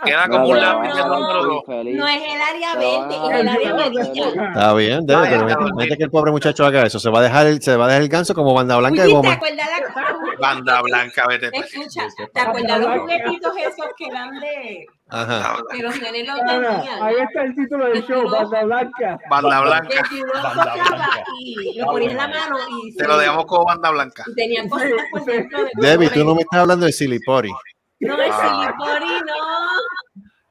[0.05, 0.89] Queda como un lápiz.
[0.91, 1.63] no, no, no, no.
[1.67, 4.49] No es el área Pero, verde, ah, es el área amarilla.
[4.49, 6.99] Está bien, debe, pero mete, mete que el pobre muchacho haga eso.
[7.01, 9.09] Se va a dejar el, se va a dejar el ganso como banda blanca de
[9.09, 9.33] Oye, ¿te goma.
[9.33, 11.51] acuerdas la Banda blanca, vete.
[11.53, 15.57] Escucha, ¿te acuerdas los juguetitos esos que eran de Ajá.
[15.71, 17.03] Ana, tenían?
[17.03, 19.19] Ahí está el título del show, Banda Blanca.
[19.29, 20.03] Banda blanca.
[20.43, 20.75] Banda
[21.41, 24.25] y lo ponías en la mano y Te lo dejamos como banda blanca.
[24.27, 27.51] y tenían cositas por dentro de Debbie, tú no me estás hablando de silly potty.
[28.01, 28.75] No es Ah.
[28.79, 29.35] silipori, no.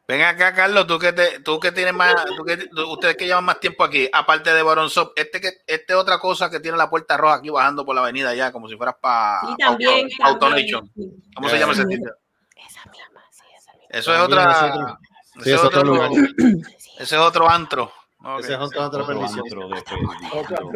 [0.08, 3.28] Ven acá, Carlos, tú que, te, tú que tienes más, tú que, tú- ustedes que
[3.28, 6.78] llevan más tiempo aquí, aparte de Baron Sop, este que, este otra cosa que tiene
[6.80, 10.10] la puerta roja aquí bajando por la avenida allá, como si fueras para Sí, también.
[10.24, 10.88] Autonation.
[10.90, 11.24] también.
[11.36, 12.16] ¿Cómo se llama ese sitio?
[12.56, 13.79] Esa misma, sí, esa misma.
[13.90, 14.98] Eso es otra.
[15.46, 16.10] es otro- sí, es lugar.
[17.00, 17.92] Ese es otro antro.
[18.40, 19.46] Ese es otro- antro de perdición.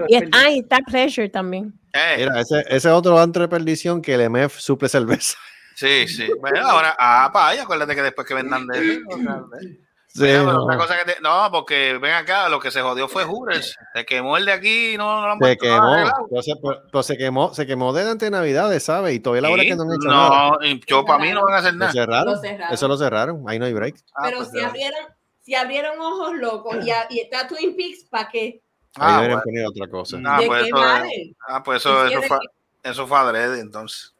[0.07, 1.73] Y, ah, y está Pleasure también.
[1.93, 5.37] Eh, Mira, ese, ese es otro antro de perdición que el MF suple cerveza.
[5.75, 6.29] sí, sí.
[6.39, 9.49] Bueno, ahora, ah, pa, ahí, acuérdate que después que vendan de eso.
[10.15, 10.63] Sí, Mira, no.
[10.65, 13.75] otra cosa que te- no, porque ven acá, lo que se jodió fue Hooters.
[13.95, 17.05] Se quemó el de aquí y no, no lo han Se quemó, entonces, pues, pues
[17.07, 19.15] se quemó, se quemó delante de Navidades, ¿sabes?
[19.15, 20.29] Y todavía la hora Sí, que no han hecho nada.
[20.51, 21.91] no, yo para mí no van a hacer Lo nada.
[21.93, 22.33] cerraron.
[22.35, 22.73] Lo cerraron.
[22.75, 23.43] Eso lo cerraron.
[23.47, 23.95] Ahí no hay break.
[24.13, 24.99] Ah, Pero pues, si abrieron,
[25.41, 28.61] si abrieron ojos locos y, a- y está Twin Peaks, ¿para qué?
[28.95, 29.43] Ahí Ah, deberían bueno.
[29.43, 30.17] poner otra cosa.
[30.23, 30.77] Ah, ¿De pues eso,
[31.47, 32.37] ah, pues eso, fue,
[32.83, 34.12] eso fue adrede, entonces.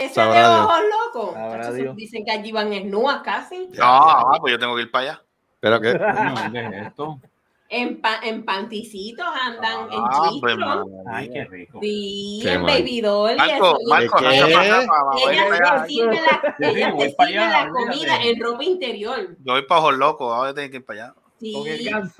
[0.00, 0.80] Ese Sabrá de ojos
[1.14, 1.96] locos.
[1.96, 3.68] Dicen que allí van esnuas casi.
[3.74, 5.22] No, ah, pues yo tengo que ir para allá.
[5.60, 7.20] Pero que, Coño, ¿dónde es esto?
[7.68, 10.86] En, pa- en panticitos andan, Ah, en pues, chistros.
[11.06, 11.78] Ay, qué rico.
[11.82, 17.50] Sí, Qué en baby doll y Marco, Marco, ellas te sirven la, ellas te sirven
[17.50, 19.36] la comida en ropa interior.
[19.44, 21.14] Yo voy para Ojos Locos, ahora tengo que ir para allá.
[21.38, 21.54] Sí,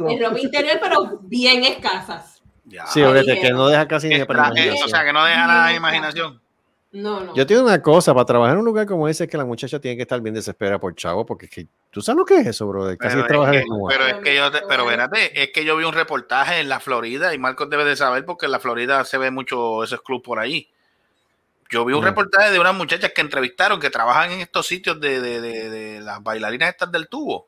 [0.06, 2.42] en ropa interior, pero bien escasas.
[2.64, 2.86] Ya.
[2.86, 5.06] sí, fíjate, que no deja casi ni para la eh, o sea, imaginación.
[5.06, 6.40] que no deja nada de imaginación.
[6.92, 7.34] No, no.
[7.36, 9.44] Yo te digo una cosa, para trabajar en un lugar como ese es que la
[9.44, 12.38] muchacha tiene que estar bien desesperada por chavo, porque es que tú sabes lo que
[12.38, 12.98] es eso, brother.
[12.98, 13.88] Casi Pero es, trabajar que, desnuda.
[13.96, 16.80] pero es que yo, te- pero espérate, es que yo vi un reportaje en la
[16.80, 20.24] Florida y Marcos debe de saber porque en la Florida se ve mucho esos clubs
[20.24, 20.68] por ahí.
[21.70, 25.20] Yo vi un reportaje de unas muchachas que entrevistaron que trabajan en estos sitios de,
[25.20, 27.46] de- de- de las bailarinas estas del tubo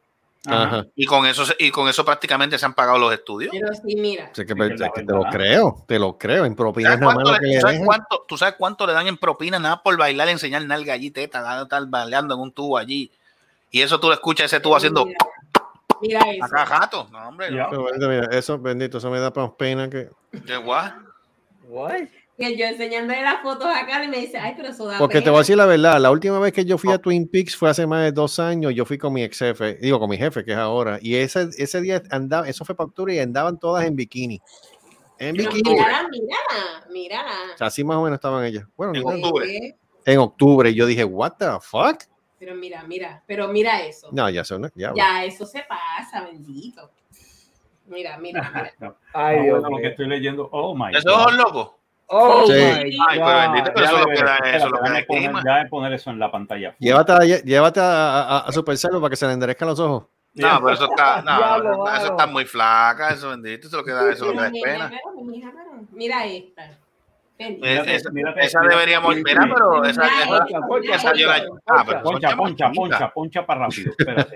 [0.48, 0.86] Ajá.
[0.96, 3.52] y con eso se- y con eso prácticamente se han pagado los estudios.
[3.52, 4.24] Pero sí, mira.
[4.32, 6.44] Así que, Sí, que es que te lo creo, te lo creo.
[6.44, 8.86] En propinas ¿Sabes nada más cuánto, lo que le- le ¿sabes cuánto- ¿Tú sabes cuánto
[8.86, 12.52] le dan en propina nada por bailar, enseñar nalga allí, teta, estar bailando en un
[12.52, 13.10] tubo allí?
[13.70, 15.18] Y eso tú lo escuchas ese tubo haciendo Mira,
[16.00, 16.44] mira eso.
[16.44, 17.08] acá jato.
[17.12, 17.68] No, hombre, mira,
[18.32, 20.10] eso, bendito, eso me da más pena que.
[20.46, 20.90] qué guay.
[21.68, 22.02] What?
[22.42, 25.30] Que yo enseñándole las fotos acá y me dice, ay, pero eso da Porque te
[25.30, 27.70] voy a decir la verdad, la última vez que yo fui a Twin Peaks fue
[27.70, 28.74] hace más de dos años.
[28.74, 30.98] Yo fui con mi ex jefe, digo con mi jefe, que es ahora.
[31.00, 34.40] Y ese, ese día andaba, eso fue para octubre y andaban todas en bikini.
[35.18, 35.70] En Pero bikini.
[35.70, 37.32] mírala, mírala, mírala.
[37.54, 38.64] O sea, así más o menos estaban ellas.
[38.76, 39.76] Bueno, En octubre.
[40.04, 40.70] En octubre.
[40.70, 42.02] Y yo dije, ¿What the fuck?
[42.40, 44.08] Pero mira, mira, pero mira eso.
[44.10, 44.68] No, ya son.
[44.74, 46.90] Ya, Ya, eso se pasa, bendito.
[47.86, 48.72] Mira, mira, mira.
[48.80, 50.48] No, Ay, no, Dios bueno, lo que estoy leyendo.
[50.50, 51.28] Oh my ¿Eso God.
[51.28, 51.78] es loco?
[52.14, 52.52] Oh, Sí.
[52.52, 52.58] my
[53.08, 55.60] Ay, pero bendito, pero eso es lo que da, eso es lo que da Déjame
[55.62, 56.76] el poner, eso en la pantalla.
[56.78, 60.04] Llévate, a, llévate a, a, a Supercell para que se le enderezcan los ojos.
[60.34, 63.92] No, pero eso está, no, eso, está- muy flaca, eso bendito, eso es lo que
[63.92, 64.90] da, eso es lo que da Pero, pena.
[65.92, 66.22] mira,
[66.54, 66.72] pero,
[67.38, 70.02] mira Esa- deberíamos, mira, pero esa,
[72.02, 73.92] Poncha, poncha, poncha, ah, Poncha, para rápido.
[73.98, 74.34] Espérate.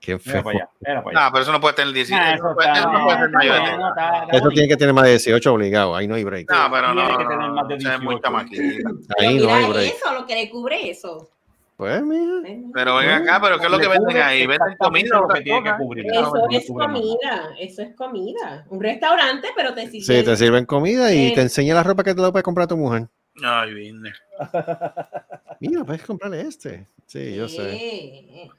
[0.00, 0.42] Qué feo.
[0.42, 1.02] No,
[1.32, 2.22] pero eso no puede tener 18.
[2.22, 4.28] Ah, eso eso no puede ser mayor de edad.
[4.32, 5.94] Eso tiene que tener más de 18 obligado.
[5.96, 6.50] Ahí no hay break.
[6.50, 8.22] No, pero no, Tiene que tener más de esa es muy 18.
[8.22, 8.90] chamaquita.
[9.16, 9.94] Pero Ahí no hay mira break.
[9.94, 11.30] eso, lo que le cubre eso.
[11.76, 12.32] Pues, mira.
[12.72, 14.46] Pero ven acá, pero ¿qué es lo que venden ahí?
[14.46, 16.06] ¿Venden comida o que tiene que cubrir.
[16.10, 18.64] Eso es comida, eso es comida.
[18.70, 20.02] Un restaurante, pero te sirven.
[20.02, 21.32] Sí, te sirven comida y Eh.
[21.34, 23.08] te enseña la ropa que te la puedes comprar a tu mujer.
[23.44, 24.12] Ay, vine.
[25.60, 26.86] Mira, puedes comprarle este.
[27.06, 28.50] Sí, yo sé.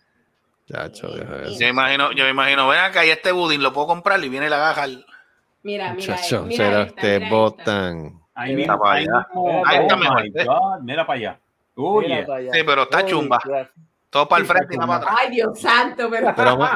[0.72, 1.54] Chacho, eso.
[1.54, 4.30] Yo me imagino, yo me imagino, ven acá y este budín lo puedo comprar y
[4.30, 4.84] viene la gaja.
[4.84, 5.06] al-
[5.64, 8.22] Mira, mira, Chacho, mira te mira botan.
[8.36, 9.28] Ahí Mira mismo, para ahí allá.
[9.66, 10.46] Ahí está mejor, ¿eh?
[10.84, 11.40] Mira para allá.
[11.78, 12.52] Mira para allá.
[12.54, 13.40] Sí, pero está Uy, chumba.
[13.46, 13.76] gracias.
[14.10, 15.16] Todo para el frente y nada para atrás.
[15.20, 16.28] Ay, Dios santo, pero.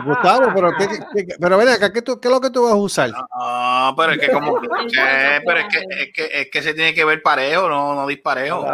[0.06, 2.64] Gustavo, pero, ¿qué, qué- qué- pero ven acá, ¿qué, tú- ¿qué es lo que tú
[2.64, 3.10] vas a usar?
[3.34, 6.74] Ah, pero es que como que, che, pero es que, es que es que se
[6.74, 8.66] tiene que ver parejo, no, no disparejo.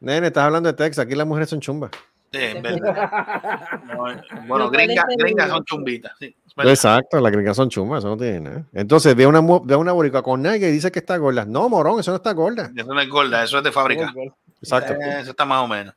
[0.00, 1.06] Nene, estás hablando de Texas.
[1.06, 1.90] Aquí las mujeres son chumbas.
[2.40, 3.80] Sí, es verdad.
[3.86, 6.12] No, Bueno, gringas, son chumbitas.
[6.18, 6.34] Sí.
[6.58, 8.64] Exacto, las gringas son chumbas, eso no tiene nada.
[8.72, 11.44] Entonces, ve una, ve una boricua con nalga y dice que está gorda.
[11.44, 12.70] No, morón, eso no está gorda.
[12.74, 14.12] Eso no es gorda, eso es de fábrica.
[14.60, 14.94] Exacto.
[14.94, 15.94] Eh, Eso está más o menos.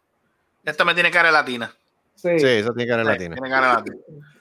[0.63, 1.71] Esta me tiene cara de latina.
[2.15, 2.39] Sí.
[2.39, 3.35] Sí, eso tiene cara de latina.
[3.35, 3.97] Tiene cara de latina.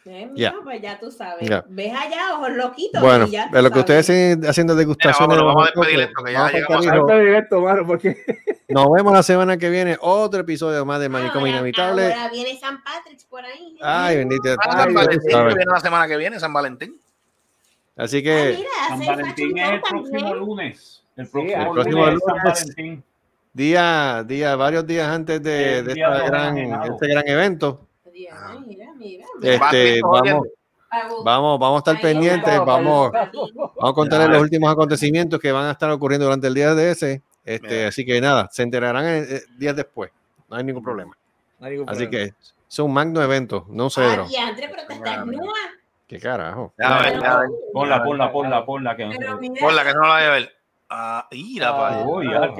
[0.06, 0.50] Eh, Ya.
[0.52, 1.48] mira, pues ya tú sabes.
[1.48, 1.64] Ya.
[1.68, 3.00] Ves allá, ojos loquitos.
[3.02, 3.76] Bueno, y ya lo que sabes.
[3.78, 5.36] ustedes siguen haciendo degustaciones.
[5.36, 7.86] Mira, vamos a de los despedir hot esto, que ya vamos a a- directo, mano,
[7.86, 8.16] porque
[8.68, 9.96] Nos vemos la semana que viene.
[10.00, 12.12] Otro episodio más de Manicomio Inevitable.
[12.12, 13.76] Ahora viene San Patrick's por ahí.
[13.80, 14.50] Ay, bendito.
[14.52, 17.00] Ah, Ay, San Valentín, que viene la semana que viene, San Valentín.
[17.96, 21.02] Así Ah, que mira, San Valentín es el próximo lunes.
[21.16, 22.44] El el próximo, próximo lunes es San lunes.
[22.76, 23.04] Valentín.
[23.52, 28.85] día, día, varios días antes de, de día esta gran, este gran evento, Ay, mira,
[28.98, 29.24] mira.
[29.42, 30.48] este, vamos,
[31.24, 32.64] vamos, vamos a estar pendientes, está.
[32.64, 36.74] vamos, vamos a contarles los últimos acontecimientos que van a estar ocurriendo durante el día
[36.74, 37.22] de ese.
[37.44, 40.10] Este, así que nada, se enterarán eh, eh, días después.
[40.48, 41.16] No hay ningún problema.
[41.60, 42.26] no hay ningún Así problema.
[42.34, 42.34] que
[42.68, 44.26] es un magno evento, no un cedro.
[44.28, 45.52] Ay, André, pero te estás nua.
[46.08, 46.72] ¿Qué carajo?
[46.78, 47.40] Ya ya.
[47.72, 48.96] Ponla, ponla, ponla, ponla.
[48.96, 49.54] Que Pero mira.
[49.60, 50.52] Por la que no la vaya a ver.
[50.88, 52.04] Ah, mira, Ah.
[52.06, 52.52] Uy, Ah,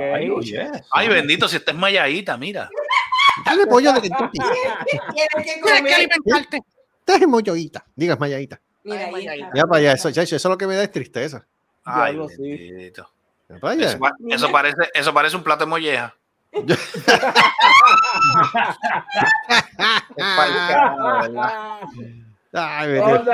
[0.93, 2.69] ay, bendito, si esta es mayadita, mira.
[3.45, 4.39] Dale pollo de Kentucky.
[4.39, 5.95] Tienes que comer.
[5.95, 6.61] alimentarte.
[7.07, 7.85] Dale molloguita.
[7.95, 8.61] Digas mayadita.
[8.85, 9.11] Mira.
[9.55, 11.45] Ya para allá, eso, eso es lo que me da es tristeza.
[11.85, 13.09] Ay, bendito.
[13.61, 13.89] Para allá.
[13.89, 16.15] Eso, pa- eso parece, eso parece un plato de molleja.
[22.55, 23.31] Ay, note,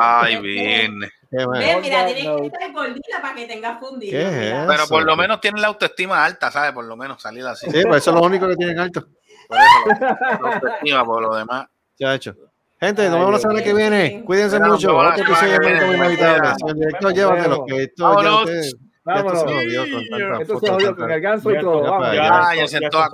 [0.00, 1.00] Ay, bien.
[1.30, 4.10] Ven, mira, tienes que estar gordita para que tengas fundido.
[4.12, 4.58] ¿Qué es mira.
[4.62, 4.66] eso?
[4.68, 6.72] Pero por lo menos tienen la autoestima alta, ¿sabes?
[6.72, 7.66] Por lo menos salir así.
[7.70, 9.06] Sí, pues eso es lo único que tienen alto.
[9.48, 11.66] Por eso, la, la autoestima, por lo demás.
[11.98, 12.34] Chacho.
[12.78, 14.22] Gente, nos vemos la semana que viene.
[14.24, 14.96] Cuídense mucho.
[14.96, 17.64] Otro episodio que de director, llévatelo.
[17.78, 18.50] esto ya Vámonos.
[19.92, 21.82] con tanta Esto foto, se jodió tanta- con el ganso y todo.
[22.12, 22.70] ya, Vamos.
[22.70, 23.08] sentó a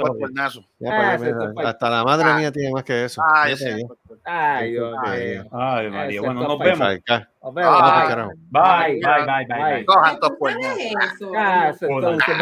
[0.90, 1.64] Ah, fue.
[1.66, 2.36] Hasta la madre Ah.
[2.38, 3.22] mía tiene más que eso.
[3.22, 3.44] Ah,
[3.74, 3.98] digo.
[4.24, 5.44] Ay, Dios Ay, mío.
[5.52, 6.20] Ay, María.
[6.22, 6.78] Bueno, nos vemos.
[6.80, 7.28] Nos.
[8.50, 9.46] Bye, bye, bye,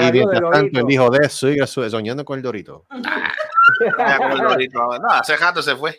[0.08, 1.48] Y mientras tanto, el hijo de su-
[1.90, 2.86] soñando con el Dorito.
[3.98, 4.98] Vaya con el Dorito.
[4.98, 5.96] No, hace rato se fue.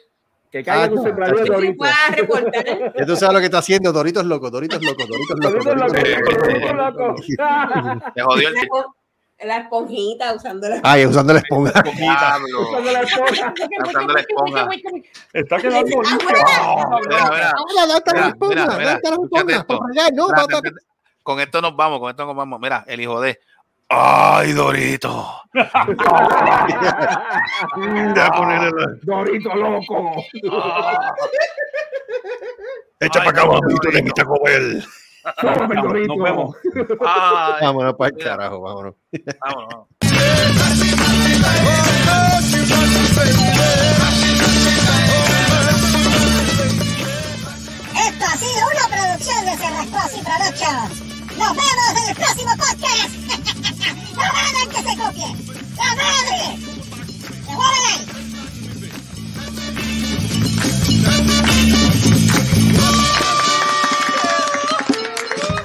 [0.52, 1.04] Que caiga Ah, no.
[2.98, 3.92] Ya tú sabes lo que está haciendo.
[3.94, 5.54] Dorito es loco, Dorito es loco, Dorito es loco.
[6.44, 7.16] Dorito es loco.
[8.16, 8.86] Se jodió el La, espon-
[9.44, 11.82] la esponjita usando la Ay, usando la esponja.
[11.98, 12.62] diablo.
[12.70, 13.54] Usando la esponja.
[13.88, 14.70] Usando la esponja.
[15.34, 16.28] Está quedando limpio.
[16.30, 17.52] Mira, mira.
[17.56, 18.56] Ahora, ¿dónde está la Mira, esponja?
[18.56, 20.70] mira, ¿Dónde mira, está espérate.
[21.24, 22.60] Con esto nos vamos, con esto nos vamos.
[22.60, 23.40] Mira, el hijo de.
[23.94, 25.38] ¡Ay, Dorito!
[28.16, 30.24] Ya ponerle la- Dorito loco.
[33.00, 34.88] Echa para acá, mamito, le quita Dorito.
[36.08, 36.56] Nos vemos.
[37.06, 37.54] ¡Ay!
[37.66, 38.96] Vámonos para el carajo, vámonos.
[39.42, 39.88] Vámonos, vámonos.
[46.92, 51.38] Esto ha sido una producción de Cerrascos y Productions.
[51.38, 53.41] Nos vemos en el próximo podcast.
[54.22, 55.30] ¡No van a que se copie!
[55.78, 56.40] ¡La madre!
[57.46, 58.00] ¡Que vuelven!